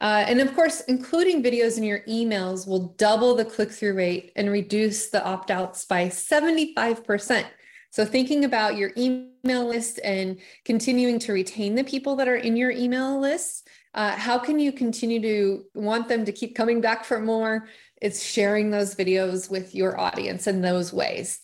uh, 0.00 0.24
and 0.28 0.40
of 0.40 0.54
course, 0.54 0.82
including 0.82 1.42
videos 1.42 1.78
in 1.78 1.82
your 1.82 2.00
emails 2.00 2.68
will 2.68 2.94
double 2.98 3.34
the 3.34 3.44
click 3.44 3.70
through 3.70 3.94
rate 3.94 4.32
and 4.36 4.50
reduce 4.50 5.08
the 5.08 5.24
opt 5.24 5.50
outs 5.50 5.86
by 5.86 6.06
75%. 6.08 7.46
So, 7.90 8.04
thinking 8.04 8.44
about 8.44 8.76
your 8.76 8.92
email 8.98 9.66
list 9.66 9.98
and 10.04 10.38
continuing 10.66 11.18
to 11.20 11.32
retain 11.32 11.74
the 11.74 11.84
people 11.84 12.16
that 12.16 12.28
are 12.28 12.36
in 12.36 12.54
your 12.54 12.70
email 12.70 13.18
list 13.18 13.67
uh, 13.94 14.12
how 14.12 14.38
can 14.38 14.58
you 14.58 14.72
continue 14.72 15.20
to 15.22 15.64
want 15.74 16.08
them 16.08 16.24
to 16.24 16.32
keep 16.32 16.54
coming 16.54 16.80
back 16.80 17.04
for 17.04 17.20
more? 17.20 17.68
It's 18.00 18.22
sharing 18.22 18.70
those 18.70 18.94
videos 18.94 19.50
with 19.50 19.74
your 19.74 19.98
audience 19.98 20.46
in 20.46 20.60
those 20.60 20.92
ways. 20.92 21.40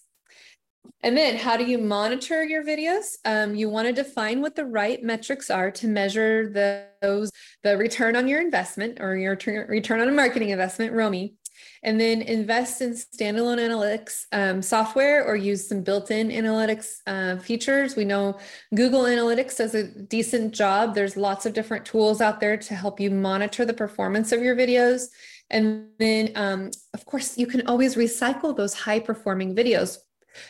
And 1.02 1.16
then 1.16 1.36
how 1.36 1.56
do 1.56 1.64
you 1.64 1.78
monitor 1.78 2.44
your 2.44 2.64
videos? 2.64 3.16
Um, 3.24 3.54
you 3.54 3.68
want 3.68 3.88
to 3.88 3.92
define 3.92 4.40
what 4.40 4.54
the 4.54 4.64
right 4.64 5.02
metrics 5.02 5.50
are 5.50 5.70
to 5.72 5.86
measure 5.86 6.48
the, 6.48 6.86
those, 7.02 7.30
the 7.62 7.76
return 7.76 8.16
on 8.16 8.28
your 8.28 8.40
investment 8.40 8.98
or 9.00 9.16
your 9.16 9.36
return 9.68 10.00
on 10.00 10.08
a 10.08 10.12
marketing 10.12 10.50
investment, 10.50 10.92
ROMI 10.92 11.34
and 11.82 12.00
then 12.00 12.22
invest 12.22 12.80
in 12.80 12.92
standalone 12.92 13.58
analytics 13.58 14.24
um, 14.32 14.62
software 14.62 15.24
or 15.24 15.36
use 15.36 15.68
some 15.68 15.82
built-in 15.82 16.28
analytics 16.28 16.96
uh, 17.06 17.36
features. 17.40 17.96
We 17.96 18.04
know 18.04 18.38
Google 18.74 19.02
Analytics 19.02 19.58
does 19.58 19.74
a 19.74 19.84
decent 19.84 20.54
job. 20.54 20.94
There's 20.94 21.16
lots 21.16 21.46
of 21.46 21.52
different 21.52 21.84
tools 21.84 22.20
out 22.20 22.40
there 22.40 22.56
to 22.56 22.74
help 22.74 23.00
you 23.00 23.10
monitor 23.10 23.64
the 23.64 23.74
performance 23.74 24.32
of 24.32 24.42
your 24.42 24.56
videos. 24.56 25.08
And 25.50 25.88
then, 25.98 26.32
um, 26.34 26.70
of 26.94 27.04
course, 27.04 27.38
you 27.38 27.46
can 27.46 27.66
always 27.66 27.96
recycle 27.96 28.56
those 28.56 28.74
high 28.74 29.00
performing 29.00 29.54
videos. 29.54 29.98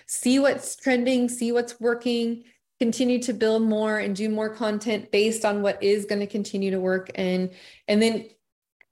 See 0.06 0.38
what's 0.38 0.76
trending, 0.76 1.28
see 1.28 1.52
what's 1.52 1.78
working, 1.80 2.44
continue 2.80 3.18
to 3.22 3.32
build 3.32 3.62
more 3.62 3.98
and 3.98 4.16
do 4.16 4.28
more 4.28 4.48
content 4.48 5.10
based 5.10 5.44
on 5.44 5.62
what 5.62 5.82
is 5.82 6.04
going 6.06 6.20
to 6.20 6.26
continue 6.26 6.70
to 6.70 6.80
work 6.80 7.10
and 7.14 7.50
and 7.86 8.02
then 8.02 8.28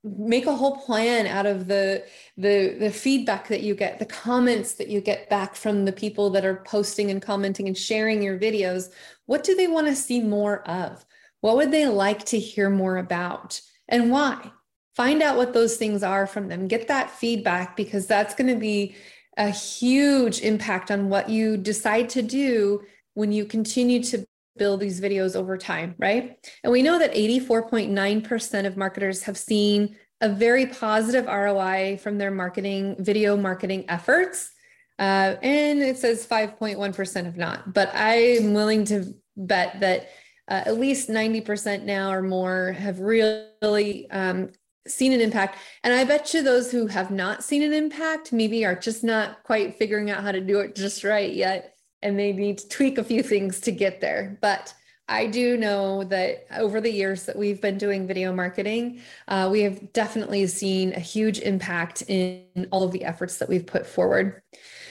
make 0.05 0.47
a 0.47 0.57
whole 0.57 0.79
plan 0.79 1.27
out 1.27 1.47
of 1.47 1.69
the 1.69 2.05
the 2.37 2.77
the 2.79 2.91
feedback 2.91 3.49
that 3.49 3.63
you 3.63 3.75
get 3.75 3.99
the 3.99 4.07
comments 4.07 4.75
that 4.75 4.89
you 4.89 5.01
get 5.01 5.31
back 5.31 5.55
from 5.55 5.85
the 5.85 5.93
people 5.93 6.31
that 6.31 6.45
are 6.45 6.63
posting 6.67 7.11
and 7.11 7.23
commenting 7.23 7.69
and 7.69 7.79
sharing 7.79 8.23
your 8.23 8.39
videos. 8.39 8.91
What 9.27 9.45
do 9.45 9.55
they 9.55 9.69
want 9.69 9.87
to 9.87 9.95
see 9.95 10.21
more 10.21 10.63
of? 10.69 11.05
What 11.41 11.57
would 11.57 11.71
they 11.71 11.87
like 11.87 12.25
to 12.27 12.39
hear 12.39 12.69
more 12.69 12.97
about? 12.97 13.61
And 13.89 14.11
why? 14.11 14.51
Find 14.97 15.23
out 15.23 15.37
what 15.37 15.53
those 15.53 15.77
things 15.77 16.03
are 16.03 16.27
from 16.27 16.49
them. 16.49 16.69
Get 16.69 16.89
that 16.89 17.11
feedback 17.11 17.77
because 17.77 18.07
that's 18.07 18.35
going 18.35 18.53
to 18.53 18.61
be 18.61 18.95
a 19.37 19.51
huge 19.51 20.41
impact 20.41 20.91
on 20.91 21.09
what 21.09 21.29
you 21.29 21.57
decide 21.57 22.09
to 22.11 22.23
do 22.23 22.83
when 23.15 23.33
you 23.33 23.45
continue 23.45 24.03
to 24.05 24.27
build 24.57 24.81
these 24.81 25.01
videos 25.01 25.35
over 25.35 25.57
time, 25.57 25.95
right? 25.99 26.37
And 26.63 26.73
we 26.73 26.83
know 26.83 26.99
that 26.99 27.15
84.9% 27.15 28.67
of 28.67 28.77
marketers 28.77 29.23
have 29.25 29.39
seen 29.39 29.97
a 30.21 30.29
very 30.29 30.67
positive 30.67 31.27
ROI 31.27 31.99
from 32.03 32.19
their 32.19 32.31
marketing, 32.31 32.97
video 32.99 33.37
marketing 33.37 33.85
efforts. 33.89 34.51
Uh, 34.99 35.37
and 35.43 35.83
it 35.83 35.99
says 35.99 36.27
5.1% 36.27 37.25
have 37.25 37.37
not. 37.37 37.73
But 37.73 37.91
I'm 37.95 38.55
willing 38.55 38.85
to 38.87 39.15
bet 39.37 39.81
that 39.81 40.11
uh, 40.49 40.63
at 40.67 40.79
least 40.79 41.09
90% 41.09 41.85
now 41.85 42.13
or 42.13 42.23
more 42.23 42.73
have 42.73 43.01
really 43.01 44.11
um, 44.11 44.51
seen 44.87 45.13
an 45.13 45.21
impact. 45.21 45.59
And 45.83 45.95
I 45.95 46.05
bet 46.05 46.35
you 46.35 46.43
those 46.43 46.71
who 46.71 46.87
have 46.87 47.11
not 47.11 47.43
seen 47.43 47.63
an 47.63 47.73
impact 47.73 48.33
maybe 48.33 48.65
are 48.65 48.75
just 48.75 49.03
not 49.03 49.43
quite 49.45 49.77
figuring 49.77 50.11
out 50.11 50.23
how 50.23 50.33
to 50.33 50.41
do 50.41 50.61
it 50.61 50.75
just 50.75 51.05
right 51.05 51.33
yet. 51.33 51.72
And 52.03 52.19
they 52.19 52.33
need 52.33 52.59
to 52.59 52.69
tweak 52.69 52.99
a 52.99 53.05
few 53.05 53.23
things 53.23 53.61
to 53.61 53.73
get 53.73 54.01
there. 54.01 54.39
But 54.41 54.75
I 55.09 55.27
do 55.27 55.57
know 55.57 56.05
that 56.05 56.47
over 56.57 56.81
the 56.81 56.91
years 56.91 57.25
that 57.27 57.37
we've 57.37 57.61
been 57.61 57.77
doing 57.77 58.07
video 58.07 58.33
marketing, 58.33 59.01
uh, 59.29 59.49
we 59.51 59.61
have 59.63 59.93
definitely 59.93 60.47
seen 60.47 60.93
a 60.95 61.01
huge 61.01 61.41
impact 61.41 62.03
in 62.09 62.69
all 62.71 62.83
of 62.83 62.93
the 62.93 63.05
efforts 63.05 63.39
that 63.39 63.49
we've 63.49 63.67
put 63.67 63.87
forward. 63.87 64.43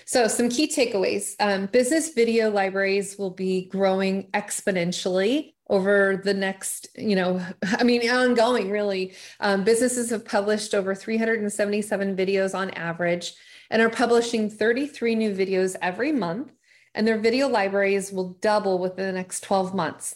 So, 0.05 0.27
some 0.27 0.49
key 0.49 0.67
takeaways 0.67 1.35
um, 1.39 1.67
business 1.67 2.13
video 2.13 2.51
libraries 2.51 3.17
will 3.17 3.29
be 3.29 3.65
growing 3.65 4.29
exponentially 4.31 5.53
over 5.69 6.21
the 6.23 6.33
next, 6.33 6.89
you 6.97 7.15
know, 7.15 7.43
I 7.63 7.83
mean, 7.83 8.07
ongoing 8.09 8.69
really. 8.69 9.13
Um, 9.39 9.63
businesses 9.63 10.09
have 10.09 10.25
published 10.25 10.75
over 10.75 10.93
377 10.93 12.15
videos 12.15 12.53
on 12.53 12.71
average 12.71 13.33
and 13.69 13.81
are 13.81 13.89
publishing 13.89 14.49
33 14.49 15.15
new 15.15 15.33
videos 15.33 15.75
every 15.81 16.11
month. 16.11 16.51
And 16.93 17.07
their 17.07 17.19
video 17.19 17.47
libraries 17.47 18.11
will 18.11 18.37
double 18.41 18.79
within 18.79 19.05
the 19.05 19.13
next 19.13 19.41
12 19.41 19.73
months. 19.73 20.15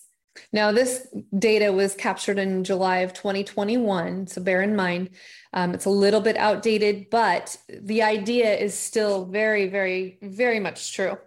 Now, 0.51 0.71
this 0.71 1.07
data 1.38 1.71
was 1.71 1.95
captured 1.95 2.39
in 2.39 2.63
July 2.63 2.99
of 2.99 3.13
2021. 3.13 4.28
So 4.28 4.41
bear 4.41 4.61
in 4.61 4.76
mind, 4.76 5.11
um, 5.53 5.73
it's 5.73 5.86
a 5.86 5.89
little 5.89 6.21
bit 6.21 6.38
outdated, 6.38 7.09
but 7.09 7.55
the 7.69 8.03
idea 8.03 8.53
is 8.53 8.78
still 8.78 9.26
very, 9.26 9.67
very, 9.67 10.17
very 10.21 10.59
much 10.59 10.93
true. 10.93 11.17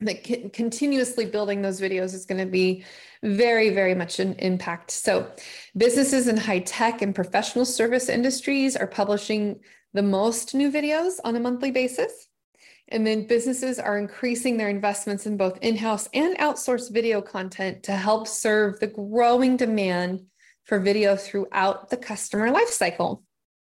That 0.00 0.52
continuously 0.52 1.26
building 1.26 1.62
those 1.62 1.80
videos 1.80 2.14
is 2.14 2.26
going 2.26 2.44
to 2.44 2.50
be 2.50 2.84
very, 3.22 3.70
very 3.70 3.94
much 3.94 4.20
an 4.20 4.34
impact. 4.34 4.90
So, 4.90 5.30
businesses 5.76 6.28
in 6.28 6.36
high 6.36 6.58
tech 6.60 7.00
and 7.00 7.14
professional 7.14 7.64
service 7.64 8.08
industries 8.08 8.76
are 8.76 8.86
publishing 8.86 9.60
the 9.94 10.02
most 10.02 10.54
new 10.54 10.70
videos 10.70 11.20
on 11.24 11.36
a 11.36 11.40
monthly 11.40 11.70
basis. 11.70 12.28
And 12.94 13.04
then 13.04 13.26
businesses 13.26 13.80
are 13.80 13.98
increasing 13.98 14.56
their 14.56 14.68
investments 14.68 15.26
in 15.26 15.36
both 15.36 15.58
in 15.62 15.76
house 15.76 16.08
and 16.14 16.38
outsourced 16.38 16.92
video 16.92 17.20
content 17.20 17.82
to 17.82 17.92
help 17.92 18.28
serve 18.28 18.78
the 18.78 18.86
growing 18.86 19.56
demand 19.56 20.26
for 20.62 20.78
video 20.78 21.16
throughout 21.16 21.90
the 21.90 21.96
customer 21.96 22.50
lifecycle. 22.50 23.22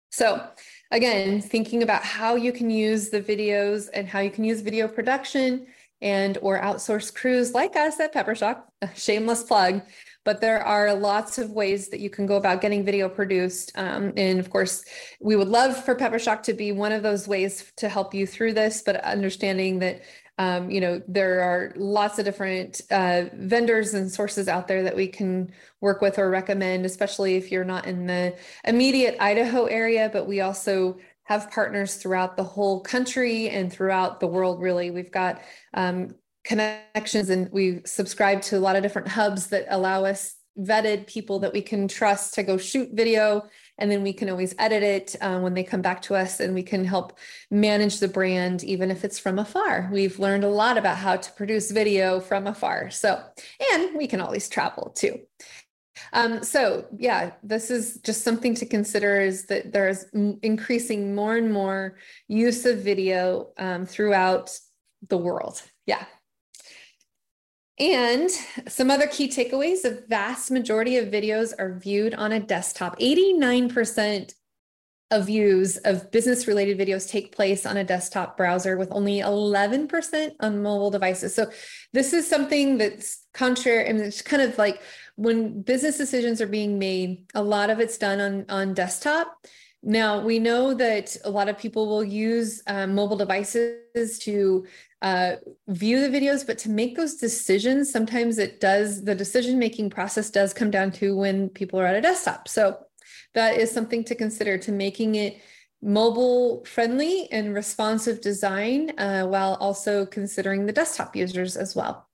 So, 0.10 0.48
again, 0.90 1.42
thinking 1.42 1.84
about 1.84 2.04
how 2.04 2.36
you 2.36 2.54
can 2.54 2.70
use 2.70 3.10
the 3.10 3.22
videos 3.22 3.90
and 3.94 4.08
how 4.08 4.20
you 4.20 4.32
can 4.32 4.46
use 4.46 4.62
video 4.62 4.88
production 4.88 5.68
and 6.02 6.38
or 6.42 6.58
outsource 6.58 7.14
crews 7.14 7.54
like 7.54 7.76
us 7.76 8.00
at 8.00 8.14
Peppershock, 8.14 8.62
shameless 8.96 9.44
plug, 9.44 9.82
but 10.26 10.42
there 10.42 10.64
are 10.64 10.94
lots 10.94 11.38
of 11.38 11.52
ways 11.52 11.90
that 11.90 12.00
you 12.00 12.10
can 12.10 12.26
go 12.26 12.36
about 12.36 12.62
getting 12.62 12.84
video 12.84 13.10
produced. 13.10 13.72
Um, 13.76 14.14
and 14.18 14.40
of 14.40 14.50
course, 14.50 14.84
we 15.20 15.36
would 15.36 15.48
love 15.48 15.84
for 15.84 15.96
Peppershock 15.96 16.44
to 16.44 16.54
be 16.54 16.72
one 16.72 16.92
of 16.92 17.04
those 17.04 17.28
ways 17.28 17.72
to 17.78 17.90
help 17.90 18.14
you 18.14 18.28
through 18.28 18.54
this, 18.54 18.82
but 18.82 18.98
understanding 18.98 19.80
that 19.80 20.02
um, 20.38 20.72
you 20.72 20.80
know 20.80 21.02
there 21.06 21.42
are 21.42 21.74
lots 21.76 22.18
of 22.18 22.24
different 22.24 22.82
uh, 22.92 23.26
vendors 23.34 23.94
and 23.94 24.10
sources 24.10 24.48
out 24.48 24.70
there 24.70 24.84
that 24.84 24.96
we 24.96 25.08
can 25.08 25.52
work 25.82 26.02
with 26.02 26.18
or 26.18 26.30
recommend 26.30 26.86
especially 26.86 27.36
if 27.36 27.52
you're 27.52 27.66
not 27.66 27.86
in 27.86 28.08
the 28.08 28.34
immediate 28.64 29.18
idaho 29.20 29.66
area 29.66 30.10
but 30.14 30.28
we 30.28 30.40
also 30.40 30.98
have 31.30 31.52
partners 31.52 31.94
throughout 31.96 32.36
the 32.36 32.44
whole 32.44 32.82
country 32.82 33.50
and 33.50 33.72
throughout 33.72 34.20
the 34.20 34.26
world, 34.26 34.60
really. 34.60 34.90
We've 34.90 35.12
got 35.12 35.40
um, 35.76 36.16
connections 36.44 37.30
and 37.30 37.52
we 37.52 37.82
subscribe 37.86 38.42
to 38.42 38.58
a 38.58 38.60
lot 38.60 38.76
of 38.76 38.84
different 38.84 39.08
hubs 39.08 39.48
that 39.48 39.66
allow 39.70 40.06
us 40.06 40.36
vetted 40.58 41.08
people 41.08 41.40
that 41.40 41.54
we 41.54 41.62
can 41.62 41.88
trust 41.88 42.34
to 42.34 42.44
go 42.44 42.58
shoot 42.58 42.90
video 42.92 43.44
and 43.78 43.90
then 43.90 44.04
we 44.04 44.12
can 44.12 44.30
always 44.30 44.54
edit 44.60 44.84
it 44.84 45.16
uh, 45.22 45.40
when 45.40 45.54
they 45.54 45.64
come 45.64 45.82
back 45.82 46.02
to 46.02 46.16
us 46.16 46.40
and 46.42 46.54
we 46.54 46.64
can 46.64 46.84
help 46.84 47.18
manage 47.50 48.00
the 48.00 48.08
brand 48.08 48.64
even 48.64 48.92
if 48.92 49.06
it's 49.06 49.20
from 49.20 49.40
afar 49.40 49.90
we've 49.92 50.20
learned 50.20 50.44
a 50.44 50.50
lot 50.50 50.78
about 50.78 50.98
how 50.98 51.16
to 51.16 51.32
produce 51.34 51.72
video 51.72 52.20
from 52.20 52.46
afar 52.46 52.90
so 52.90 53.22
and 53.72 53.96
we 53.96 54.08
can 54.08 54.20
always 54.20 54.50
travel 54.50 54.92
too 54.96 55.20
um, 56.14 56.44
so 56.44 56.86
yeah, 56.98 57.32
this 57.44 57.70
is 57.70 58.00
just 58.04 58.24
something 58.24 58.56
to 58.56 58.66
consider 58.66 59.20
is 59.20 59.46
that 59.48 59.72
there's 59.72 60.06
increasing 60.14 61.14
more 61.14 61.36
and 61.36 61.52
more 61.52 61.98
use 62.28 62.66
of 62.66 62.80
video 62.80 63.50
um, 63.58 63.86
throughout 63.86 64.58
the 65.08 65.18
world. 65.18 65.62
Yeah. 65.86 66.06
And 67.80 68.30
some 68.68 68.92
other 68.92 69.08
key 69.08 69.30
takeaways, 69.30 69.84
the 69.84 70.04
vast 70.10 70.52
majority 70.52 70.98
of 70.98 71.08
videos 71.08 71.54
are 71.58 71.80
viewed 71.80 72.14
on 72.14 72.34
a 72.34 72.40
desktop. 72.40 73.00
89% 73.00 74.34
of 75.12 75.26
views 75.26 75.78
of 75.78 76.12
business 76.12 76.46
related 76.46 76.78
videos 76.78 77.10
take 77.10 77.36
place 77.36 77.66
on 77.66 77.78
a 77.78 77.84
desktop 77.84 78.38
browser 78.38 78.78
with 78.78 78.92
only 78.92 79.22
11% 79.22 80.32
on 80.40 80.62
mobile 80.62 80.92
devices. 80.92 81.34
So 81.34 81.50
this 81.94 82.14
is 82.14 82.28
something 82.28 82.78
that's 82.78 83.26
contrary 83.34 83.88
and 83.88 84.00
it's 84.00 84.22
kind 84.22 84.44
of 84.44 84.58
like 84.58 84.82
when 85.16 85.62
business 85.62 85.98
decisions 85.98 86.42
are 86.42 86.48
being 86.48 86.78
made, 86.78 87.26
a 87.34 87.42
lot 87.42 87.70
of 87.70 87.80
it's 87.80 87.98
done 87.98 88.22
on, 88.22 88.46
on 88.50 88.74
desktop. 88.74 89.46
Now, 89.82 90.22
we 90.22 90.40
know 90.40 90.74
that 90.74 91.16
a 91.24 91.30
lot 91.30 91.48
of 91.50 91.58
people 91.58 91.88
will 91.88 92.04
use 92.04 92.62
um, 92.68 92.94
mobile 92.94 93.16
devices 93.18 94.20
to 94.20 94.68
uh, 95.02 95.36
view 95.68 96.02
the 96.02 96.18
videos, 96.18 96.46
but 96.46 96.58
to 96.60 96.70
make 96.70 96.96
those 96.96 97.16
decisions, 97.16 97.92
sometimes 97.92 98.38
it 98.38 98.60
does, 98.60 99.04
the 99.04 99.16
decision 99.16 99.58
making 99.58 99.90
process 99.90 100.30
does 100.30 100.54
come 100.54 100.72
down 100.72 100.92
to 100.92 101.16
when 101.16 101.50
people 101.50 101.80
are 101.80 101.86
at 101.86 101.96
a 101.96 102.02
desktop. 102.02 102.48
So 102.48 102.78
that 103.34 103.58
is 103.58 103.72
something 103.72 104.04
to 104.06 104.16
consider 104.16 104.58
to 104.58 104.72
making 104.72 105.16
it 105.16 105.42
mobile 105.82 106.66
friendly 106.66 107.32
and 107.32 107.54
responsive 107.54 108.20
design 108.20 108.92
uh, 108.98 109.26
while 109.26 109.56
also 109.56 110.06
considering 110.06 110.66
the 110.66 110.74
desktop 110.74 111.16
users 111.16 111.56
as 111.56 111.76
well. 111.76 112.10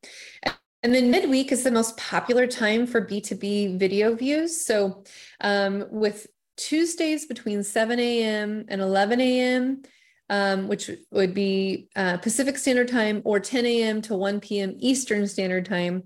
And 0.83 0.93
then 0.93 1.09
midweek 1.09 1.51
is 1.51 1.63
the 1.63 1.71
most 1.71 1.97
popular 1.97 2.45
time 2.45 2.86
for 2.86 3.03
B2B 3.03 3.79
video 3.79 4.13
views. 4.13 4.63
So 4.63 5.03
um, 5.41 5.86
with 5.89 6.27
Tuesdays 6.57 7.25
between 7.25 7.63
7 7.63 7.99
a.m. 7.99 8.65
and 8.67 8.81
11 8.81 9.19
a.m., 9.19 9.81
um, 10.30 10.67
which 10.67 10.89
would 11.11 11.34
be 11.34 11.88
uh, 11.95 12.17
Pacific 12.17 12.57
Standard 12.57 12.88
Time, 12.88 13.21
or 13.26 13.39
10 13.39 13.65
a.m. 13.65 14.01
to 14.03 14.15
1 14.15 14.39
p.m. 14.39 14.76
Eastern 14.80 15.28
Standard 15.28 15.65
Time, 15.65 16.03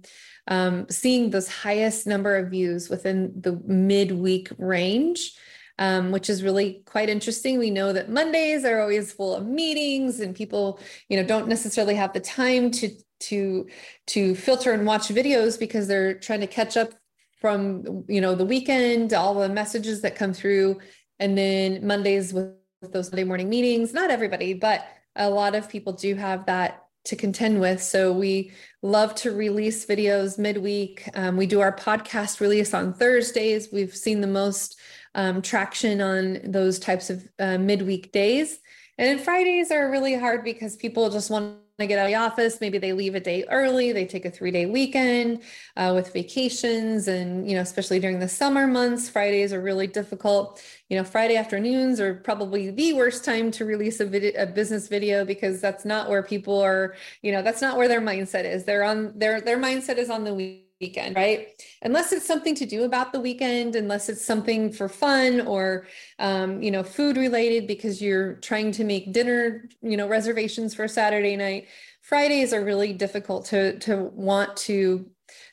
um, 0.47 0.87
seeing 0.89 1.29
those 1.29 1.47
highest 1.47 2.07
number 2.07 2.35
of 2.35 2.49
views 2.49 2.89
within 2.89 3.33
the 3.39 3.59
midweek 3.65 4.49
range. 4.57 5.33
Um, 5.81 6.11
which 6.11 6.29
is 6.29 6.43
really 6.43 6.81
quite 6.83 7.07
interesting. 7.07 7.57
We 7.57 7.69
know 7.69 7.93
that 7.93 8.09
Mondays 8.09 8.65
are 8.65 8.81
always 8.81 9.13
full 9.13 9.33
of 9.33 9.47
meetings 9.47 10.19
and 10.19 10.35
people, 10.35 10.77
you 11.07 11.15
know, 11.15 11.23
don't 11.23 11.47
necessarily 11.47 11.95
have 11.95 12.11
the 12.11 12.19
time 12.19 12.69
to 12.71 12.89
to 13.21 13.67
to 14.07 14.35
filter 14.35 14.73
and 14.73 14.85
watch 14.85 15.07
videos 15.07 15.57
because 15.57 15.87
they're 15.87 16.15
trying 16.15 16.41
to 16.41 16.47
catch 16.47 16.75
up 16.75 16.93
from 17.39 18.03
you 18.07 18.21
know 18.21 18.35
the 18.35 18.45
weekend 18.45 19.13
all 19.13 19.33
the 19.35 19.49
messages 19.49 20.01
that 20.01 20.15
come 20.15 20.33
through 20.33 20.79
and 21.19 21.37
then 21.37 21.85
mondays 21.85 22.33
with 22.33 22.53
those 22.81 23.11
monday 23.11 23.23
morning 23.23 23.49
meetings 23.49 23.93
not 23.93 24.09
everybody 24.09 24.53
but 24.53 24.87
a 25.15 25.29
lot 25.29 25.55
of 25.55 25.69
people 25.69 25.93
do 25.93 26.15
have 26.15 26.45
that 26.45 26.85
to 27.05 27.15
contend 27.15 27.59
with. 27.59 27.81
So 27.81 28.11
we 28.11 28.51
love 28.81 29.15
to 29.15 29.31
release 29.31 29.85
videos 29.85 30.37
midweek. 30.37 31.09
Um, 31.13 31.37
we 31.37 31.47
do 31.47 31.59
our 31.59 31.75
podcast 31.75 32.39
release 32.39 32.73
on 32.73 32.93
thursdays. 32.93 33.69
We've 33.71 33.95
seen 33.95 34.21
the 34.21 34.27
most 34.27 34.79
um, 35.15 35.41
traction 35.41 36.01
on 36.01 36.39
those 36.43 36.77
types 36.77 37.09
of 37.09 37.27
uh, 37.39 37.57
midweek 37.57 38.11
days. 38.11 38.59
And 38.97 39.19
fridays 39.19 39.71
are 39.71 39.89
really 39.89 40.15
hard 40.15 40.43
because 40.43 40.75
people 40.75 41.09
just 41.09 41.29
want 41.29 41.57
to 41.79 41.87
get 41.87 41.97
out 41.97 42.05
of 42.05 42.11
the 42.11 42.15
office. 42.15 42.59
Maybe 42.61 42.77
they 42.77 42.93
leave 42.93 43.15
a 43.15 43.19
day 43.19 43.45
early. 43.49 43.91
They 43.91 44.05
take 44.05 44.25
a 44.25 44.31
three 44.31 44.51
day 44.51 44.65
weekend 44.65 45.41
uh, 45.77 45.91
with 45.95 46.13
vacations. 46.13 47.07
And, 47.07 47.49
you 47.49 47.55
know, 47.55 47.61
especially 47.61 47.99
during 47.99 48.19
the 48.19 48.27
summer 48.27 48.67
months, 48.67 49.09
Fridays 49.09 49.53
are 49.53 49.61
really 49.61 49.87
difficult. 49.87 50.61
You 50.89 50.97
know, 50.97 51.03
Friday 51.03 51.37
afternoons 51.37 51.99
are 51.99 52.15
probably 52.15 52.71
the 52.71 52.93
worst 52.93 53.23
time 53.23 53.51
to 53.51 53.65
release 53.65 53.99
a, 53.99 54.05
video, 54.05 54.31
a 54.41 54.45
business 54.45 54.87
video 54.87 55.25
because 55.25 55.61
that's 55.61 55.85
not 55.85 56.09
where 56.09 56.23
people 56.23 56.59
are, 56.59 56.95
you 57.21 57.31
know, 57.31 57.41
that's 57.41 57.61
not 57.61 57.77
where 57.77 57.87
their 57.87 58.01
mindset 58.01 58.45
is. 58.45 58.65
They're 58.65 58.83
on 58.83 59.17
their, 59.17 59.41
their 59.41 59.57
mindset 59.57 59.97
is 59.97 60.09
on 60.09 60.23
the 60.23 60.33
weekend, 60.33 60.68
right? 60.81 61.61
Unless 61.81 62.13
it's 62.13 62.25
something 62.25 62.55
to 62.55 62.65
do 62.65 62.83
about 62.83 63.11
the 63.11 63.19
weekend, 63.19 63.75
unless 63.75 64.07
it's 64.07 64.23
something 64.23 64.71
for 64.71 64.87
fun 64.87 65.41
or, 65.41 65.87
um, 66.19 66.61
you 66.61 66.71
know, 66.71 66.83
food 66.83 67.17
related 67.17 67.67
because 67.67 68.01
you're 68.01 68.35
trying 68.35 68.71
to 68.71 68.83
make 68.83 69.11
dinner, 69.11 69.67
you 69.81 69.97
know, 69.97 70.07
reservations 70.07 70.73
for 70.73 70.87
Saturday 70.87 71.35
night. 71.35 71.67
Fridays 72.01 72.53
are 72.53 72.63
really 72.63 72.93
difficult 72.93 73.45
to 73.45 73.77
to 73.79 74.09
want 74.13 74.55
to 74.57 75.05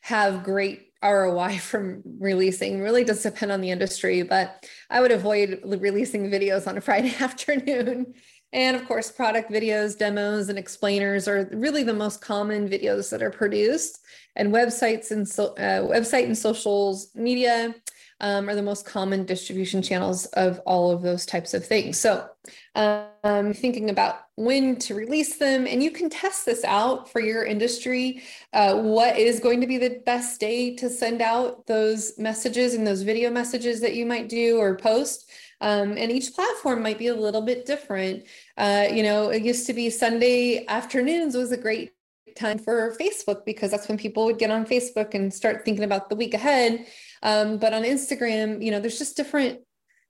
have 0.03 0.45
great 0.45 0.93
ROI 1.03 1.59
from 1.61 2.03
releasing. 2.20 2.81
Really 2.81 3.05
does 3.05 3.22
depend 3.22 3.51
on 3.51 3.61
the 3.61 3.70
industry, 3.70 4.22
but 4.22 4.64
I 4.91 5.01
would 5.01 5.12
avoid 5.12 5.61
releasing 5.64 6.31
videos 6.31 6.66
on 6.66 6.79
a 6.79 6.81
Friday 6.89 7.14
afternoon. 7.18 8.14
And 8.53 8.77
of 8.77 8.87
course, 8.87 9.11
product 9.11 9.51
videos, 9.51 9.99
demos, 9.99 10.49
and 10.49 10.59
explainers 10.59 11.27
are 11.27 11.49
really 11.53 11.83
the 11.83 11.93
most 11.93 12.20
common 12.20 12.68
videos 12.68 13.11
that 13.11 13.22
are 13.22 13.31
produced. 13.31 13.99
And 14.37 14.53
websites 14.53 15.11
and 15.11 15.28
so, 15.28 15.55
uh, 15.55 15.82
website 15.82 16.24
and 16.24 16.37
socials 16.37 17.09
media 17.14 17.74
um, 18.20 18.49
are 18.49 18.55
the 18.55 18.62
most 18.62 18.87
common 18.87 19.24
distribution 19.24 19.82
channels 19.82 20.26
of 20.26 20.61
all 20.61 20.91
of 20.91 21.03
those 21.03 21.26
types 21.26 21.53
of 21.55 21.66
things. 21.66 21.99
So, 21.99 22.28
um, 22.74 23.53
thinking 23.53 23.91
about 23.91 24.20
when 24.37 24.76
to 24.76 24.95
release 24.95 25.37
them, 25.37 25.66
and 25.66 25.82
you 25.82 25.91
can 25.91 26.09
test 26.09 26.47
this 26.47 26.64
out 26.64 27.11
for 27.11 27.20
your 27.20 27.45
industry. 27.45 28.22
Uh, 28.53 28.80
what 28.80 29.18
is 29.18 29.41
going 29.41 29.61
to 29.61 29.66
be 29.66 29.78
the 29.78 30.01
best 30.07 30.41
day 30.41 30.74
to 30.76 30.89
send 30.89 31.20
out 31.20 31.66
those 31.66 32.18
messages 32.18 32.74
and 32.74 32.87
those 32.87 33.03
video 33.03 33.30
messages 33.30 33.80
that 33.80 33.95
you 33.95 34.07
might 34.07 34.28
do 34.28 34.59
or 34.59 34.76
post? 34.76 35.30
Um, 35.61 35.97
and 35.97 36.12
each 36.12 36.34
platform 36.34 36.82
might 36.82 36.99
be 36.99 37.07
a 37.09 37.14
little 37.14 37.41
bit 37.41 37.64
different. 37.64 38.24
Uh, 38.59 38.87
you 38.91 39.03
know, 39.03 39.30
it 39.30 39.43
used 39.43 39.66
to 39.66 39.72
be 39.72 39.89
Sunday 39.89 40.66
afternoons 40.66 41.34
was 41.34 41.51
a 41.51 41.57
great 41.57 41.95
time 42.37 42.59
for 42.59 42.97
Facebook 43.01 43.45
because 43.45 43.70
that's 43.70 43.89
when 43.89 43.99
people 43.99 44.24
would 44.26 44.39
get 44.39 44.51
on 44.51 44.66
Facebook 44.66 45.14
and 45.14 45.32
start 45.32 45.64
thinking 45.64 45.84
about 45.84 46.09
the 46.09 46.16
week 46.16 46.34
ahead. 46.34 46.87
Um, 47.22 47.59
but 47.59 47.72
on 47.72 47.82
Instagram, 47.82 48.62
you 48.62 48.70
know, 48.70 48.80
there's 48.80 48.99
just 48.99 49.16
different 49.16 49.61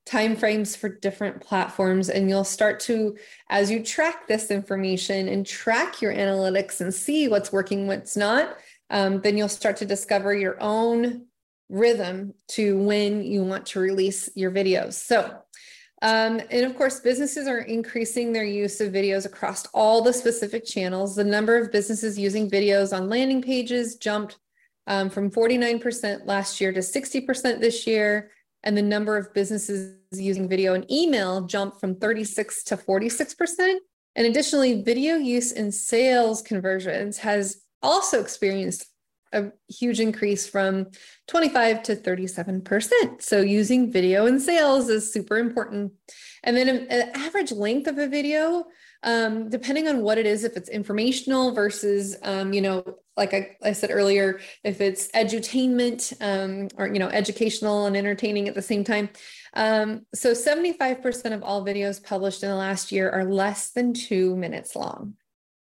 time 0.05 0.37
frames 0.37 0.77
for 0.77 0.89
different 0.89 1.41
platforms 1.41 2.09
and 2.09 2.29
you'll 2.29 2.45
start 2.45 2.79
to 2.79 3.17
as 3.51 3.71
you 3.73 3.83
track 3.83 4.29
this 4.29 4.53
information 4.53 5.27
and 5.27 5.45
track 5.45 6.01
your 6.01 6.15
analytics 6.15 6.81
and 6.81 6.95
see 6.95 7.27
what's 7.27 7.53
working 7.53 7.89
what's 7.89 8.17
not 8.17 8.57
um, 8.91 9.21
then 9.21 9.37
you'll 9.37 9.49
start 9.49 9.79
to 9.79 9.85
discover 9.85 10.33
your 10.33 10.63
own 10.63 11.27
rhythm 11.69 12.35
to 12.49 12.79
when 12.79 13.23
you 13.23 13.43
want 13.43 13.67
to 13.67 13.81
release 13.81 14.29
your 14.35 14.51
videos. 14.51 14.95
So, 14.95 15.43
um, 16.07 16.41
and 16.53 16.65
of 16.65 16.77
course, 16.77 17.01
businesses 17.01 17.49
are 17.49 17.59
increasing 17.59 18.33
their 18.33 18.45
use 18.45 18.81
of 18.81 18.93
videos 18.93 19.27
across 19.27 19.67
all 19.75 20.03
the 20.03 20.13
specific 20.13 20.65
channels. 20.65 21.17
The 21.17 21.25
number 21.25 21.59
of 21.59 21.73
businesses 21.73 22.17
using 22.17 22.49
videos 22.49 22.97
on 22.97 23.09
landing 23.09 23.43
pages 23.43 23.97
jumped 23.97 24.39
um, 24.87 25.11
from 25.11 25.33
49% 25.33 26.25
last 26.25 26.61
year 26.61 26.73
to 26.73 26.79
60% 26.79 27.59
this 27.59 27.89
year. 27.89 28.31
And 28.63 28.79
the 28.79 28.83
number 28.83 29.17
of 29.17 29.35
businesses 29.35 29.97
using 30.13 30.49
video 30.49 30.75
and 30.75 30.89
email 30.93 31.41
jumped 31.41 31.81
from 31.81 31.97
36 31.97 32.63
to 32.65 32.77
46%. 32.77 33.79
And 34.15 34.27
additionally, 34.29 34.83
video 34.83 35.17
use 35.17 35.51
in 35.51 35.73
sales 35.73 36.41
conversions 36.41 37.19
has 37.19 37.65
also 37.83 38.21
experienced 38.21 38.87
a 39.37 39.53
huge 39.69 40.01
increase 40.01 40.49
from 40.49 40.87
25 41.29 41.83
to 41.85 41.97
37%. 41.97 43.23
So 43.23 43.41
using 43.41 43.93
video 43.93 44.27
in 44.27 44.41
sales 44.41 44.89
is 44.89 45.13
super 45.13 45.39
important. 45.39 45.93
And 46.43 46.57
then 46.57 46.69
an 46.69 47.11
average 47.15 47.53
length 47.53 47.87
of 47.87 47.99
a 47.99 48.09
video, 48.09 48.67
um, 49.03 49.49
depending 49.49 49.89
on 49.89 50.03
what 50.03 50.19
it 50.19 50.27
is, 50.27 50.45
if 50.45 50.57
it's 50.57 50.69
informational 50.69 51.53
versus, 51.53 52.17
um, 52.23 52.53
you 52.53 52.61
know, 52.61 52.85
like 53.17 53.35
I, 53.35 53.57
I, 53.63 53.73
said 53.73 53.91
earlier, 53.91 54.41
if 54.63 54.81
it's 54.81 55.09
edutainment 55.13 56.13
um, 56.21 56.69
or, 56.77 56.87
you 56.87 56.99
know, 56.99 57.09
educational 57.09 57.87
and 57.87 57.97
entertaining 57.97 58.47
at 58.49 58.55
the 58.55 58.63
same 58.63 58.85
time. 58.85 59.09
Um, 59.55 60.05
so 60.15 60.33
75% 60.33 61.33
of 61.33 61.43
all 61.43 61.65
videos 61.65 62.03
published 62.03 62.43
in 62.43 62.51
the 62.51 62.57
last 62.57 62.93
year 62.93 63.11
are 63.11 63.25
less 63.25 63.71
than 63.71 63.95
two 63.95 64.37
minutes 64.37 64.77
long. 64.77 65.15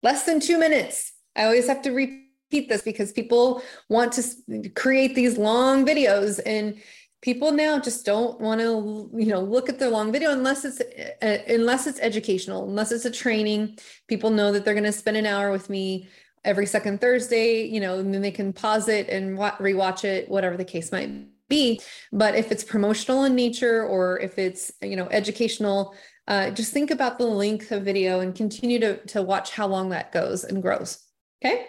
Less 0.03 0.25
than 0.25 0.39
two 0.39 0.59
minutes. 0.59 1.11
I 1.35 1.45
always 1.45 1.67
have 1.67 1.81
to 1.83 1.91
repeat 1.91 2.19
repeat 2.19 2.28
this 2.49 2.81
because 2.81 3.11
people 3.11 3.61
want 3.89 4.13
to 4.13 4.69
create 4.75 5.15
these 5.15 5.37
long 5.37 5.85
videos 5.85 6.39
and 6.45 6.81
people 7.21 7.51
now 7.51 7.79
just 7.79 8.05
don't 8.05 8.39
want 8.39 8.61
to 8.61 9.09
you 9.13 9.27
know 9.27 9.41
look 9.41 9.69
at 9.69 9.79
the 9.79 9.89
long 9.89 10.11
video 10.11 10.31
unless 10.31 10.65
it's 10.65 10.81
uh, 11.21 11.37
unless 11.53 11.87
it's 11.87 11.99
educational 11.99 12.67
unless 12.67 12.91
it's 12.91 13.05
a 13.05 13.11
training. 13.11 13.77
People 14.07 14.29
know 14.29 14.51
that 14.51 14.65
they're 14.65 14.73
going 14.73 14.83
to 14.83 14.91
spend 14.91 15.17
an 15.17 15.25
hour 15.25 15.51
with 15.51 15.69
me 15.69 16.07
every 16.45 16.65
second 16.65 17.01
thursday 17.01 17.65
you 17.65 17.81
know 17.81 17.99
and 17.99 18.13
then 18.13 18.21
they 18.21 18.31
can 18.31 18.53
pause 18.53 18.87
it 18.87 19.09
and 19.09 19.37
wa- 19.37 19.57
rewatch 19.57 20.05
it 20.05 20.29
whatever 20.29 20.57
the 20.57 20.65
case 20.65 20.91
might 20.91 21.27
be. 21.49 21.79
But 22.11 22.35
if 22.35 22.51
it's 22.51 22.63
promotional 22.63 23.25
in 23.25 23.35
nature 23.35 23.83
or 23.83 24.19
if 24.19 24.37
it's 24.39 24.71
you 24.81 24.95
know 24.95 25.07
educational 25.09 25.95
uh, 26.27 26.51
just 26.51 26.71
think 26.71 26.91
about 26.91 27.17
the 27.17 27.25
length 27.25 27.71
of 27.71 27.81
video 27.81 28.19
and 28.19 28.35
continue 28.35 28.79
to, 28.79 28.97
to 29.07 29.19
watch 29.19 29.49
how 29.49 29.65
long 29.65 29.89
that 29.89 30.11
goes 30.11 30.43
and 30.43 30.61
grows. 30.61 31.03
Okay 31.43 31.67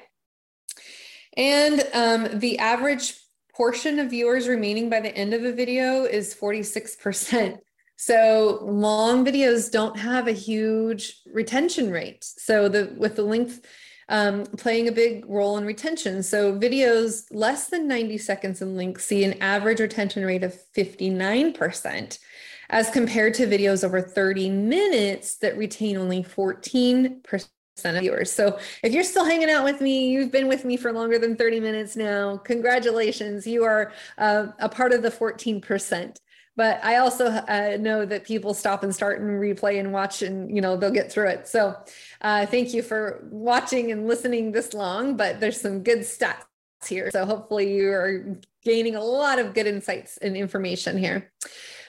and 1.36 1.86
um, 1.94 2.38
the 2.38 2.58
average 2.58 3.14
portion 3.54 3.98
of 3.98 4.10
viewers 4.10 4.48
remaining 4.48 4.88
by 4.88 5.00
the 5.00 5.14
end 5.16 5.34
of 5.34 5.44
a 5.44 5.52
video 5.52 6.04
is 6.04 6.34
46%. 6.34 7.58
So 7.96 8.60
long 8.62 9.24
videos 9.26 9.70
don't 9.70 9.98
have 9.98 10.26
a 10.26 10.32
huge 10.32 11.20
retention 11.30 11.90
rate. 11.90 12.24
So 12.24 12.68
the 12.68 12.94
with 12.96 13.16
the 13.16 13.22
length 13.22 13.66
um, 14.08 14.44
playing 14.44 14.88
a 14.88 14.92
big 14.92 15.24
role 15.28 15.58
in 15.58 15.64
retention. 15.64 16.22
So 16.22 16.58
videos 16.58 17.24
less 17.30 17.68
than 17.68 17.86
90 17.86 18.16
seconds 18.18 18.62
in 18.62 18.76
length 18.76 19.02
see 19.02 19.24
an 19.24 19.34
average 19.42 19.80
retention 19.80 20.24
rate 20.24 20.42
of 20.42 20.56
59% 20.74 22.18
as 22.70 22.90
compared 22.90 23.34
to 23.34 23.46
videos 23.46 23.84
over 23.84 24.00
30 24.00 24.48
minutes 24.50 25.36
that 25.38 25.56
retain 25.58 25.96
only 25.96 26.24
14% 26.24 27.48
of 27.84 27.96
viewers. 28.00 28.30
So 28.32 28.58
if 28.82 28.92
you're 28.92 29.04
still 29.04 29.24
hanging 29.24 29.50
out 29.50 29.64
with 29.64 29.80
me, 29.80 30.10
you've 30.10 30.30
been 30.30 30.48
with 30.48 30.64
me 30.64 30.76
for 30.76 30.92
longer 30.92 31.18
than 31.18 31.36
30 31.36 31.60
minutes 31.60 31.96
now. 31.96 32.36
Congratulations. 32.38 33.46
You 33.46 33.64
are 33.64 33.92
uh, 34.18 34.48
a 34.58 34.68
part 34.68 34.92
of 34.92 35.02
the 35.02 35.10
14%. 35.10 36.16
But 36.56 36.84
I 36.84 36.96
also 36.96 37.26
uh, 37.28 37.78
know 37.80 38.04
that 38.04 38.24
people 38.24 38.52
stop 38.52 38.82
and 38.82 38.94
start 38.94 39.20
and 39.20 39.30
replay 39.30 39.80
and 39.80 39.92
watch 39.92 40.20
and, 40.20 40.54
you 40.54 40.60
know, 40.60 40.76
they'll 40.76 40.90
get 40.90 41.10
through 41.10 41.28
it. 41.28 41.48
So 41.48 41.76
uh, 42.20 42.44
thank 42.46 42.74
you 42.74 42.82
for 42.82 43.26
watching 43.30 43.92
and 43.92 44.06
listening 44.06 44.52
this 44.52 44.74
long, 44.74 45.16
but 45.16 45.40
there's 45.40 45.60
some 45.60 45.82
good 45.82 46.00
stats 46.00 46.44
here. 46.86 47.10
So 47.12 47.24
hopefully 47.24 47.72
you 47.72 47.90
are 47.90 48.38
gaining 48.62 48.94
a 48.94 49.02
lot 49.02 49.38
of 49.38 49.54
good 49.54 49.66
insights 49.66 50.18
and 50.18 50.36
information 50.36 50.98
here. 50.98 51.32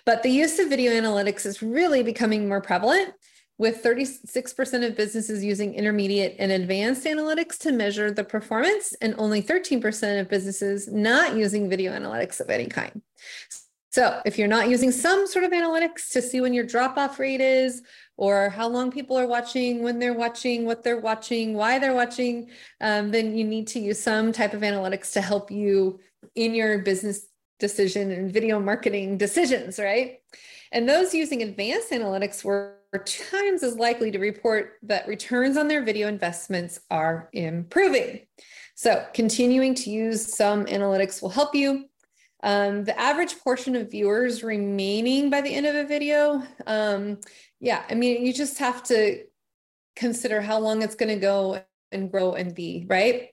But 0.06 0.24
the 0.24 0.30
use 0.30 0.58
of 0.60 0.70
video 0.70 0.92
analytics 0.94 1.46
is 1.46 1.62
really 1.62 2.02
becoming 2.02 2.48
more 2.48 2.62
prevalent 2.62 3.14
with 3.62 3.84
36% 3.84 4.88
of 4.88 4.98
businesses 4.98 5.44
using 5.44 5.76
intermediate 5.76 6.36
and 6.40 6.52
advanced 6.52 7.06
analytics 7.06 7.60
to 7.60 7.72
measure 7.72 8.10
the 8.10 8.24
performance, 8.24 8.96
and 9.02 9.14
only 9.20 9.40
13% 9.40 10.20
of 10.20 10.28
businesses 10.28 10.88
not 10.88 11.36
using 11.36 11.70
video 11.70 11.92
analytics 11.92 12.40
of 12.40 12.50
any 12.50 12.66
kind. 12.66 13.04
So, 13.92 14.20
if 14.26 14.40
you're 14.40 14.48
not 14.48 14.68
using 14.68 14.92
some 14.92 15.28
sort 15.28 15.46
of 15.46 15.52
analytics 15.52 16.10
to 16.14 16.24
see 16.24 16.42
when 16.42 16.56
your 16.56 16.66
drop 16.66 16.98
off 16.98 17.20
rate 17.20 17.40
is, 17.40 17.84
or 18.18 18.50
how 18.50 18.68
long 18.68 18.90
people 18.90 19.16
are 19.16 19.28
watching, 19.28 19.84
when 19.84 20.00
they're 20.00 20.16
watching, 20.16 20.66
what 20.66 20.82
they're 20.84 21.00
watching, 21.00 21.54
why 21.54 21.78
they're 21.78 21.94
watching, 21.94 22.50
um, 22.80 23.12
then 23.12 23.38
you 23.38 23.44
need 23.44 23.68
to 23.68 23.80
use 23.80 24.02
some 24.02 24.32
type 24.32 24.56
of 24.56 24.62
analytics 24.62 25.14
to 25.14 25.22
help 25.22 25.52
you 25.52 26.00
in 26.34 26.56
your 26.56 26.80
business 26.80 27.28
decision 27.60 28.10
and 28.10 28.34
video 28.34 28.60
marketing 28.60 29.20
decisions, 29.20 29.78
right? 29.78 30.22
And 30.72 30.90
those 30.90 31.14
using 31.14 31.44
advanced 31.44 31.92
analytics 31.92 32.44
were 32.44 32.81
times 33.00 33.64
as 33.64 33.76
likely 33.76 34.12
to 34.12 34.20
report 34.20 34.74
that 34.84 35.08
returns 35.08 35.58
on 35.58 35.68
their 35.68 35.84
video 35.84 36.08
investments 36.08 36.80
are 36.90 37.30
improving. 37.34 38.22
So, 38.76 39.06
continuing 39.14 39.76
to 39.76 39.90
use 39.90 40.36
some 40.36 40.66
analytics 40.66 41.22
will 41.22 41.30
help 41.30 41.56
you. 41.56 41.86
Um, 42.44 42.84
the 42.84 43.00
average 43.00 43.40
portion 43.40 43.76
of 43.76 43.92
viewers 43.92 44.44
remaining 44.44 45.30
by 45.30 45.42
the 45.42 45.54
end 45.54 45.68
of 45.68 45.76
a 45.76 45.86
video, 45.86 46.42
um, 46.66 47.20
yeah, 47.60 47.84
I 47.90 47.94
mean, 47.94 48.26
you 48.26 48.34
just 48.34 48.58
have 48.58 48.82
to 48.86 49.24
consider 49.96 50.42
how 50.42 50.60
long 50.60 50.82
it's 50.82 50.96
going 50.96 51.14
to 51.14 51.22
go 51.22 51.64
and 51.92 52.12
grow 52.12 52.34
and 52.34 52.56
be, 52.56 52.86
right? 52.90 53.30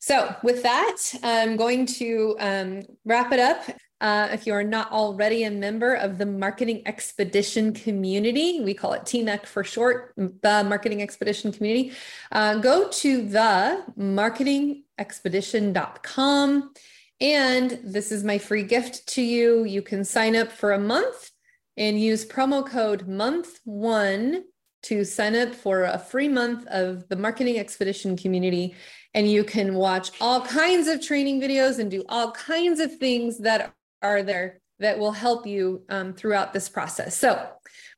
So, 0.00 0.34
with 0.42 0.62
that, 0.64 0.96
I'm 1.22 1.56
going 1.56 1.86
to 1.86 2.36
um, 2.38 2.82
wrap 3.04 3.32
it 3.32 3.40
up. 3.40 3.64
Uh, 4.02 4.28
if 4.32 4.46
you 4.48 4.52
are 4.52 4.64
not 4.64 4.90
already 4.90 5.44
a 5.44 5.50
member 5.50 5.94
of 5.94 6.18
the 6.18 6.26
Marketing 6.26 6.82
Expedition 6.86 7.72
community, 7.72 8.60
we 8.60 8.74
call 8.74 8.94
it 8.94 9.02
TMEC 9.02 9.46
for 9.46 9.62
short, 9.62 10.12
the 10.16 10.64
Marketing 10.64 11.02
Expedition 11.02 11.52
community, 11.52 11.92
uh, 12.32 12.56
go 12.56 12.88
to 12.88 13.28
the 13.28 13.84
marketingexpedition.com. 13.96 16.72
And 17.20 17.78
this 17.84 18.10
is 18.10 18.24
my 18.24 18.38
free 18.38 18.64
gift 18.64 19.06
to 19.10 19.22
you. 19.22 19.62
You 19.62 19.82
can 19.82 20.04
sign 20.04 20.34
up 20.34 20.50
for 20.50 20.72
a 20.72 20.80
month 20.80 21.30
and 21.76 22.00
use 22.00 22.26
promo 22.26 22.66
code 22.66 23.06
month 23.06 23.60
one 23.62 24.42
to 24.82 25.04
sign 25.04 25.36
up 25.36 25.54
for 25.54 25.84
a 25.84 26.00
free 26.00 26.26
month 26.26 26.66
of 26.66 27.08
the 27.08 27.14
Marketing 27.14 27.60
Expedition 27.60 28.16
community. 28.16 28.74
And 29.14 29.30
you 29.30 29.44
can 29.44 29.74
watch 29.74 30.10
all 30.20 30.40
kinds 30.40 30.88
of 30.88 31.00
training 31.00 31.40
videos 31.40 31.78
and 31.78 31.88
do 31.88 32.02
all 32.08 32.32
kinds 32.32 32.80
of 32.80 32.96
things 32.96 33.38
that 33.38 33.72
are 34.02 34.22
there 34.22 34.60
that 34.78 34.98
will 34.98 35.12
help 35.12 35.46
you 35.46 35.82
um, 35.88 36.12
throughout 36.12 36.52
this 36.52 36.68
process. 36.68 37.16
So, 37.16 37.48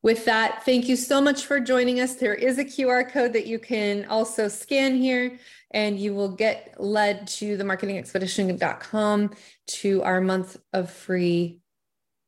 with 0.03 0.27
that, 0.27 0.65
thank 0.65 0.87
you 0.87 0.97
so 0.97 1.21
much 1.21 1.47
for 1.47 1.59
joining 1.59 1.99
us. 2.01 2.17
There 2.17 2.35
is 2.35 2.59
a 2.59 2.65
QR 2.65 3.11
code 3.11 3.33
that 3.33 3.47
you 3.47 3.59
can 3.59 4.05
also 4.05 4.49
scan 4.49 4.97
here, 4.97 5.39
and 5.71 5.99
you 5.99 6.15
will 6.15 6.29
get 6.29 6.75
led 6.79 7.27
to 7.29 7.57
the 7.57 7.65
marketingexpedition.com 7.65 9.31
to 9.67 10.03
our 10.03 10.21
month 10.21 10.59
of 10.75 10.91
free 10.91 11.61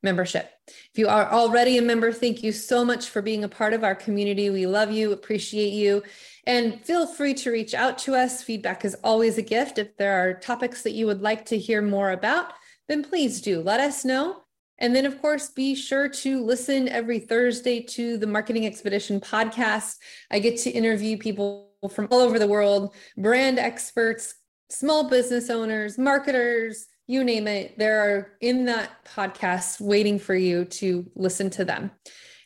membership. 0.01 0.49
If 0.67 0.97
you 0.97 1.07
are 1.07 1.31
already 1.31 1.77
a 1.77 1.81
member, 1.81 2.11
thank 2.11 2.41
you 2.41 2.51
so 2.51 2.83
much 2.83 3.09
for 3.09 3.21
being 3.21 3.43
a 3.43 3.49
part 3.49 3.73
of 3.73 3.83
our 3.83 3.95
community. 3.95 4.49
We 4.49 4.65
love 4.65 4.91
you, 4.91 5.11
appreciate 5.11 5.73
you, 5.73 6.01
and 6.45 6.83
feel 6.83 7.05
free 7.05 7.33
to 7.35 7.51
reach 7.51 7.73
out 7.73 7.97
to 7.99 8.15
us. 8.15 8.41
Feedback 8.41 8.85
is 8.85 8.95
always 9.03 9.37
a 9.37 9.41
gift. 9.43 9.77
If 9.77 9.95
there 9.97 10.13
are 10.13 10.33
topics 10.33 10.81
that 10.83 10.93
you 10.93 11.05
would 11.05 11.21
like 11.21 11.45
to 11.45 11.57
hear 11.57 11.81
more 11.81 12.11
about, 12.11 12.53
then 12.87 13.03
please 13.03 13.41
do 13.41 13.61
let 13.61 13.79
us 13.79 14.05
know. 14.05 14.43
And 14.79 14.95
then, 14.95 15.05
of 15.05 15.21
course, 15.21 15.49
be 15.49 15.73
sure 15.73 16.07
to 16.07 16.43
listen 16.43 16.87
every 16.87 17.19
Thursday 17.19 17.81
to 17.81 18.17
the 18.17 18.27
Marketing 18.27 18.65
Expedition 18.67 19.19
podcast. 19.19 19.95
I 20.29 20.39
get 20.39 20.57
to 20.59 20.69
interview 20.69 21.17
people 21.17 21.71
from 21.89 22.07
all 22.11 22.19
over 22.19 22.37
the 22.37 22.47
world, 22.47 22.93
brand 23.17 23.57
experts, 23.57 24.35
small 24.69 25.09
business 25.09 25.49
owners, 25.49 25.97
marketers, 25.97 26.85
you 27.07 27.23
name 27.23 27.47
it. 27.47 27.77
There 27.79 28.01
are 28.01 28.33
in 28.41 28.65
that 28.65 29.05
podcast 29.05 29.79
waiting 29.79 30.19
for 30.19 30.35
you 30.35 30.65
to 30.65 31.09
listen 31.15 31.49
to 31.51 31.65
them. 31.65 31.89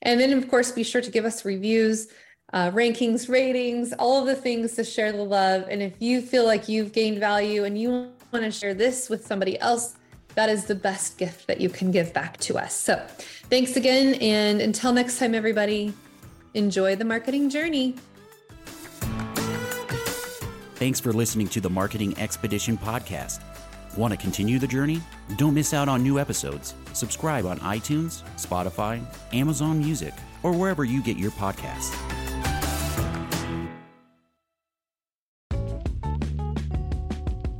And 0.03 0.19
then, 0.19 0.31
of 0.33 0.49
course, 0.49 0.71
be 0.71 0.83
sure 0.83 1.01
to 1.01 1.11
give 1.11 1.25
us 1.25 1.43
reviews, 1.45 2.07
uh, 2.53 2.71
rankings, 2.71 3.27
ratings, 3.27 3.93
all 3.93 4.21
of 4.21 4.27
the 4.27 4.35
things 4.35 4.75
to 4.75 4.83
share 4.83 5.11
the 5.11 5.23
love. 5.23 5.65
And 5.69 5.81
if 5.81 5.93
you 5.99 6.21
feel 6.21 6.45
like 6.45 6.69
you've 6.69 6.93
gained 6.93 7.19
value 7.19 7.65
and 7.65 7.77
you 7.77 8.11
want 8.31 8.45
to 8.45 8.51
share 8.51 8.73
this 8.73 9.09
with 9.09 9.25
somebody 9.25 9.59
else, 9.59 9.95
that 10.35 10.49
is 10.49 10.65
the 10.65 10.75
best 10.75 11.17
gift 11.17 11.47
that 11.47 11.59
you 11.61 11.69
can 11.69 11.91
give 11.91 12.13
back 12.13 12.37
to 12.37 12.57
us. 12.57 12.73
So 12.73 13.03
thanks 13.49 13.75
again. 13.75 14.15
And 14.15 14.61
until 14.61 14.93
next 14.93 15.19
time, 15.19 15.35
everybody, 15.35 15.93
enjoy 16.53 16.95
the 16.95 17.05
marketing 17.05 17.49
journey. 17.49 17.95
Thanks 20.75 20.99
for 20.99 21.13
listening 21.13 21.47
to 21.49 21.61
the 21.61 21.69
Marketing 21.69 22.17
Expedition 22.17 22.77
podcast. 22.77 23.41
Want 23.97 24.13
to 24.13 24.17
continue 24.17 24.57
the 24.57 24.67
journey? 24.67 25.01
Don't 25.37 25.53
miss 25.53 25.73
out 25.73 25.89
on 25.89 26.01
new 26.01 26.17
episodes. 26.17 26.73
Subscribe 26.93 27.45
on 27.45 27.59
iTunes, 27.59 28.23
Spotify, 28.37 29.03
Amazon 29.33 29.79
Music, 29.79 30.13
or 30.43 30.53
wherever 30.53 30.83
you 30.83 31.03
get 31.03 31.17
your 31.17 31.31
podcasts. 31.31 32.20